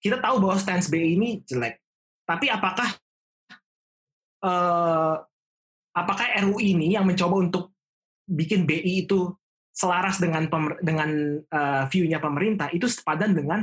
kita 0.00 0.16
tahu 0.24 0.40
bahwa 0.40 0.56
stance 0.56 0.88
BI 0.88 1.20
ini 1.20 1.44
jelek, 1.44 1.78
tapi 2.24 2.48
apakah 2.48 2.88
eh, 4.42 5.14
apakah 6.04 6.26
RU 6.46 6.62
ini 6.62 6.94
yang 6.94 7.04
mencoba 7.08 7.42
untuk 7.42 7.74
bikin 8.28 8.68
BI 8.68 9.08
itu 9.08 9.32
selaras 9.72 10.18
dengan 10.18 10.50
pemer- 10.50 10.80
dengan 10.82 11.10
uh, 11.38 11.84
view-nya 11.86 12.18
pemerintah 12.18 12.68
itu 12.74 12.90
sepadan 12.90 13.32
dengan 13.32 13.62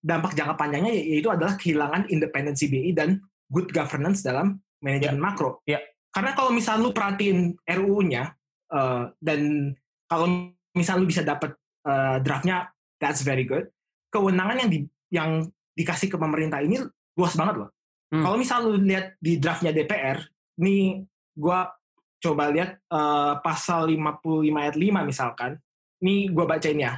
dampak 0.00 0.36
jangka 0.36 0.54
panjangnya 0.56 0.92
ya- 0.92 1.06
yaitu 1.16 1.28
adalah 1.32 1.56
kehilangan 1.56 2.08
independensi 2.12 2.68
BI 2.68 2.92
dan 2.92 3.20
good 3.48 3.72
governance 3.72 4.20
dalam 4.20 4.60
manajemen 4.84 5.20
makro. 5.20 5.64
Ya. 5.64 5.80
Karena 6.12 6.36
kalau 6.36 6.54
misal 6.54 6.78
lu 6.78 6.94
perhatiin 6.94 7.58
RUU-nya 7.64 8.36
uh, 8.70 9.10
dan 9.18 9.72
kalau 10.06 10.52
misal 10.76 11.00
lu 11.02 11.08
bisa 11.08 11.24
dapat 11.24 11.56
uh, 11.88 12.20
draftnya 12.20 12.70
that's 13.00 13.24
very 13.24 13.42
good. 13.42 13.66
Kewenangan 14.12 14.62
yang 14.62 14.70
di, 14.70 14.78
yang 15.10 15.30
dikasih 15.74 16.12
ke 16.12 16.16
pemerintah 16.20 16.62
ini 16.62 16.78
luas 17.18 17.34
banget 17.34 17.66
loh. 17.66 17.70
Hmm. 18.14 18.22
Kalau 18.22 18.36
misal 18.38 18.58
lu 18.68 18.78
lihat 18.78 19.18
di 19.18 19.42
draftnya 19.42 19.74
DPR, 19.74 20.22
nih 20.58 21.06
gua 21.34 21.74
coba 22.24 22.48
lihat 22.48 22.80
eh, 22.80 23.34
pasal 23.44 23.92
55 23.92 24.48
ayat 24.56 24.76
5 24.80 25.04
misalkan. 25.04 25.52
Ini 26.00 26.32
gue 26.32 26.44
bacain 26.48 26.80
ya. 26.80 26.92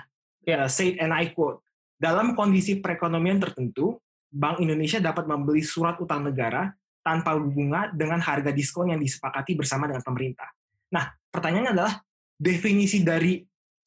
Ya. 0.47 0.62
Eh, 0.62 0.69
say 0.71 0.95
and 1.03 1.11
I 1.11 1.35
quote. 1.35 1.66
Dalam 1.99 2.38
kondisi 2.38 2.79
perekonomian 2.79 3.42
tertentu, 3.42 3.99
Bank 4.31 4.62
Indonesia 4.62 5.03
dapat 5.03 5.27
membeli 5.27 5.64
surat 5.66 5.99
utang 5.99 6.23
negara 6.23 6.71
tanpa 7.03 7.35
bunga 7.38 7.90
dengan 7.90 8.21
harga 8.21 8.53
diskon 8.53 8.92
yang 8.92 9.01
disepakati 9.01 9.57
bersama 9.57 9.88
dengan 9.88 10.05
pemerintah. 10.05 10.51
Nah, 10.92 11.09
pertanyaannya 11.33 11.73
adalah 11.73 11.95
definisi 12.37 13.01
dari 13.01 13.40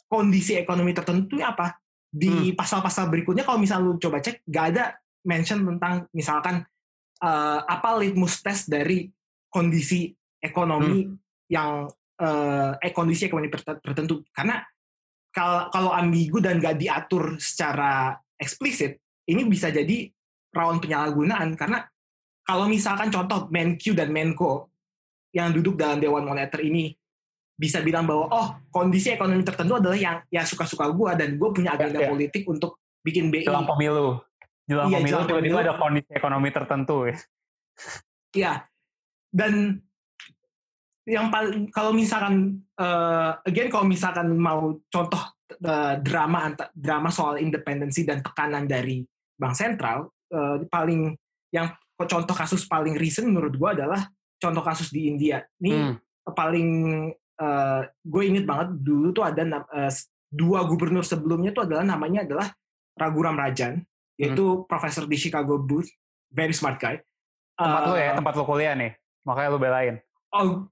kondisi 0.10 0.58
ekonomi 0.58 0.92
tertentu 0.92 1.38
ini 1.38 1.46
apa? 1.46 1.78
Di 2.10 2.58
pasal-pasal 2.58 3.06
berikutnya 3.14 3.46
kalau 3.46 3.62
misalnya 3.62 3.86
lu 3.86 4.02
coba 4.02 4.18
cek, 4.18 4.42
gak 4.50 4.66
ada 4.74 4.98
mention 5.22 5.62
tentang 5.62 6.10
misalkan 6.10 6.66
eh, 7.22 7.60
apa 7.62 7.90
litmus 8.02 8.42
test 8.42 8.72
dari 8.72 9.06
kondisi 9.50 10.14
ekonomi 10.40 11.10
yang 11.52 11.90
eh, 12.22 12.72
eh, 12.80 12.92
kondisi 12.94 13.28
ekonomi 13.28 13.50
ter- 13.52 13.82
tertentu 13.82 14.24
karena 14.32 14.62
kalau 15.30 15.70
kalau 15.70 15.92
ambigu 15.94 16.42
dan 16.42 16.58
gak 16.58 16.78
diatur 16.78 17.38
secara 17.38 18.18
eksplisit 18.38 18.98
ini 19.30 19.46
bisa 19.46 19.70
jadi 19.70 20.10
rawan 20.50 20.82
penyalahgunaan 20.82 21.54
karena 21.54 21.86
kalau 22.42 22.66
misalkan 22.66 23.14
contoh 23.14 23.46
Menq 23.54 23.94
dan 23.94 24.10
Menko 24.10 24.74
yang 25.30 25.54
duduk 25.54 25.78
dalam 25.78 26.02
Dewan 26.02 26.26
Moneter 26.26 26.66
ini 26.66 26.98
bisa 27.54 27.84
bilang 27.86 28.08
bahwa 28.10 28.26
oh 28.32 28.48
kondisi 28.74 29.14
ekonomi 29.14 29.46
tertentu 29.46 29.78
adalah 29.78 30.00
yang 30.00 30.18
ya 30.34 30.42
suka-suka 30.48 30.90
gua 30.90 31.14
dan 31.14 31.38
gue 31.38 31.50
punya 31.54 31.76
agenda 31.78 32.02
Ya, 32.02 32.08
ya. 32.08 32.10
politik 32.10 32.44
untuk 32.50 32.80
bikin 33.06 33.30
BI 33.30 33.46
Jelang 33.46 33.68
pemilu. 33.68 34.18
Jelang 34.66 34.88
Iya, 34.90 34.98
pemilu 35.04 35.20
tiba-tiba 35.28 35.60
ada 35.62 35.76
kondisi 35.78 36.10
ekonomi 36.16 36.50
tertentu 36.50 36.98
ya. 37.06 38.66
Ya, 39.30 39.46
dan 39.46 39.54
yang 41.06 41.34
paling 41.34 41.74
kalau 41.74 41.90
misalkan 41.90 42.62
eh, 42.78 43.32
again 43.46 43.70
kalau 43.70 43.86
misalkan 43.86 44.30
mau 44.38 44.78
contoh 44.90 45.22
eh, 45.50 45.96
drama 46.02 46.50
anta- 46.50 46.70
drama 46.74 47.10
soal 47.10 47.42
independensi 47.42 48.06
dan 48.06 48.22
tekanan 48.22 48.70
dari 48.70 49.02
bank 49.34 49.58
sentral 49.58 50.10
eh, 50.30 50.66
paling 50.70 51.14
yang 51.50 51.74
contoh 51.98 52.36
kasus 52.38 52.70
paling 52.70 52.94
recent 52.96 53.26
menurut 53.28 53.58
gua 53.58 53.74
adalah 53.74 54.06
contoh 54.38 54.62
kasus 54.62 54.94
di 54.94 55.10
India. 55.10 55.42
Ini 55.58 55.72
Hmm. 55.74 55.96
paling 56.30 56.70
eh, 57.40 57.82
gue 58.06 58.24
inget 58.26 58.46
banget 58.46 58.70
dulu 58.78 59.10
tuh 59.10 59.26
ada 59.26 59.42
eh, 59.74 59.92
dua 60.30 60.62
gubernur 60.68 61.02
sebelumnya 61.02 61.50
tuh 61.50 61.66
adalah 61.66 61.82
namanya 61.82 62.22
adalah 62.22 62.48
Raghuram 62.94 63.34
Rajan 63.34 63.82
yaitu 64.20 64.68
profesor 64.68 65.08
di 65.08 65.16
Chicago 65.16 65.56
Booth, 65.56 65.88
very 66.28 66.52
smart 66.52 66.76
guy. 66.76 67.00
Tempat 67.56 67.82
lu 67.88 67.96
ya, 67.96 68.12
Eh, 68.12 68.16
tempat 68.20 68.34
lu 68.36 68.44
kuliah 68.44 68.76
nih. 68.76 68.92
Makanya 69.28 69.50
lu 69.52 69.60
belain. 69.60 69.96
Oh, 70.34 70.70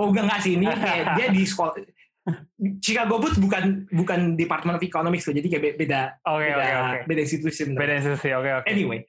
oh 0.00 0.06
enggak 0.10 0.24
enggak 0.28 0.40
sih 0.44 0.52
ini 0.56 0.66
kayak 0.66 1.06
dia 1.16 1.26
di 1.32 1.42
sekolah 1.44 1.72
Chicago 2.84 3.22
Booth 3.22 3.38
bukan 3.38 3.86
bukan 3.86 4.34
Department 4.34 4.82
of 4.82 4.82
Economics 4.82 5.30
loh, 5.30 5.36
jadi 5.38 5.46
kayak 5.46 5.62
be- 5.62 5.78
beda 5.86 6.00
Oke, 6.26 6.50
beda 6.50 6.58
oke, 6.58 6.74
oke. 6.74 6.98
beda 7.06 7.20
institusi. 7.22 7.62
Beda 7.70 7.94
institusi, 8.02 8.28
oke, 8.34 8.50
oke. 8.62 8.66
Anyway, 8.66 9.06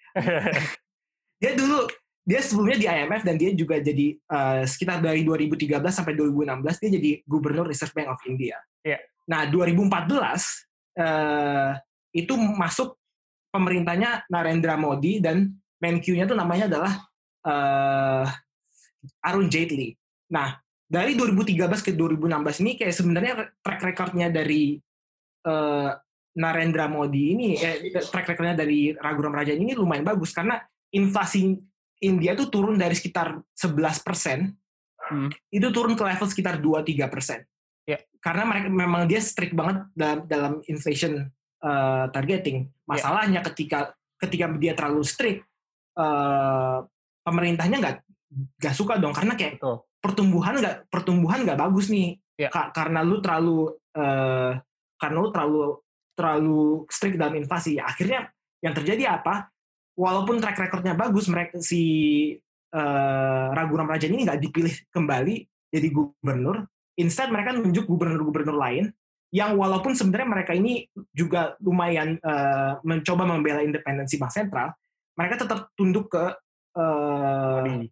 dia 1.41 1.51
dulu 1.57 1.89
dia 2.27 2.43
sebelumnya 2.43 2.77
di 2.77 2.85
IMF 2.91 3.23
dan 3.23 3.35
dia 3.39 3.55
juga 3.55 3.79
jadi 3.79 4.19
eh, 4.19 4.63
sekitar 4.67 4.99
dari 4.99 5.23
2013 5.23 5.79
sampai 5.87 6.13
2016 6.13 6.81
dia 6.83 6.91
jadi 6.99 7.11
gubernur 7.23 7.65
Reserve 7.71 7.95
Bank 7.95 8.13
of 8.13 8.21
India. 8.27 8.59
Iya. 8.83 8.99
Nah 9.31 9.47
2014 9.47 10.99
eh, 10.99 11.71
itu 12.19 12.33
masuk 12.35 12.99
pemerintahnya 13.47 14.27
Narendra 14.27 14.75
Modi 14.75 15.23
dan 15.23 15.55
Menq-nya 15.77 16.27
tuh 16.27 16.35
namanya 16.35 16.67
adalah 16.67 17.05
eh, 17.47 18.25
Arun 19.23 19.47
Jaitley. 19.47 19.95
Nah 20.35 20.59
dari 20.87 21.15
2013 21.15 21.83
ke 21.83 21.91
2016 21.95 22.63
ini 22.63 22.71
kayak 22.79 22.95
sebenarnya 22.95 23.33
track 23.63 23.81
recordnya 23.83 24.27
dari 24.27 24.75
eh, 25.47 25.91
Narendra 26.37 26.85
Modi 26.85 27.33
ini, 27.33 27.57
eh, 27.57 27.89
track 27.89 28.35
recordnya 28.35 28.61
dari 28.61 28.93
Raghuram 28.93 29.33
Rajan 29.33 29.57
ini 29.57 29.73
lumayan 29.73 30.05
bagus 30.05 30.35
karena 30.35 30.61
inflasi 30.93 31.57
India 31.97 32.37
tuh 32.37 32.53
turun 32.53 32.77
dari 32.77 32.93
sekitar 32.93 33.41
11 33.57 34.05
persen, 34.05 34.53
Hmm. 35.07 35.31
itu 35.47 35.67
turun 35.71 35.95
ke 35.95 36.03
level 36.03 36.27
sekitar 36.27 36.59
2-3 36.59 37.07
persen. 37.07 37.39
Ya. 37.87 38.03
Karena 38.19 38.43
mereka 38.43 38.67
memang 38.67 39.07
dia 39.07 39.23
strict 39.23 39.55
banget 39.55 39.87
dalam, 39.95 40.19
dalam 40.27 40.53
inflation 40.67 41.31
uh, 41.63 42.05
targeting. 42.11 42.67
Masalahnya 42.83 43.39
ketika 43.51 43.95
ketika 44.19 44.51
dia 44.59 44.75
terlalu 44.75 45.07
strict, 45.07 45.47
uh, 45.95 46.83
pemerintahnya 47.27 47.77
nggak 47.83 47.95
nggak 48.63 48.75
suka 48.75 48.95
dong 48.95 49.11
karena 49.11 49.35
kayak 49.35 49.59
Betul. 49.59 49.83
pertumbuhan 49.99 50.55
nggak 50.55 50.75
pertumbuhan 50.87 51.43
nggak 51.43 51.59
bagus 51.59 51.91
nih 51.91 52.15
Ya. 52.37 52.53
Ka- 52.53 52.69
karena 52.69 53.01
lu 53.01 53.17
terlalu 53.17 53.73
uh, 53.97 54.53
karena 55.01 55.17
lu 55.17 55.29
terlalu 55.33 55.61
terlalu 56.13 56.61
strict 56.85 57.17
dalam 57.17 57.33
inflasi 57.33 57.81
akhirnya 57.81 58.29
yang 58.61 58.77
terjadi 58.77 59.17
apa 59.17 59.49
walaupun 59.97 60.37
track 60.37 60.57
recordnya 60.61 60.93
bagus 60.93 61.25
mereka 61.33 61.57
si 61.57 61.81
uh, 62.77 63.47
Raghuram 63.57 63.89
Rajan 63.89 64.13
ini 64.13 64.29
nggak 64.29 64.41
dipilih 64.41 64.75
kembali 64.93 65.35
jadi 65.73 65.87
gubernur 65.89 66.61
instead 66.93 67.33
mereka 67.33 67.57
nunjuk 67.57 67.89
gubernur-gubernur 67.89 68.53
lain 68.53 68.93
yang 69.33 69.57
walaupun 69.57 69.97
sebenarnya 69.97 70.29
mereka 70.29 70.53
ini 70.53 70.85
juga 71.09 71.57
lumayan 71.57 72.21
uh, 72.21 72.77
mencoba 72.85 73.25
membela 73.25 73.65
independensi 73.65 74.21
bank 74.21 74.29
sentral 74.29 74.77
mereka 75.17 75.41
tetap 75.41 75.73
tunduk 75.73 76.13
ke 76.13 76.37
uh, 76.77 77.65
Modi. 77.65 77.89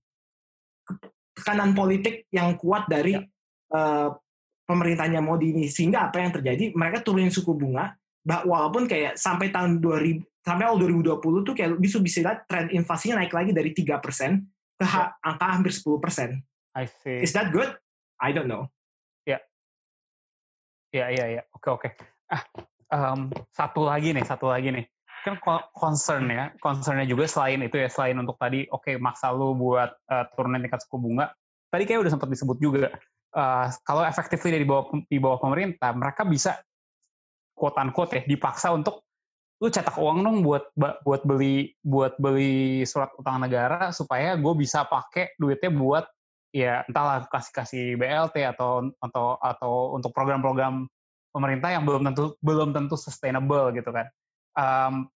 tekanan 1.36 1.74
politik 1.76 2.30
yang 2.32 2.56
kuat 2.56 2.88
dari 2.88 3.18
eh, 3.74 4.10
pemerintahnya 4.64 5.20
Modi 5.20 5.52
ini 5.52 5.68
sehingga 5.68 6.08
apa 6.08 6.24
yang 6.24 6.32
terjadi 6.32 6.72
mereka 6.78 7.04
turunin 7.04 7.34
suku 7.34 7.52
bunga 7.58 7.92
bah- 8.24 8.46
walaupun 8.48 8.88
kayak 8.88 9.20
sampai 9.20 9.52
tahun 9.52 9.84
2000 9.84 10.24
sampai 10.46 10.64
awal 10.64 10.78
2020 10.80 11.20
tuh 11.44 11.54
kayak 11.58 11.76
bisa 11.82 11.98
bisa 12.00 12.22
lihat 12.24 12.46
tren 12.46 12.70
inflasinya 12.72 13.20
naik 13.20 13.34
lagi 13.34 13.52
dari 13.52 13.74
3% 13.74 14.80
ke 14.80 14.86
ha- 14.86 15.18
angka 15.26 15.46
hampir 15.50 15.74
10%. 15.74 16.40
I 16.78 16.86
see. 16.86 17.20
Is 17.20 17.34
that 17.34 17.50
good? 17.50 17.74
I 18.22 18.32
don't 18.32 18.48
know. 18.48 18.70
Ya, 20.96 21.12
ya, 21.12 21.28
ya. 21.28 21.44
Oke, 21.52 21.68
oke. 21.76 21.90
Ah, 22.32 22.42
um, 23.12 23.28
satu 23.52 23.84
lagi 23.84 24.16
nih, 24.16 24.24
satu 24.24 24.48
lagi 24.48 24.72
nih. 24.72 24.88
Kan 25.26 25.42
concern 25.74 26.30
ya, 26.30 26.54
concernnya 26.62 27.10
juga 27.10 27.26
selain 27.26 27.66
itu 27.66 27.82
ya, 27.82 27.90
selain 27.90 28.14
untuk 28.22 28.38
tadi, 28.38 28.70
oke 28.70 28.86
okay, 28.86 28.96
maksa 29.02 29.34
lu 29.34 29.58
buat 29.58 29.90
uh, 30.06 30.30
turunin 30.38 30.62
tingkat 30.62 30.86
suku 30.86 31.02
bunga, 31.02 31.34
tadi 31.74 31.90
kayak 31.90 32.06
udah 32.06 32.12
sempat 32.14 32.30
disebut 32.30 32.58
juga, 32.62 32.94
uh, 33.34 33.68
kalau 33.82 34.06
effectively 34.06 34.54
dari 34.54 34.66
bawah 34.70 34.94
di 35.10 35.18
bawah 35.18 35.42
pemerintah, 35.42 35.90
mereka 35.98 36.22
bisa 36.30 36.62
quote 37.58 37.74
unquote 37.82 38.22
ya 38.22 38.24
dipaksa 38.30 38.70
untuk 38.70 39.02
lu 39.64 39.72
cetak 39.72 39.96
uang 39.96 40.20
dong 40.20 40.38
buat 40.44 40.68
buat 40.76 41.22
beli 41.24 41.72
buat 41.80 42.20
beli 42.20 42.84
surat 42.84 43.16
utang 43.16 43.40
negara 43.40 43.90
supaya 43.96 44.36
gue 44.36 44.54
bisa 44.60 44.84
pakai 44.84 45.32
duitnya 45.40 45.72
buat 45.72 46.06
ya 46.52 46.84
entahlah 46.84 47.24
kasih 47.32 47.54
kasih 47.56 47.86
BLT 47.96 48.44
atau 48.52 48.92
atau 49.00 49.40
atau 49.40 49.96
untuk 49.96 50.12
program-program 50.12 50.92
pemerintah 51.32 51.72
yang 51.72 51.88
belum 51.88 52.04
tentu 52.12 52.36
belum 52.44 52.76
tentu 52.76 53.00
sustainable 53.00 53.72
gitu 53.72 53.92
kan. 53.96 54.08
Um, 54.56 55.08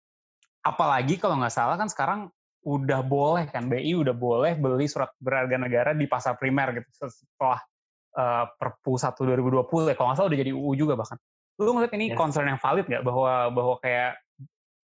apalagi 0.60 1.16
kalau 1.16 1.40
nggak 1.40 1.54
salah 1.54 1.76
kan 1.80 1.88
sekarang 1.88 2.20
udah 2.60 3.00
boleh 3.00 3.48
kan 3.48 3.72
BI 3.72 3.96
udah 3.96 4.12
boleh 4.12 4.52
beli 4.52 4.84
surat 4.84 5.08
berharga 5.16 5.56
negara 5.56 5.90
di 5.96 6.04
pasar 6.04 6.36
primer 6.36 6.76
gitu 6.76 7.08
setelah 7.08 7.60
uh, 8.16 8.44
Perpu 8.60 9.00
1 9.00 9.16
2020 9.16 9.88
ya 9.88 9.94
kalau 9.96 10.12
nggak 10.12 10.18
salah 10.20 10.28
udah 10.28 10.40
jadi 10.40 10.52
UU 10.52 10.72
juga 10.76 10.94
bahkan. 11.00 11.16
Lu 11.60 11.72
ngeliat 11.72 11.92
ini 11.96 12.12
yes. 12.12 12.16
concern 12.16 12.48
yang 12.48 12.60
valid 12.60 12.84
nggak 12.84 13.04
bahwa 13.04 13.48
bahwa 13.52 13.74
kayak 13.80 14.20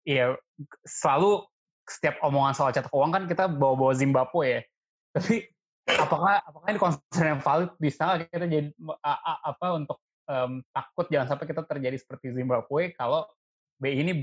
ya 0.07 0.39
selalu 0.87 1.43
setiap 1.85 2.17
omongan 2.23 2.53
soal 2.55 2.71
cetak 2.71 2.93
uang 2.95 3.11
kan 3.11 3.23
kita 3.27 3.51
bawa-bawa 3.51 3.91
Zimbabwe 3.91 4.45
ya. 4.47 4.61
Tapi 5.15 5.43
apakah 5.85 6.43
apakah 6.47 6.67
ini 6.71 6.79
concern 6.79 7.27
yang 7.35 7.41
valid 7.43 7.71
bisa 7.77 8.23
kita 8.23 8.47
jadi 8.47 8.71
apa 9.43 9.67
untuk 9.75 9.99
um, 10.31 10.63
takut 10.71 11.05
jangan 11.11 11.35
sampai 11.35 11.45
kita 11.51 11.61
terjadi 11.67 11.97
seperti 11.99 12.31
Zimbabwe 12.31 12.95
kalau 12.95 13.27
BI 13.79 13.99
ini 13.99 14.13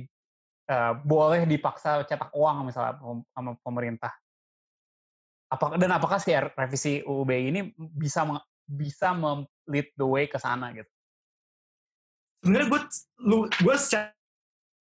uh, 0.69 0.93
boleh 1.03 1.49
dipaksa 1.49 2.05
cetak 2.07 2.31
uang 2.35 2.71
misalnya 2.71 2.99
sama 3.33 3.51
pemerintah. 3.63 4.13
Apakah 5.53 5.77
dan 5.77 5.91
apakah 5.93 6.17
sih 6.17 6.33
revisi 6.33 7.05
UU 7.05 7.23
BI 7.29 7.43
ini 7.53 7.61
bisa 7.77 8.25
bisa 8.65 9.13
lead 9.69 9.89
the 9.97 10.07
way 10.07 10.25
ke 10.29 10.41
sana 10.41 10.73
gitu? 10.73 10.89
Sebenarnya 12.43 12.69
gue 12.73 12.81
gue 13.61 13.77
secara 13.79 14.11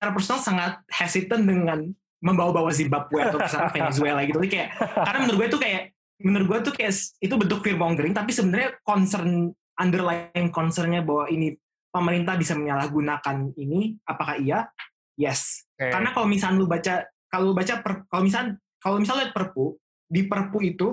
secara 0.02 0.18
personal 0.18 0.42
sangat 0.42 0.74
hesitant 0.90 1.46
dengan 1.46 1.80
membawa-bawa 2.26 2.74
Zimbabwe 2.74 3.22
atau 3.22 3.38
misalnya 3.38 3.70
Venezuela 3.78 4.22
gitu. 4.26 4.42
Kayak 4.50 4.74
karena 4.82 5.20
menurut 5.22 5.38
gue 5.38 5.48
itu 5.54 5.60
kayak 5.62 5.82
menurut 6.26 6.48
gue 6.50 6.60
tuh 6.66 6.74
kayak 6.74 6.94
itu 7.22 7.34
bentuk 7.38 7.60
fear 7.62 7.78
mongering 7.78 8.14
tapi 8.18 8.34
sebenarnya 8.34 8.82
concern 8.82 9.54
underlying 9.78 10.50
concernnya 10.50 11.06
bahwa 11.06 11.30
ini 11.30 11.54
pemerintah 11.94 12.34
bisa 12.34 12.58
menyalahgunakan 12.58 13.54
ini 13.62 13.94
apakah 14.10 14.42
iya? 14.42 14.74
Yes. 15.20 15.68
Okay. 15.76 15.92
Karena 15.92 16.10
kalau 16.16 16.28
misalnya 16.28 16.58
lu 16.60 16.68
baca 16.68 16.94
kalau 17.32 17.52
lu 17.52 17.56
baca 17.56 17.74
per, 17.80 17.94
kalau 18.12 18.24
misalnya 18.24 18.60
kalau 18.82 18.98
misalnya 19.00 19.30
lihat 19.30 19.34
Perpu 19.36 19.66
di 20.12 20.22
Perpu 20.28 20.58
itu 20.66 20.88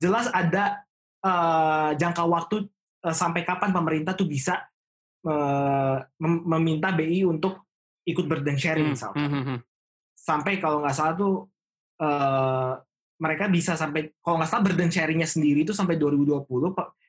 jelas 0.00 0.28
ada 0.32 0.84
uh, 1.24 1.90
jangka 1.96 2.24
waktu 2.24 2.56
uh, 3.04 3.14
sampai 3.16 3.44
kapan 3.44 3.72
pemerintah 3.72 4.12
tuh 4.16 4.28
bisa 4.28 4.64
uh, 5.26 5.96
meminta 6.20 6.92
BI 6.92 7.24
untuk 7.28 7.66
ikut 8.06 8.24
burden 8.24 8.56
sharing 8.56 8.92
hmm, 8.92 8.94
misalkan. 8.94 9.20
Hmm, 9.26 9.32
hmm, 9.32 9.44
hmm. 9.44 9.58
Sampai 10.16 10.62
kalau 10.62 10.80
nggak 10.80 10.96
salah 10.96 11.14
tuh 11.18 11.34
uh, 12.00 12.72
mereka 13.16 13.48
bisa 13.48 13.74
sampai 13.74 14.12
kalau 14.20 14.38
nggak 14.38 14.50
salah 14.50 14.64
burden 14.64 14.92
sharingnya 14.92 15.28
sendiri 15.28 15.64
itu 15.64 15.72
sampai 15.72 15.96
2020 15.96 16.44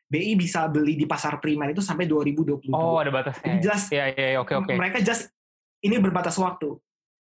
BI 0.07 0.39
bisa 0.39 0.71
beli 0.71 0.95
di 0.95 1.03
pasar 1.03 1.35
primer 1.43 1.75
itu 1.75 1.83
sampai 1.83 2.07
2022. 2.07 2.71
Oh, 2.71 2.95
ada 2.95 3.11
batasnya. 3.11 3.43
Jadi 3.43 3.57
jelas. 3.59 3.83
Iya, 3.91 4.05
iya, 4.15 4.27
iya, 4.35 4.39
oke, 4.39 4.55
oke. 4.55 4.73
Mereka 4.79 5.03
just 5.03 5.27
ini 5.83 5.95
berbatas 6.01 6.37
waktu. 6.37 6.77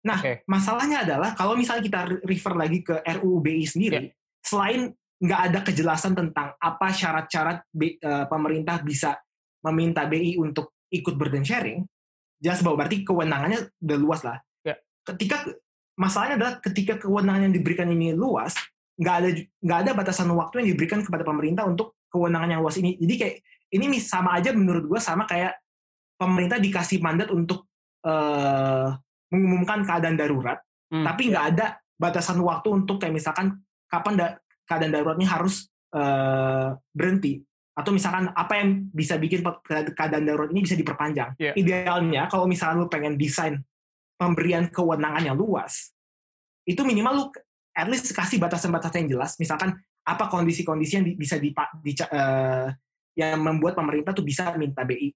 Nah, 0.01 0.19
okay. 0.19 0.41
masalahnya 0.49 1.05
adalah 1.05 1.37
kalau 1.37 1.55
misalnya 1.55 1.85
kita 1.85 2.01
refer 2.25 2.55
lagi 2.57 2.81
ke 2.81 3.05
RUU 3.21 3.45
BI 3.45 3.65
sendiri, 3.69 4.09
yeah. 4.09 4.15
selain 4.41 4.91
nggak 5.21 5.41
ada 5.53 5.59
kejelasan 5.61 6.17
tentang 6.17 6.57
apa 6.57 6.89
syarat-syarat 6.89 7.69
uh, 7.77 8.25
pemerintah 8.25 8.81
bisa 8.81 9.21
meminta 9.61 10.09
BI 10.09 10.41
untuk 10.41 10.81
ikut 10.89 11.15
burden 11.21 11.45
sharing, 11.45 11.85
jelas 12.41 12.65
bahwa 12.65 12.85
berarti 12.85 13.05
kewenangannya 13.05 13.69
udah 13.85 13.99
luas 14.01 14.21
lah. 14.25 14.41
Ya. 14.65 14.81
Ketika 15.05 15.45
masalahnya 16.01 16.41
adalah 16.41 16.55
ketika 16.65 16.97
kewenangan 16.97 17.53
yang 17.53 17.55
diberikan 17.55 17.93
ini 17.93 18.17
luas, 18.17 18.57
nggak 18.97 19.15
ada 19.21 19.31
nggak 19.61 19.79
ada 19.85 19.91
batasan 19.93 20.33
waktu 20.33 20.65
yang 20.65 20.69
diberikan 20.73 21.05
kepada 21.05 21.23
pemerintah 21.29 21.69
untuk 21.69 22.01
kewenangan 22.09 22.57
yang 22.57 22.61
luas 22.65 22.81
ini. 22.81 22.97
Jadi 22.97 23.15
kayak 23.21 23.37
ini 23.77 24.01
sama 24.01 24.35
aja 24.41 24.51
menurut 24.51 24.89
gue 24.89 25.01
sama 25.01 25.29
kayak 25.29 25.55
pemerintah 26.19 26.59
dikasih 26.59 26.99
mandat 26.99 27.31
untuk 27.31 27.70
uh, 28.05 28.97
mengumumkan 29.31 29.87
keadaan 29.87 30.17
darurat, 30.19 30.59
hmm, 30.91 31.05
tapi 31.07 31.31
nggak 31.31 31.45
ya. 31.45 31.51
ada 31.55 31.67
batasan 32.01 32.41
waktu 32.41 32.69
untuk 32.73 32.99
kayak 32.99 33.15
misalkan 33.15 33.61
kapan 33.91 34.15
da 34.17 34.27
keadaan 34.65 34.93
darurat 34.95 35.17
ini 35.19 35.29
harus 35.29 35.69
uh, 35.93 36.75
berhenti 36.95 37.43
atau 37.75 37.91
misalkan 37.97 38.29
apa 38.35 38.61
yang 38.61 38.93
bisa 38.93 39.17
bikin 39.17 39.41
keadaan 39.97 40.25
darurat 40.27 40.51
ini 40.53 40.67
bisa 40.67 40.77
diperpanjang. 40.77 41.39
Yeah. 41.41 41.55
Idealnya 41.57 42.29
kalau 42.29 42.45
misalkan 42.45 42.85
lu 42.85 42.89
pengen 42.93 43.17
desain 43.17 43.63
pemberian 44.21 44.69
kewenangan 44.69 45.25
yang 45.25 45.37
luas, 45.39 45.95
itu 46.69 46.85
minimal 46.85 47.13
lu 47.17 47.25
at 47.73 47.89
least 47.89 48.11
kasih 48.13 48.37
batasan-batasan 48.37 49.07
yang 49.07 49.17
jelas. 49.17 49.41
Misalkan 49.41 49.81
apa 50.05 50.29
kondisi-kondisi 50.29 50.93
yang 51.01 51.07
bisa 51.17 51.41
di, 51.41 51.55
di 51.81 51.93
uh, 52.05 52.69
yang 53.17 53.41
membuat 53.41 53.79
pemerintah 53.79 54.13
tuh 54.13 54.27
bisa 54.27 54.53
minta 54.61 54.85
BI. 54.85 55.09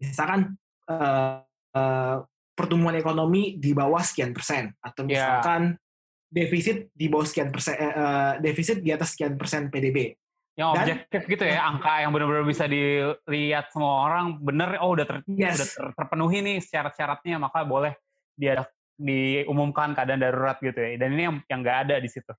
Misalkan 0.00 0.56
uh, 0.90 1.40
uh, 1.76 2.16
pertumbuhan 2.52 2.96
ekonomi 2.98 3.56
di 3.56 3.72
bawah 3.72 4.02
sekian 4.02 4.36
persen 4.36 4.74
atau 4.82 5.06
ya. 5.06 5.40
misalkan 5.40 5.62
yeah. 5.74 6.28
defisit 6.30 6.92
di 6.92 7.06
bawah 7.08 7.26
sekian 7.26 7.48
persen 7.50 7.74
uh, 7.78 8.36
defisit 8.38 8.84
di 8.84 8.90
atas 8.92 9.16
sekian 9.16 9.34
persen 9.40 9.72
PDB 9.72 10.14
yang 10.58 10.76
objektif 10.76 11.24
gitu 11.24 11.44
ya 11.46 11.64
angka 11.64 12.04
yang 12.04 12.12
benar-benar 12.12 12.44
bisa 12.44 12.68
dilihat 12.68 13.72
semua 13.72 14.10
orang 14.10 14.36
bener 14.44 14.76
oh 14.82 14.92
udah, 14.92 15.06
ter, 15.08 15.16
yes. 15.30 15.56
udah 15.56 15.68
ter, 15.72 15.86
terpenuhi 15.96 16.38
nih 16.44 16.56
syarat-syaratnya 16.60 17.40
maka 17.40 17.64
boleh 17.64 17.96
dia 18.36 18.60
diumumkan 19.00 19.96
keadaan 19.96 20.20
darurat 20.20 20.60
gitu 20.60 20.76
ya 20.76 21.00
dan 21.00 21.16
ini 21.16 21.22
yang 21.24 21.36
yang 21.48 21.60
nggak 21.64 21.78
ada 21.88 21.96
di 21.96 22.08
situ. 22.12 22.32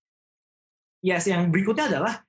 Yes, 1.02 1.26
yang 1.26 1.50
berikutnya 1.50 1.90
adalah 1.90 2.22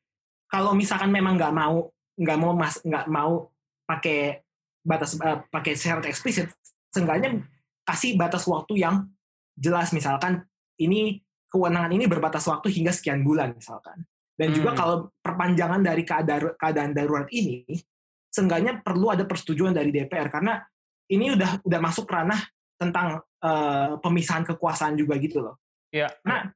kalau 0.48 0.72
misalkan 0.72 1.12
memang 1.12 1.36
nggak 1.36 1.52
mau 1.52 1.92
nggak 2.16 2.38
mau 2.40 2.52
mas 2.56 2.80
nggak 2.80 3.06
mau 3.12 3.52
pakai 3.84 4.40
batas 4.80 5.20
uh, 5.20 5.44
pakai 5.52 5.76
syarat 5.76 6.08
eksplisit, 6.08 6.48
seenggaknya 6.88 7.44
kasih 7.82 8.14
batas 8.14 8.46
waktu 8.46 8.82
yang 8.82 9.10
jelas 9.58 9.92
misalkan 9.92 10.46
ini 10.80 11.20
kewenangan 11.52 11.92
ini 11.92 12.08
berbatas 12.08 12.48
waktu 12.48 12.72
hingga 12.72 12.90
sekian 12.94 13.20
bulan 13.20 13.52
misalkan. 13.52 14.02
Dan 14.32 14.50
hmm. 14.50 14.56
juga 14.56 14.70
kalau 14.72 14.96
perpanjangan 15.20 15.84
dari 15.84 16.02
keadaan, 16.08 16.56
keadaan 16.56 16.96
darurat 16.96 17.28
ini, 17.28 17.68
seenggaknya 18.32 18.80
perlu 18.80 19.12
ada 19.12 19.28
persetujuan 19.28 19.76
dari 19.76 19.92
DPR 19.92 20.32
karena 20.32 20.56
ini 21.12 21.36
udah 21.36 21.60
udah 21.68 21.80
masuk 21.84 22.08
ranah 22.08 22.40
tentang 22.80 23.20
uh, 23.20 24.00
pemisahan 24.00 24.48
kekuasaan 24.48 24.96
juga 24.96 25.20
gitu 25.20 25.44
loh. 25.44 25.60
Iya. 25.92 26.08
Nah, 26.24 26.48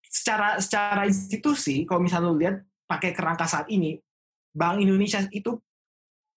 secara 0.00 0.56
secara 0.56 1.04
institusi, 1.04 1.84
kalau 1.84 2.00
misalnya 2.00 2.32
lu 2.32 2.40
lihat 2.40 2.64
pakai 2.88 3.12
kerangka 3.12 3.44
saat 3.44 3.68
ini, 3.68 4.00
Bank 4.56 4.80
Indonesia 4.80 5.20
itu 5.28 5.60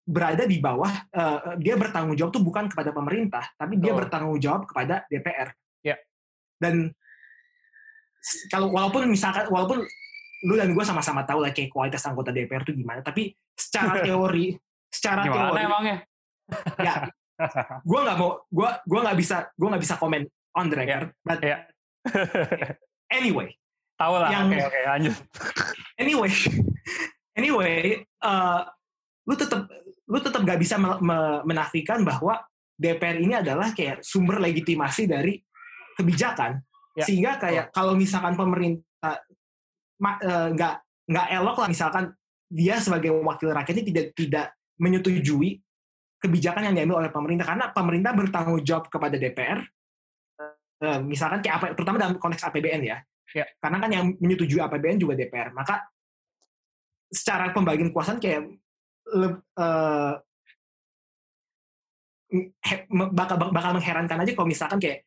berada 0.01 0.43
di 0.49 0.57
bawah, 0.57 0.91
uh, 1.13 1.55
dia 1.61 1.77
bertanggung 1.77 2.17
jawab 2.17 2.33
tuh 2.33 2.43
bukan 2.43 2.67
kepada 2.67 2.89
pemerintah, 2.91 3.45
tapi 3.55 3.77
dia 3.77 3.93
oh. 3.93 3.97
bertanggung 3.97 4.39
jawab 4.41 4.65
kepada 4.65 5.05
DPR. 5.07 5.53
Ya. 5.85 5.95
Dan 6.57 6.89
kalau 8.49 8.69
walaupun 8.69 9.09
misalkan 9.09 9.49
walaupun 9.49 9.81
lu 10.41 10.57
dan 10.57 10.73
gue 10.73 10.85
sama-sama 10.85 11.21
tahu 11.21 11.45
lah 11.45 11.53
kayak 11.53 11.69
kualitas 11.69 12.01
anggota 12.05 12.33
DPR 12.33 12.65
itu 12.65 12.73
gimana. 12.73 13.05
Tapi 13.05 13.33
secara 13.53 14.01
teori, 14.05 14.57
secara 14.89 15.21
gimana 15.25 15.53
teori, 15.53 15.61
emangnya? 15.65 15.97
ya, 16.87 16.93
gue 17.85 17.99
nggak 18.01 18.17
mau, 18.17 18.41
gue 18.49 18.69
gue 18.89 18.99
nggak 19.05 19.17
bisa, 19.17 19.37
gue 19.53 19.67
nggak 19.69 19.83
bisa 19.85 19.95
komen 20.01 20.25
on 20.57 20.65
the 20.67 20.75
record. 20.77 21.09
Yeah. 21.13 21.25
But 21.25 21.39
yeah. 21.45 21.61
anyway, 23.17 23.53
tahu 24.01 24.13
lah. 24.17 24.29
Yang, 24.33 24.45
oke, 24.45 24.53
okay, 24.57 24.61
okay, 24.65 24.83
lanjut. 24.89 25.15
Anyway, 26.01 26.33
anyway, 27.37 27.75
uh, 28.25 28.65
lu 29.27 29.35
tetap 29.37 29.69
lu 30.11 30.19
tetap 30.19 30.41
gak 30.43 30.59
bisa 30.59 30.75
me 30.75 30.97
me 30.99 31.17
menafikan 31.45 32.01
bahwa 32.03 32.41
DPR 32.75 33.17
ini 33.21 33.37
adalah 33.37 33.71
kayak 33.71 34.01
sumber 34.01 34.41
legitimasi 34.41 35.05
dari 35.05 35.37
kebijakan. 35.93 36.57
Ya. 36.97 37.05
Sehingga 37.05 37.37
kayak 37.37 37.69
oh. 37.69 37.71
kalau 37.71 37.93
misalkan 37.93 38.33
pemerintah 38.33 39.21
nggak 40.01 40.75
uh, 40.75 40.81
nggak 41.05 41.27
elok 41.37 41.57
lah 41.61 41.69
misalkan 41.69 42.09
dia 42.51 42.81
sebagai 42.81 43.13
wakil 43.13 43.53
rakyat 43.53 43.75
ini 43.79 43.85
tidak 43.93 44.05
tidak 44.17 44.45
menyetujui 44.81 45.61
kebijakan 46.17 46.69
yang 46.69 46.75
diambil 46.75 47.05
oleh 47.05 47.11
pemerintah 47.13 47.45
karena 47.45 47.65
pemerintah 47.69 48.11
bertanggung 48.17 48.59
jawab 48.65 48.89
kepada 48.89 49.15
DPR 49.15 49.61
uh, 49.61 50.85
eh, 50.85 50.99
misalkan 51.05 51.39
kayak 51.45 51.55
apa 51.61 51.65
terutama 51.77 52.01
dalam 52.01 52.17
konteks 52.17 52.43
APBN 52.49 52.81
ya. 52.81 52.97
ya 53.31 53.45
karena 53.61 53.77
kan 53.77 53.89
yang 53.93 54.05
menyetujui 54.17 54.59
APBN 54.59 54.97
juga 54.97 55.13
DPR 55.13 55.53
maka 55.53 55.85
secara 57.13 57.53
pembagian 57.53 57.93
kekuasaan 57.93 58.17
kayak 58.17 58.57
uh, 59.09 60.15
he- 62.63 62.85
bakal 63.11 63.35
bakal 63.51 63.71
mengherankan 63.75 64.23
aja 64.23 64.31
kalau 64.33 64.47
misalkan 64.47 64.79
kayak 64.79 65.03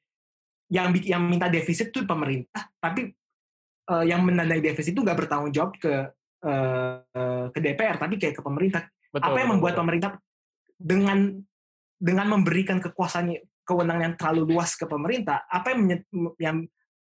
yang 0.72 0.92
yang 1.04 1.22
minta 1.24 1.48
defisit 1.48 1.92
tuh 1.92 2.08
pemerintah, 2.08 2.72
tapi 2.80 3.12
eh, 3.84 4.04
yang 4.08 4.24
menandai 4.24 4.64
defisit 4.64 4.96
itu 4.96 5.04
nggak 5.04 5.24
bertanggung 5.24 5.52
jawab 5.52 5.76
ke 5.76 5.92
eh, 6.44 6.96
ke 7.52 7.58
DPR, 7.60 7.96
tapi 8.00 8.16
kayak 8.16 8.40
ke 8.40 8.42
pemerintah. 8.42 8.88
Betul, 9.12 9.24
Apa 9.28 9.36
yang 9.38 9.48
betul, 9.52 9.54
membuat 9.60 9.72
betul. 9.76 9.82
pemerintah 9.84 10.10
dengan 10.74 11.18
dengan 12.00 12.26
memberikan 12.32 12.78
kekuasaan 12.80 13.32
kewenangan 13.64 14.02
yang 14.12 14.16
terlalu 14.16 14.56
luas 14.56 14.76
ke 14.76 14.84
pemerintah, 14.88 15.44
apa 15.48 15.72
yang 15.72 15.80
menye- 15.84 16.06
yang 16.40 16.56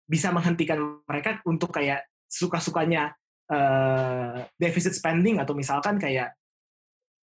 bisa 0.04 0.28
menghentikan 0.30 1.00
mereka 1.08 1.40
untuk 1.48 1.72
kayak 1.72 2.04
suka-sukanya 2.28 3.14
eh, 3.48 4.50
deficit 4.58 4.92
spending 4.98 5.38
atau 5.38 5.54
misalkan 5.54 5.94
kayak 5.96 6.34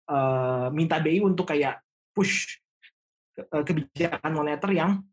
eh, 0.07 0.67
minta 0.71 0.97
BI 0.97 1.19
untuk 1.21 1.51
kayak 1.51 1.83
push 2.15 2.57
eh, 3.37 3.63
kebijakan 3.63 4.31
moneter 4.31 4.71
yang 4.73 5.03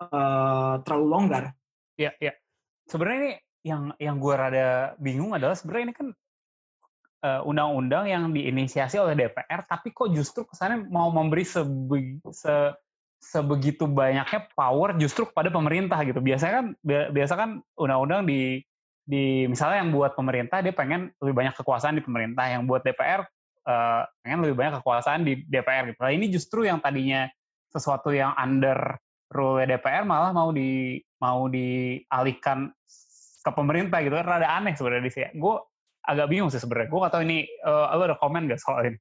eh, 0.00 0.74
terlalu 0.82 1.06
longgar. 1.06 1.44
Iya, 2.00 2.12
iya. 2.20 2.32
Sebenarnya 2.88 3.18
ini 3.20 3.32
yang 3.66 3.82
yang 3.98 4.16
gue 4.22 4.34
rada 4.34 4.94
bingung 4.96 5.34
adalah 5.34 5.58
sebenarnya 5.58 5.86
ini 5.92 5.96
kan 5.96 6.08
undang-undang 7.26 8.06
yang 8.06 8.30
diinisiasi 8.30 9.02
oleh 9.02 9.18
DPR, 9.18 9.66
tapi 9.66 9.90
kok 9.90 10.14
justru 10.14 10.46
kesannya 10.46 10.86
mau 10.86 11.10
memberi 11.10 11.42
sebe- 11.42 12.22
se- 12.30 12.76
sebegitu 13.18 13.90
banyaknya 13.90 14.46
power 14.54 14.94
justru 14.94 15.26
kepada 15.26 15.50
pemerintah 15.50 15.98
gitu. 16.06 16.22
Biasanya 16.22 16.54
kan 16.54 16.66
bi- 16.86 17.10
biasa 17.10 17.34
kan 17.34 17.50
undang-undang 17.74 18.30
di 18.30 18.62
di 19.06 19.46
misalnya 19.46 19.86
yang 19.86 19.90
buat 19.94 20.18
pemerintah 20.18 20.58
dia 20.62 20.74
pengen 20.74 21.14
lebih 21.22 21.34
banyak 21.34 21.54
kekuasaan 21.54 21.98
di 21.98 22.02
pemerintah, 22.02 22.46
yang 22.46 22.66
buat 22.66 22.82
DPR 22.82 23.22
eh, 23.66 24.02
pengen 24.22 24.38
lebih 24.46 24.56
banyak 24.56 24.80
kekuasaan 24.80 25.26
di 25.26 25.42
DPR 25.44 25.90
gitu. 25.90 26.00
Nah, 26.00 26.12
ini 26.14 26.26
justru 26.30 26.64
yang 26.64 26.78
tadinya 26.78 27.26
sesuatu 27.68 28.14
yang 28.14 28.32
under 28.38 28.96
rule 29.34 29.60
DPR 29.66 30.06
malah 30.06 30.30
mau 30.30 30.54
di 30.54 31.02
mau 31.18 31.50
dialihkan 31.50 32.70
ke 33.42 33.50
pemerintah 33.50 34.02
gitu 34.02 34.14
kan 34.14 34.26
rada 34.26 34.48
aneh 34.48 34.78
sebenarnya 34.78 35.04
di 35.06 35.12
sini. 35.12 35.28
Gue 35.36 35.58
agak 36.06 36.26
bingung 36.30 36.50
sih 36.50 36.62
sebenarnya. 36.62 36.88
Gue 36.88 36.98
gak 37.02 37.12
tahu 37.18 37.22
ini 37.26 37.38
eh, 37.46 37.86
lo 37.94 38.02
ada 38.06 38.16
komen 38.16 38.46
gak 38.46 38.62
soal 38.62 38.94
ini? 38.94 38.98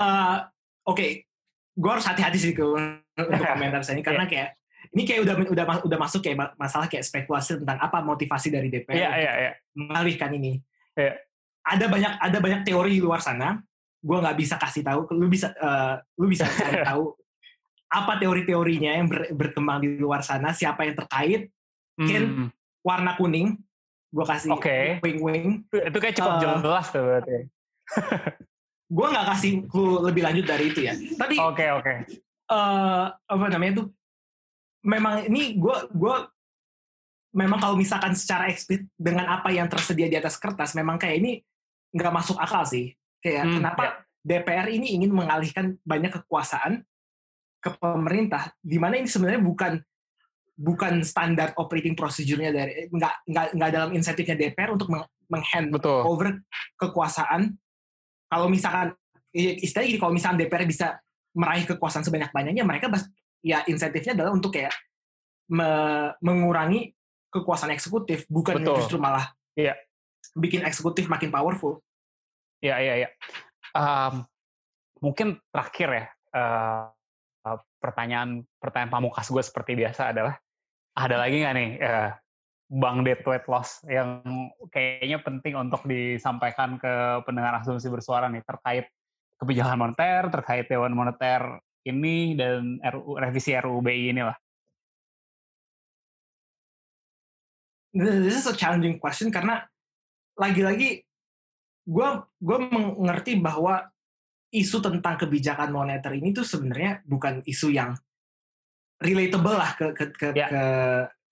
Eh, 0.00 0.36
Oke, 0.82 1.30
gue 1.78 1.90
harus 1.90 2.02
hati-hati 2.02 2.38
sih 2.38 2.52
ke, 2.52 2.62
untuk 2.66 3.46
komentar 3.54 3.86
saya 3.86 3.98
ini 3.98 4.04
karena 4.04 4.26
kayak 4.26 4.58
ini 4.90 5.02
kayak 5.06 5.20
udah 5.22 5.34
udah 5.46 5.64
udah 5.86 5.98
masuk 5.98 6.20
kayak 6.26 6.36
ma- 6.36 6.54
masalah 6.58 6.90
kayak 6.90 7.06
spekulasi 7.06 7.62
tentang 7.62 7.78
apa 7.78 8.02
motivasi 8.02 8.50
dari 8.50 8.66
DPR 8.66 8.98
Iya 8.98 9.08
untuk 9.08 9.22
iya 9.22 9.32
iya. 9.38 9.52
mengalihkan 9.78 10.30
ini. 10.34 10.58
Iya. 10.98 11.14
Ada 11.62 11.86
banyak 11.86 12.12
ada 12.18 12.38
banyak 12.38 12.60
teori 12.62 12.98
di 12.98 13.02
luar 13.02 13.22
sana. 13.22 13.62
Gue 14.02 14.18
nggak 14.18 14.34
bisa 14.34 14.58
kasih 14.58 14.82
tahu. 14.82 15.00
Lu 15.14 15.26
bisa 15.26 15.54
eh, 15.54 15.94
lu 16.18 16.26
bisa 16.26 16.44
cari 16.44 16.82
tahu 16.88 17.14
apa 17.92 18.12
teori-teorinya 18.16 18.90
yang 18.98 19.06
ber- 19.06 19.30
berkembang 19.30 19.78
di 19.78 19.94
luar 19.96 20.24
sana. 20.24 20.50
Siapa 20.50 20.82
yang 20.84 20.96
terkait? 20.96 21.48
Mungkin 21.98 22.22
Hmm, 22.24 22.48
Warna 22.82 23.14
kuning. 23.14 23.54
Gue 24.12 24.24
kasih 24.26 24.52
Oke. 24.52 25.00
wing-wing. 25.00 25.64
itu 25.70 25.98
kayak 25.98 26.16
cukup 26.18 26.32
Eh, 26.36 26.60
jelas 26.60 26.86
tuh 26.90 27.00
berarti. 27.00 27.36
Gue 28.92 29.06
nggak 29.08 29.26
kasih 29.32 29.52
clue 29.72 30.04
lebih 30.04 30.20
lanjut 30.20 30.44
dari 30.44 30.68
itu 30.68 30.84
ya. 30.84 30.92
Tapi 31.16 31.40
Oke 31.40 31.64
oke. 31.72 31.94
eh 32.52 33.04
apa 33.08 33.44
namanya 33.48 33.80
tuh? 33.80 33.86
Memang 34.84 35.24
ini 35.24 35.56
gue 35.56 35.76
gue 35.96 36.14
memang 37.32 37.56
kalau 37.56 37.80
misalkan 37.80 38.12
secara 38.12 38.52
eksplisit 38.52 38.84
dengan 39.00 39.32
apa 39.32 39.48
yang 39.48 39.64
tersedia 39.64 40.12
di 40.12 40.20
atas 40.20 40.36
kertas, 40.36 40.76
memang 40.76 41.00
kayak 41.00 41.16
ini 41.24 41.32
nggak 41.92 42.12
masuk 42.12 42.36
akal 42.36 42.64
sih. 42.64 42.92
Kayak 43.22 43.44
Hmm, 43.46 43.54
kenapa 43.60 43.84
DPR 44.20 44.68
ini 44.70 44.96
ingin 44.96 45.12
mengalihkan 45.12 45.76
banyak 45.82 46.10
kekuasaan 46.22 46.82
ke 47.62 47.70
pemerintah, 47.78 48.50
di 48.58 48.76
mana 48.76 48.98
ini 48.98 49.06
sebenarnya 49.06 49.38
bukan 49.38 49.78
bukan 50.52 51.00
standar 51.02 51.54
operating 51.56 51.94
procedure-nya 51.94 52.50
dari 52.50 52.86
nggak 52.88 53.14
nggak 53.26 53.46
nggak 53.56 53.70
dalam 53.72 53.90
insentifnya 53.94 54.36
DPR 54.36 54.74
untuk 54.74 54.90
meng, 54.90 55.02
menghand 55.26 55.70
Betul. 55.70 56.02
over 56.04 56.28
kekuasaan. 56.76 57.56
Kalau 58.28 58.46
misalkan 58.46 58.92
i- 59.32 59.62
istilahnya 59.62 59.88
gini, 59.96 60.00
kalau 60.00 60.12
misalkan 60.12 60.38
DPR 60.38 60.66
bisa 60.66 60.98
meraih 61.32 61.64
kekuasaan 61.64 62.04
sebanyak-banyaknya, 62.04 62.62
mereka 62.62 62.92
bas- 62.92 63.08
ya 63.40 63.64
insentifnya 63.64 64.12
adalah 64.14 64.32
untuk 64.32 64.52
kayak 64.52 64.72
me- 65.50 66.14
mengurangi 66.20 66.92
kekuasaan 67.32 67.72
eksekutif, 67.72 68.28
bukan 68.28 68.60
Betul. 68.60 68.76
justru 68.78 68.96
malah 69.00 69.32
Iya. 69.56 69.72
Bikin 70.36 70.64
eksekutif 70.64 71.08
makin 71.08 71.28
powerful. 71.28 71.80
Iya 72.62 72.76
iya 72.78 72.94
iya. 73.04 73.08
Em, 73.72 74.24
mungkin 75.02 75.40
terakhir 75.50 75.88
ya 75.90 76.04
eh, 76.36 76.84
pertanyaan 77.82 78.46
pertanyaan 78.62 78.92
pamukas 78.92 79.26
gue 79.28 79.42
seperti 79.42 79.74
biasa 79.74 80.14
adalah 80.14 80.38
ada 80.94 81.16
lagi 81.18 81.42
nggak 81.42 81.54
nih 81.56 81.70
eh, 81.82 82.10
bank 82.72 83.04
debt 83.04 83.20
weight 83.28 83.44
loss 83.50 83.84
yang 83.84 84.24
kayaknya 84.72 85.20
penting 85.20 85.58
untuk 85.58 85.84
disampaikan 85.84 86.80
ke 86.80 87.20
pendengar 87.28 87.60
asumsi 87.60 87.92
bersuara 87.92 88.32
nih 88.32 88.40
terkait 88.48 88.88
kebijakan 89.42 89.76
moneter, 89.76 90.30
terkait 90.30 90.70
dewan 90.70 90.94
moneter 90.94 91.58
ini 91.82 92.38
dan 92.38 92.78
RU, 92.78 93.18
revisi 93.18 93.58
RUU 93.58 93.82
BI 93.82 94.14
ini 94.14 94.22
lah. 94.22 94.38
This 97.92 98.40
is 98.40 98.48
a 98.48 98.56
challenging 98.56 98.96
question 98.96 99.28
karena 99.28 99.66
lagi-lagi 100.38 101.02
gue 101.82 102.08
gue 102.38 102.58
mengerti 102.72 103.42
bahwa 103.42 103.82
isu 104.52 104.78
tentang 104.84 105.16
kebijakan 105.18 105.72
moneter 105.72 106.12
ini 106.14 106.30
tuh 106.30 106.46
sebenarnya 106.46 107.02
bukan 107.08 107.42
isu 107.42 107.72
yang 107.72 107.96
relatable 109.02 109.56
lah 109.56 109.74
ke 109.74 109.96
ke 109.96 110.04
ke, 110.14 110.26
Ya. 110.36 110.46
ke, 110.46 110.62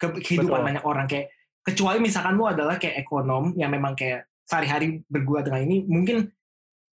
ke 0.01 0.07
kehidupan 0.25 0.61
Betul. 0.61 0.69
banyak 0.75 0.85
orang 0.85 1.07
kayak 1.07 1.31
kecuali 1.63 1.99
misalkan 2.03 2.35
lu 2.35 2.49
adalah 2.49 2.81
kayak 2.81 3.05
ekonom 3.05 3.55
yang 3.55 3.71
memang 3.71 3.95
kayak 3.95 4.27
sehari-hari 4.49 5.05
berguna 5.07 5.47
dengan 5.47 5.63
ini 5.63 5.87
mungkin 5.87 6.27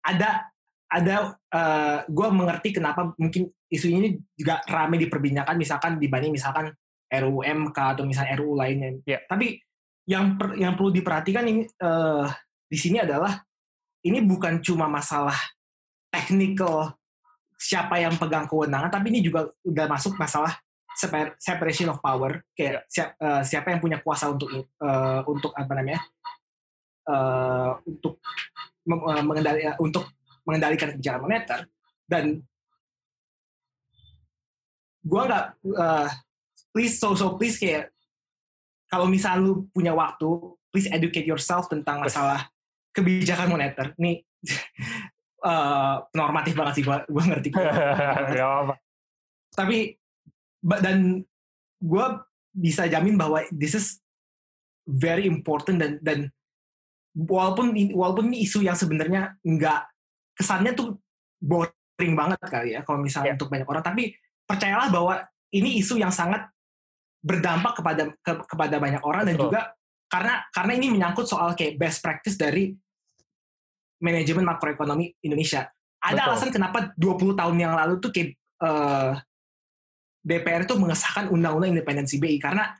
ada 0.04 0.52
ada 0.86 1.34
gue 2.06 2.28
mengerti 2.30 2.70
kenapa 2.76 3.16
mungkin 3.18 3.50
isu 3.66 3.90
ini 3.90 4.14
juga 4.38 4.62
ramai 4.70 5.02
diperbincangkan 5.02 5.56
misalkan 5.58 5.98
dibanding 5.98 6.30
misalkan 6.30 6.70
RUU 7.06 7.42
MK 7.42 7.78
atau 7.78 8.04
misalnya 8.06 8.34
RUU 8.38 8.54
lainnya. 8.58 8.98
Ya. 9.06 9.22
Tapi 9.26 9.62
yang 10.06 10.38
per- 10.38 10.54
yang 10.54 10.78
perlu 10.78 10.94
diperhatikan 10.94 11.44
ini 11.50 11.66
eh, 11.66 12.26
di 12.66 12.78
sini 12.78 13.02
adalah 13.02 13.42
ini 14.06 14.22
bukan 14.22 14.62
cuma 14.62 14.86
masalah 14.86 15.34
technical 16.14 16.94
siapa 17.58 17.98
yang 17.98 18.14
pegang 18.14 18.46
kewenangan, 18.46 18.92
tapi 18.92 19.10
ini 19.10 19.20
juga 19.24 19.50
udah 19.66 19.86
masuk 19.90 20.14
masalah 20.14 20.54
separ- 20.94 21.34
separation 21.42 21.90
of 21.90 21.98
power, 21.98 22.38
kayak 22.54 22.86
siap- 22.86 23.18
eh, 23.18 23.42
siapa 23.42 23.74
yang 23.74 23.82
punya 23.82 23.98
kuasa 23.98 24.30
untuk 24.30 24.48
eh, 24.62 25.20
untuk 25.26 25.50
apa 25.56 25.72
namanya 25.74 26.00
eh, 27.08 27.70
untuk 27.88 28.22
eh, 28.86 29.22
mengendali 29.26 29.66
untuk 29.82 30.06
mengendalikan 30.46 30.94
kebijakan 30.94 31.22
moneter. 31.26 31.60
Dan 32.06 32.38
gua 35.02 35.22
nggak 35.26 35.46
eh, 35.66 36.08
please 36.70 36.94
so 37.00 37.16
so 37.18 37.34
please 37.34 37.58
kayak 37.58 37.90
kalau 38.86 39.06
misal 39.06 39.42
lu 39.42 39.52
punya 39.74 39.92
waktu 39.92 40.26
please 40.70 40.86
educate 40.90 41.26
yourself 41.26 41.66
tentang 41.66 42.02
masalah 42.02 42.46
kebijakan 42.94 43.50
moneter 43.50 43.92
nih 43.98 44.22
eh, 45.50 45.94
normatif 46.12 46.54
banget 46.54 46.74
sih 46.80 46.84
gua 46.84 47.02
gua 47.06 47.22
ngerti 47.26 47.48
apa-apa. 47.56 48.74
tapi 49.52 49.96
dan 50.82 51.22
gua 51.78 52.24
bisa 52.50 52.88
jamin 52.88 53.20
bahwa 53.20 53.44
this 53.52 53.76
is 53.76 54.00
very 54.86 55.26
important 55.26 55.76
dan 55.82 55.92
dan 56.00 56.18
walaupun 57.12 57.74
ini- 57.74 57.92
walaupun 57.92 58.30
ini 58.32 58.46
isu 58.46 58.64
yang 58.64 58.76
sebenarnya 58.78 59.36
nggak 59.42 59.80
kesannya 60.36 60.72
tuh 60.72 60.96
boring 61.40 62.14
banget 62.16 62.38
kali 62.44 62.76
ya 62.76 62.80
kalau 62.84 63.00
misalnya 63.00 63.32
Ya. 63.32 63.36
untuk 63.36 63.48
banyak 63.48 63.68
orang 63.68 63.84
tapi 63.84 64.12
percayalah 64.46 64.88
bahwa 64.88 65.20
ini 65.52 65.80
isu 65.80 65.96
yang 66.00 66.12
sangat 66.12 66.48
berdampak 67.26 67.82
kepada 67.82 68.02
ke- 68.22 68.46
kepada 68.46 68.76
banyak 68.78 69.02
orang 69.02 69.26
dan 69.26 69.34
Betul. 69.34 69.50
juga 69.50 69.60
karena 70.06 70.34
karena 70.54 70.72
ini 70.78 70.86
menyangkut 70.94 71.26
soal 71.26 71.58
kayak 71.58 71.74
best 71.74 71.98
practice 71.98 72.38
dari 72.38 72.70
manajemen 73.98 74.46
makroekonomi 74.46 75.10
Indonesia. 75.26 75.66
Ada 75.98 76.22
Betul. 76.22 76.30
alasan 76.30 76.50
kenapa 76.54 76.78
20 76.94 77.34
tahun 77.34 77.56
yang 77.58 77.74
lalu 77.74 77.98
tuh 77.98 78.14
kayak 78.14 78.30
eh, 78.38 79.12
DPR 80.22 80.62
itu 80.62 80.78
mengesahkan 80.78 81.26
undang-undang 81.34 81.74
independensi 81.74 82.22
BI 82.22 82.38
karena 82.38 82.70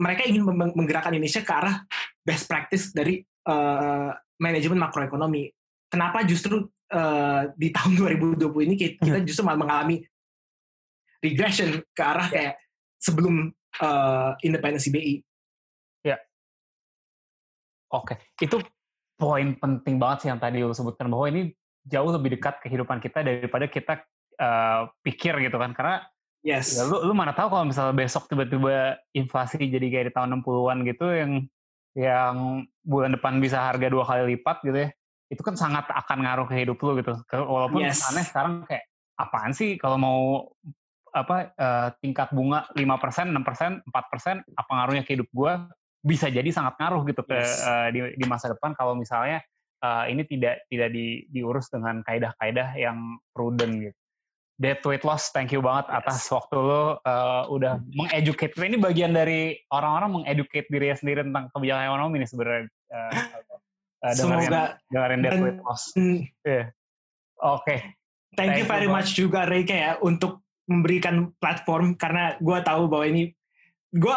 mereka 0.00 0.26
ingin 0.28 0.42
meng- 0.44 0.74
menggerakkan 0.76 1.14
Indonesia 1.16 1.40
ke 1.40 1.52
arah 1.54 1.76
best 2.20 2.44
practice 2.44 2.92
dari 2.92 3.24
eh, 3.24 4.10
manajemen 4.36 4.76
makroekonomi. 4.84 5.48
Kenapa 5.88 6.20
justru 6.28 6.68
eh, 6.92 7.42
di 7.56 7.72
tahun 7.72 7.96
2020 8.36 8.68
ini 8.68 8.74
kita 8.76 8.92
kita 9.00 9.18
justru 9.24 9.46
malah 9.48 9.60
mengalami 9.64 10.04
regression 11.24 11.80
ke 11.96 12.02
arah 12.04 12.28
kayak 12.28 12.60
sebelum 13.00 13.48
eh, 13.80 14.30
independensi 14.44 14.92
BI. 14.92 15.16
Oke, 17.94 18.18
itu 18.42 18.58
poin 19.14 19.54
penting 19.54 20.02
banget 20.02 20.26
sih 20.26 20.28
yang 20.34 20.42
tadi 20.42 20.58
lu 20.58 20.74
sebutkan 20.74 21.06
bahwa 21.06 21.30
ini 21.30 21.54
jauh 21.86 22.10
lebih 22.10 22.34
dekat 22.34 22.58
kehidupan 22.66 22.98
kita 22.98 23.22
daripada 23.22 23.70
kita 23.70 24.02
uh, 24.42 24.90
pikir 25.06 25.38
gitu 25.46 25.54
kan 25.54 25.70
karena 25.70 26.02
yes. 26.42 26.74
ya, 26.74 26.90
lu, 26.90 27.06
lu 27.06 27.14
mana 27.14 27.30
tahu 27.30 27.54
kalau 27.54 27.70
misalnya 27.70 27.94
besok 27.94 28.26
tiba-tiba 28.26 28.98
inflasi 29.14 29.62
jadi 29.62 29.86
kayak 29.86 30.06
di 30.10 30.12
tahun 30.16 30.42
60-an 30.42 30.78
gitu 30.90 31.06
yang 31.14 31.32
yang 31.94 32.66
bulan 32.82 33.14
depan 33.14 33.38
bisa 33.38 33.62
harga 33.62 33.86
dua 33.86 34.02
kali 34.02 34.34
lipat 34.34 34.66
gitu 34.66 34.78
ya 34.82 34.90
itu 35.30 35.42
kan 35.46 35.54
sangat 35.54 35.86
akan 35.86 36.18
ngaruh 36.26 36.46
ke 36.50 36.54
hidup 36.58 36.78
lu 36.82 36.98
gitu 36.98 37.14
walaupun 37.30 37.86
yes. 37.86 38.02
aneh 38.10 38.26
sekarang 38.26 38.66
kayak 38.66 38.90
apaan 39.14 39.54
sih 39.54 39.78
kalau 39.78 39.94
mau 39.94 40.20
apa 41.14 41.54
uh, 41.54 41.88
tingkat 42.02 42.34
bunga 42.34 42.66
5%, 42.74 43.30
6%, 43.30 43.86
4%, 43.86 44.58
apa 44.58 44.70
ngaruhnya 44.74 45.06
ke 45.06 45.14
hidup 45.14 45.30
gue 45.30 45.52
bisa 46.04 46.28
jadi 46.28 46.50
sangat 46.52 46.76
ngaruh 46.76 47.06
gitu 47.08 47.22
ke 47.24 47.38
yes. 47.38 47.64
uh, 47.64 47.88
di, 47.88 48.12
di 48.18 48.24
masa 48.28 48.52
depan 48.52 48.76
kalau 48.76 48.92
misalnya 48.92 49.40
uh, 49.80 50.04
ini 50.04 50.26
tidak 50.28 50.66
tidak 50.68 50.92
di, 50.92 51.24
diurus 51.32 51.72
dengan 51.72 52.04
kaidah-kaidah 52.04 52.76
yang 52.76 53.16
prudent 53.32 53.88
gitu. 53.88 53.98
Dead 54.54 54.78
weight 54.86 55.02
loss, 55.02 55.34
thank 55.34 55.50
you 55.50 55.58
banget 55.58 55.90
yes. 55.90 55.98
atas 55.98 56.18
waktu 56.30 56.54
lo 56.54 57.02
uh, 57.02 57.42
udah 57.50 57.80
hmm. 57.80 57.90
mengeducate. 58.06 58.54
Ini 58.54 58.78
bagian 58.78 59.10
dari 59.10 59.58
orang-orang 59.72 60.22
mengeducate 60.22 60.70
diri 60.70 60.94
sendiri 60.94 61.26
tentang 61.26 61.50
kebijakan 61.50 61.90
ekonomi 61.90 62.14
ini 62.22 62.26
sebenarnya. 62.30 62.62
Uh, 62.86 63.12
uh, 64.06 64.14
Semoga 64.14 64.78
dengerin 64.92 65.20
dead 65.26 65.38
weight 65.42 65.58
loss. 65.64 65.90
Yeah. 66.46 66.70
Oke. 67.42 67.66
Okay. 67.66 67.78
Thank, 68.34 68.50
thank 68.50 68.58
you 68.62 68.66
very 68.66 68.90
much 68.90 69.14
juga 69.14 69.46
Reike 69.46 69.74
ya 69.74 69.94
untuk 70.02 70.43
memberikan 70.64 71.32
platform 71.36 71.94
karena 71.96 72.36
gue 72.40 72.58
tahu 72.64 72.88
bahwa 72.88 73.04
ini 73.04 73.22
gue 73.94 74.16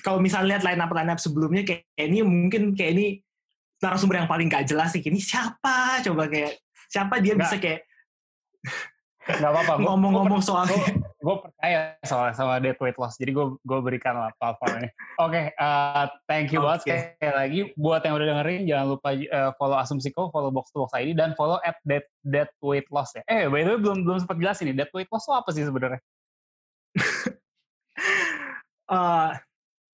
kalau 0.00 0.22
misalnya 0.22 0.56
lihat 0.56 0.64
line 0.64 0.80
up 0.80 0.92
line 0.96 1.10
up 1.12 1.20
sebelumnya 1.20 1.62
kayak, 1.66 1.84
ini 1.98 2.24
mungkin 2.24 2.72
kayak 2.72 2.92
ini 2.96 3.06
narasumber 3.80 4.24
yang 4.24 4.30
paling 4.30 4.48
gak 4.48 4.64
jelas 4.68 4.92
sih 4.92 5.04
ini 5.04 5.20
siapa 5.20 6.00
coba 6.04 6.28
kayak 6.28 6.56
siapa 6.88 7.20
dia 7.20 7.36
Nggak. 7.36 7.42
bisa 7.44 7.56
kayak 7.60 7.80
nggak 9.20 9.50
apa-apa 9.52 9.74
ngomong-ngomong 9.84 10.40
soal 10.40 10.64
gue 11.20 11.36
percaya 11.44 11.92
soal 12.08 12.32
sama 12.32 12.56
dead 12.56 12.80
weight 12.80 12.96
loss 12.96 13.20
jadi 13.20 13.36
gue 13.36 13.46
gue 13.60 13.78
berikan 13.84 14.16
lah 14.16 14.32
platform 14.40 14.80
ini 14.80 14.88
oke 15.20 15.28
okay, 15.28 15.44
uh, 15.60 16.08
thank 16.24 16.48
you 16.48 16.64
okay. 16.64 16.66
banget 16.66 16.80
sekali 17.20 17.34
lagi. 17.36 17.60
Buat 17.76 18.00
yang 18.08 18.14
udah 18.16 18.26
dengerin 18.32 18.62
jangan 18.64 18.86
lupa 18.96 19.08
uh, 19.12 19.50
follow 19.60 19.76
asumsiko 19.76 20.32
follow 20.32 20.48
box 20.48 20.72
to 20.72 20.80
box 20.80 20.92
ID 20.96 21.12
dan 21.12 21.36
follow 21.36 21.60
at 21.62 21.76
dead 21.84 22.04
dead 22.24 22.48
weight 22.64 22.88
loss 22.88 23.12
ya. 23.12 23.22
Eh 23.28 23.46
by 23.46 23.62
the 23.66 23.76
way 23.76 23.80
belum 23.80 24.08
belum 24.08 24.18
sempat 24.24 24.40
jelas 24.40 24.58
ini 24.64 24.72
dead 24.72 24.90
weight 24.96 25.10
loss 25.12 25.28
itu 25.28 25.34
apa 25.36 25.50
sih 25.52 25.64
sebenarnya? 25.66 26.00
Uh, 28.88 29.30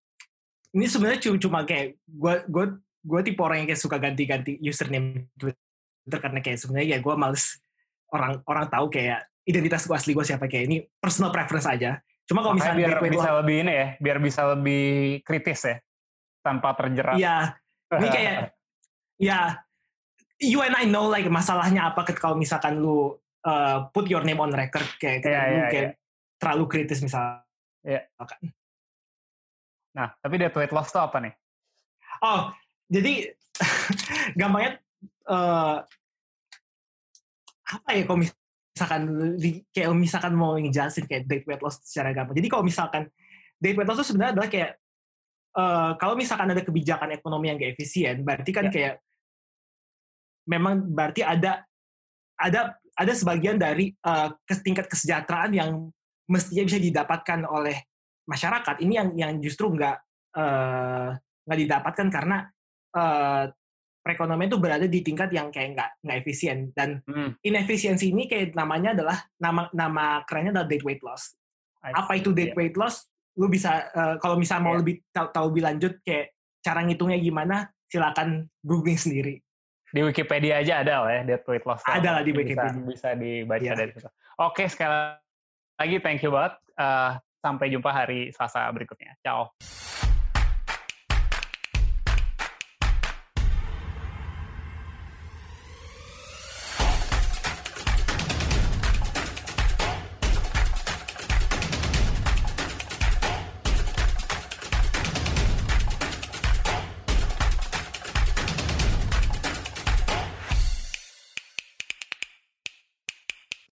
ini 0.77 0.87
sebenarnya 0.87 1.21
cuma, 1.27 1.37
cuma 1.41 1.59
kayak 1.67 1.99
gue 2.07 2.35
gue 2.47 2.65
gue 3.07 3.21
tipe 3.23 3.41
orang 3.43 3.65
yang 3.65 3.69
kayak 3.71 3.83
suka 3.83 3.97
ganti-ganti 3.99 4.59
username 4.63 5.31
Twitter 5.39 6.19
karena 6.19 6.39
kayak 6.43 6.59
sebenarnya 6.59 6.89
ya 6.95 6.99
gue 7.03 7.15
males 7.15 7.59
orang 8.17 8.33
orang 8.49 8.67
tahu 8.73 8.89
kayak 8.89 9.29
identitas 9.47 9.87
gue 9.87 9.95
asli 9.95 10.13
gue 10.17 10.27
siapa 10.27 10.51
kayak 10.51 10.65
ini 10.67 10.77
personal 10.99 11.31
preference 11.31 11.69
aja. 11.71 12.01
Cuma 12.27 12.43
kalau 12.43 12.59
misalnya 12.59 12.91
biar 12.91 13.01
bisa 13.07 13.31
lebih 13.39 13.57
ini 13.63 13.73
ya, 13.73 13.87
biar 14.03 14.19
bisa 14.19 14.43
lebih 14.57 14.87
kritis 15.23 15.61
ya, 15.63 15.77
tanpa 16.43 16.75
terjerat. 16.75 17.15
Iya, 17.15 17.55
ini 18.03 18.09
kayak 18.11 18.35
ya 19.17 19.39
you 20.43 20.61
and 20.61 20.75
I 20.75 20.85
know 20.85 21.07
like 21.07 21.29
masalahnya 21.31 21.95
apa 21.95 22.03
kalau 22.19 22.35
misalkan 22.35 22.83
lu 22.83 23.15
uh, 23.47 23.87
put 23.95 24.11
your 24.11 24.27
name 24.27 24.43
on 24.43 24.51
record 24.51 24.85
kayak, 24.99 25.23
kayak 25.23 25.39
yeah, 25.39 25.47
lu 25.47 25.57
yeah, 25.57 25.71
kayak 25.71 25.87
yeah. 25.87 25.93
terlalu 26.43 26.65
kritis 26.67 27.01
misalnya. 27.01 27.47
Yeah. 27.87 28.03
Nah, 29.97 30.13
tapi 30.21 30.35
dead 30.37 30.53
weight 30.53 30.75
loss 30.75 30.91
itu 30.93 31.01
apa 31.01 31.23
nih? 31.23 31.33
Oh, 32.21 32.51
jadi 32.91 33.33
gampangnya 34.41 34.83
uh, 35.31 35.87
apa 37.67 37.91
ya 37.99 38.03
kalau 38.07 38.19
misalkan 38.23 39.03
kayak 39.75 39.89
misalkan 39.97 40.33
mau 40.39 40.55
ngejelasin 40.55 41.05
kayak 41.11 41.27
date 41.27 41.47
weight 41.49 41.63
loss 41.65 41.83
secara 41.83 42.15
gampang. 42.15 42.39
Jadi 42.39 42.49
kalau 42.53 42.63
misalkan 42.63 43.11
date 43.59 43.77
weight 43.77 43.89
loss 43.89 43.99
itu 44.03 44.15
sebenarnya 44.15 44.33
adalah 44.39 44.51
kayak 44.53 44.71
uh, 45.59 45.91
kalau 45.99 46.15
misalkan 46.15 46.53
ada 46.53 46.63
kebijakan 46.63 47.11
ekonomi 47.17 47.51
yang 47.51 47.57
gak 47.59 47.73
efisien, 47.75 48.23
berarti 48.23 48.51
kan 48.55 48.69
ya. 48.69 48.73
kayak 48.73 48.95
memang 50.47 50.87
berarti 50.95 51.27
ada 51.27 51.67
ada 52.39 52.79
ada 52.97 53.13
sebagian 53.13 53.59
dari 53.59 53.93
uh, 54.07 54.31
tingkat 54.63 54.87
kesejahteraan 54.87 55.53
yang 55.53 55.71
mestinya 56.31 56.65
bisa 56.65 56.79
didapatkan 56.79 57.45
oleh 57.45 57.83
masyarakat 58.27 58.77
ini 58.83 58.93
yang 58.99 59.09
yang 59.15 59.33
justru 59.43 59.71
nggak 59.75 59.97
uh, 60.35 61.15
nggak 61.47 61.59
didapatkan 61.67 62.09
karena 62.11 62.39
uh, 62.95 63.47
perekonomian 64.07 64.47
itu 64.47 64.63
berada 64.63 64.87
di 64.87 65.03
tingkat 65.03 65.35
yang 65.35 65.51
kayak 65.51 65.75
nggak 65.75 65.91
nggak 66.07 66.17
efisien 66.23 66.71
dan 66.79 67.03
hmm. 67.11 67.43
inefisiensi 67.43 68.15
ini 68.15 68.31
kayak 68.31 68.55
namanya 68.55 68.95
adalah 68.95 69.19
nama 69.43 69.67
nama 69.75 70.23
kerennya 70.23 70.55
adalah 70.55 70.71
dead 70.71 70.87
weight 70.87 71.03
loss. 71.03 71.35
Apa 71.83 72.15
itu 72.15 72.31
dead 72.31 72.55
yeah. 72.55 72.59
weight 72.63 72.79
loss? 72.79 73.11
Lu 73.35 73.51
bisa 73.51 73.91
uh, 73.91 74.15
kalau 74.23 74.39
misalnya 74.39 74.63
yeah. 74.63 74.71
mau 74.71 74.79
lebih 74.79 74.95
tahu, 75.11 75.27
tahu 75.35 75.45
lebih 75.51 75.63
lanjut 75.67 75.93
kayak 76.07 76.39
cara 76.63 76.87
ngitungnya 76.87 77.19
gimana, 77.19 77.57
silakan 77.91 78.47
googling 78.63 78.99
sendiri. 78.99 79.43
Di 79.91 80.03
Wikipedia 80.07 80.63
aja 80.63 80.87
ada 80.87 81.03
lah 81.03 81.11
ya 81.11 81.23
dead 81.27 81.43
weight 81.43 81.67
loss. 81.67 81.83
Ada 81.83 82.09
lah 82.15 82.23
di 82.23 82.31
Wikipedia. 82.31 82.79
Bisa, 82.79 82.87
bisa 82.87 83.09
dibaca 83.19 83.59
yeah. 83.59 83.75
dari 83.75 83.91
situ. 83.91 84.09
Oke 84.39 84.71
sekali 84.71 85.19
lagi 85.83 85.97
thank 85.99 86.23
you 86.23 86.31
banget. 86.31 86.55
Uh, 86.79 87.19
sampai 87.43 87.75
jumpa 87.75 87.91
hari 87.91 88.31
Selasa 88.31 88.71
berikutnya. 88.71 89.19
Ciao. 89.23 89.51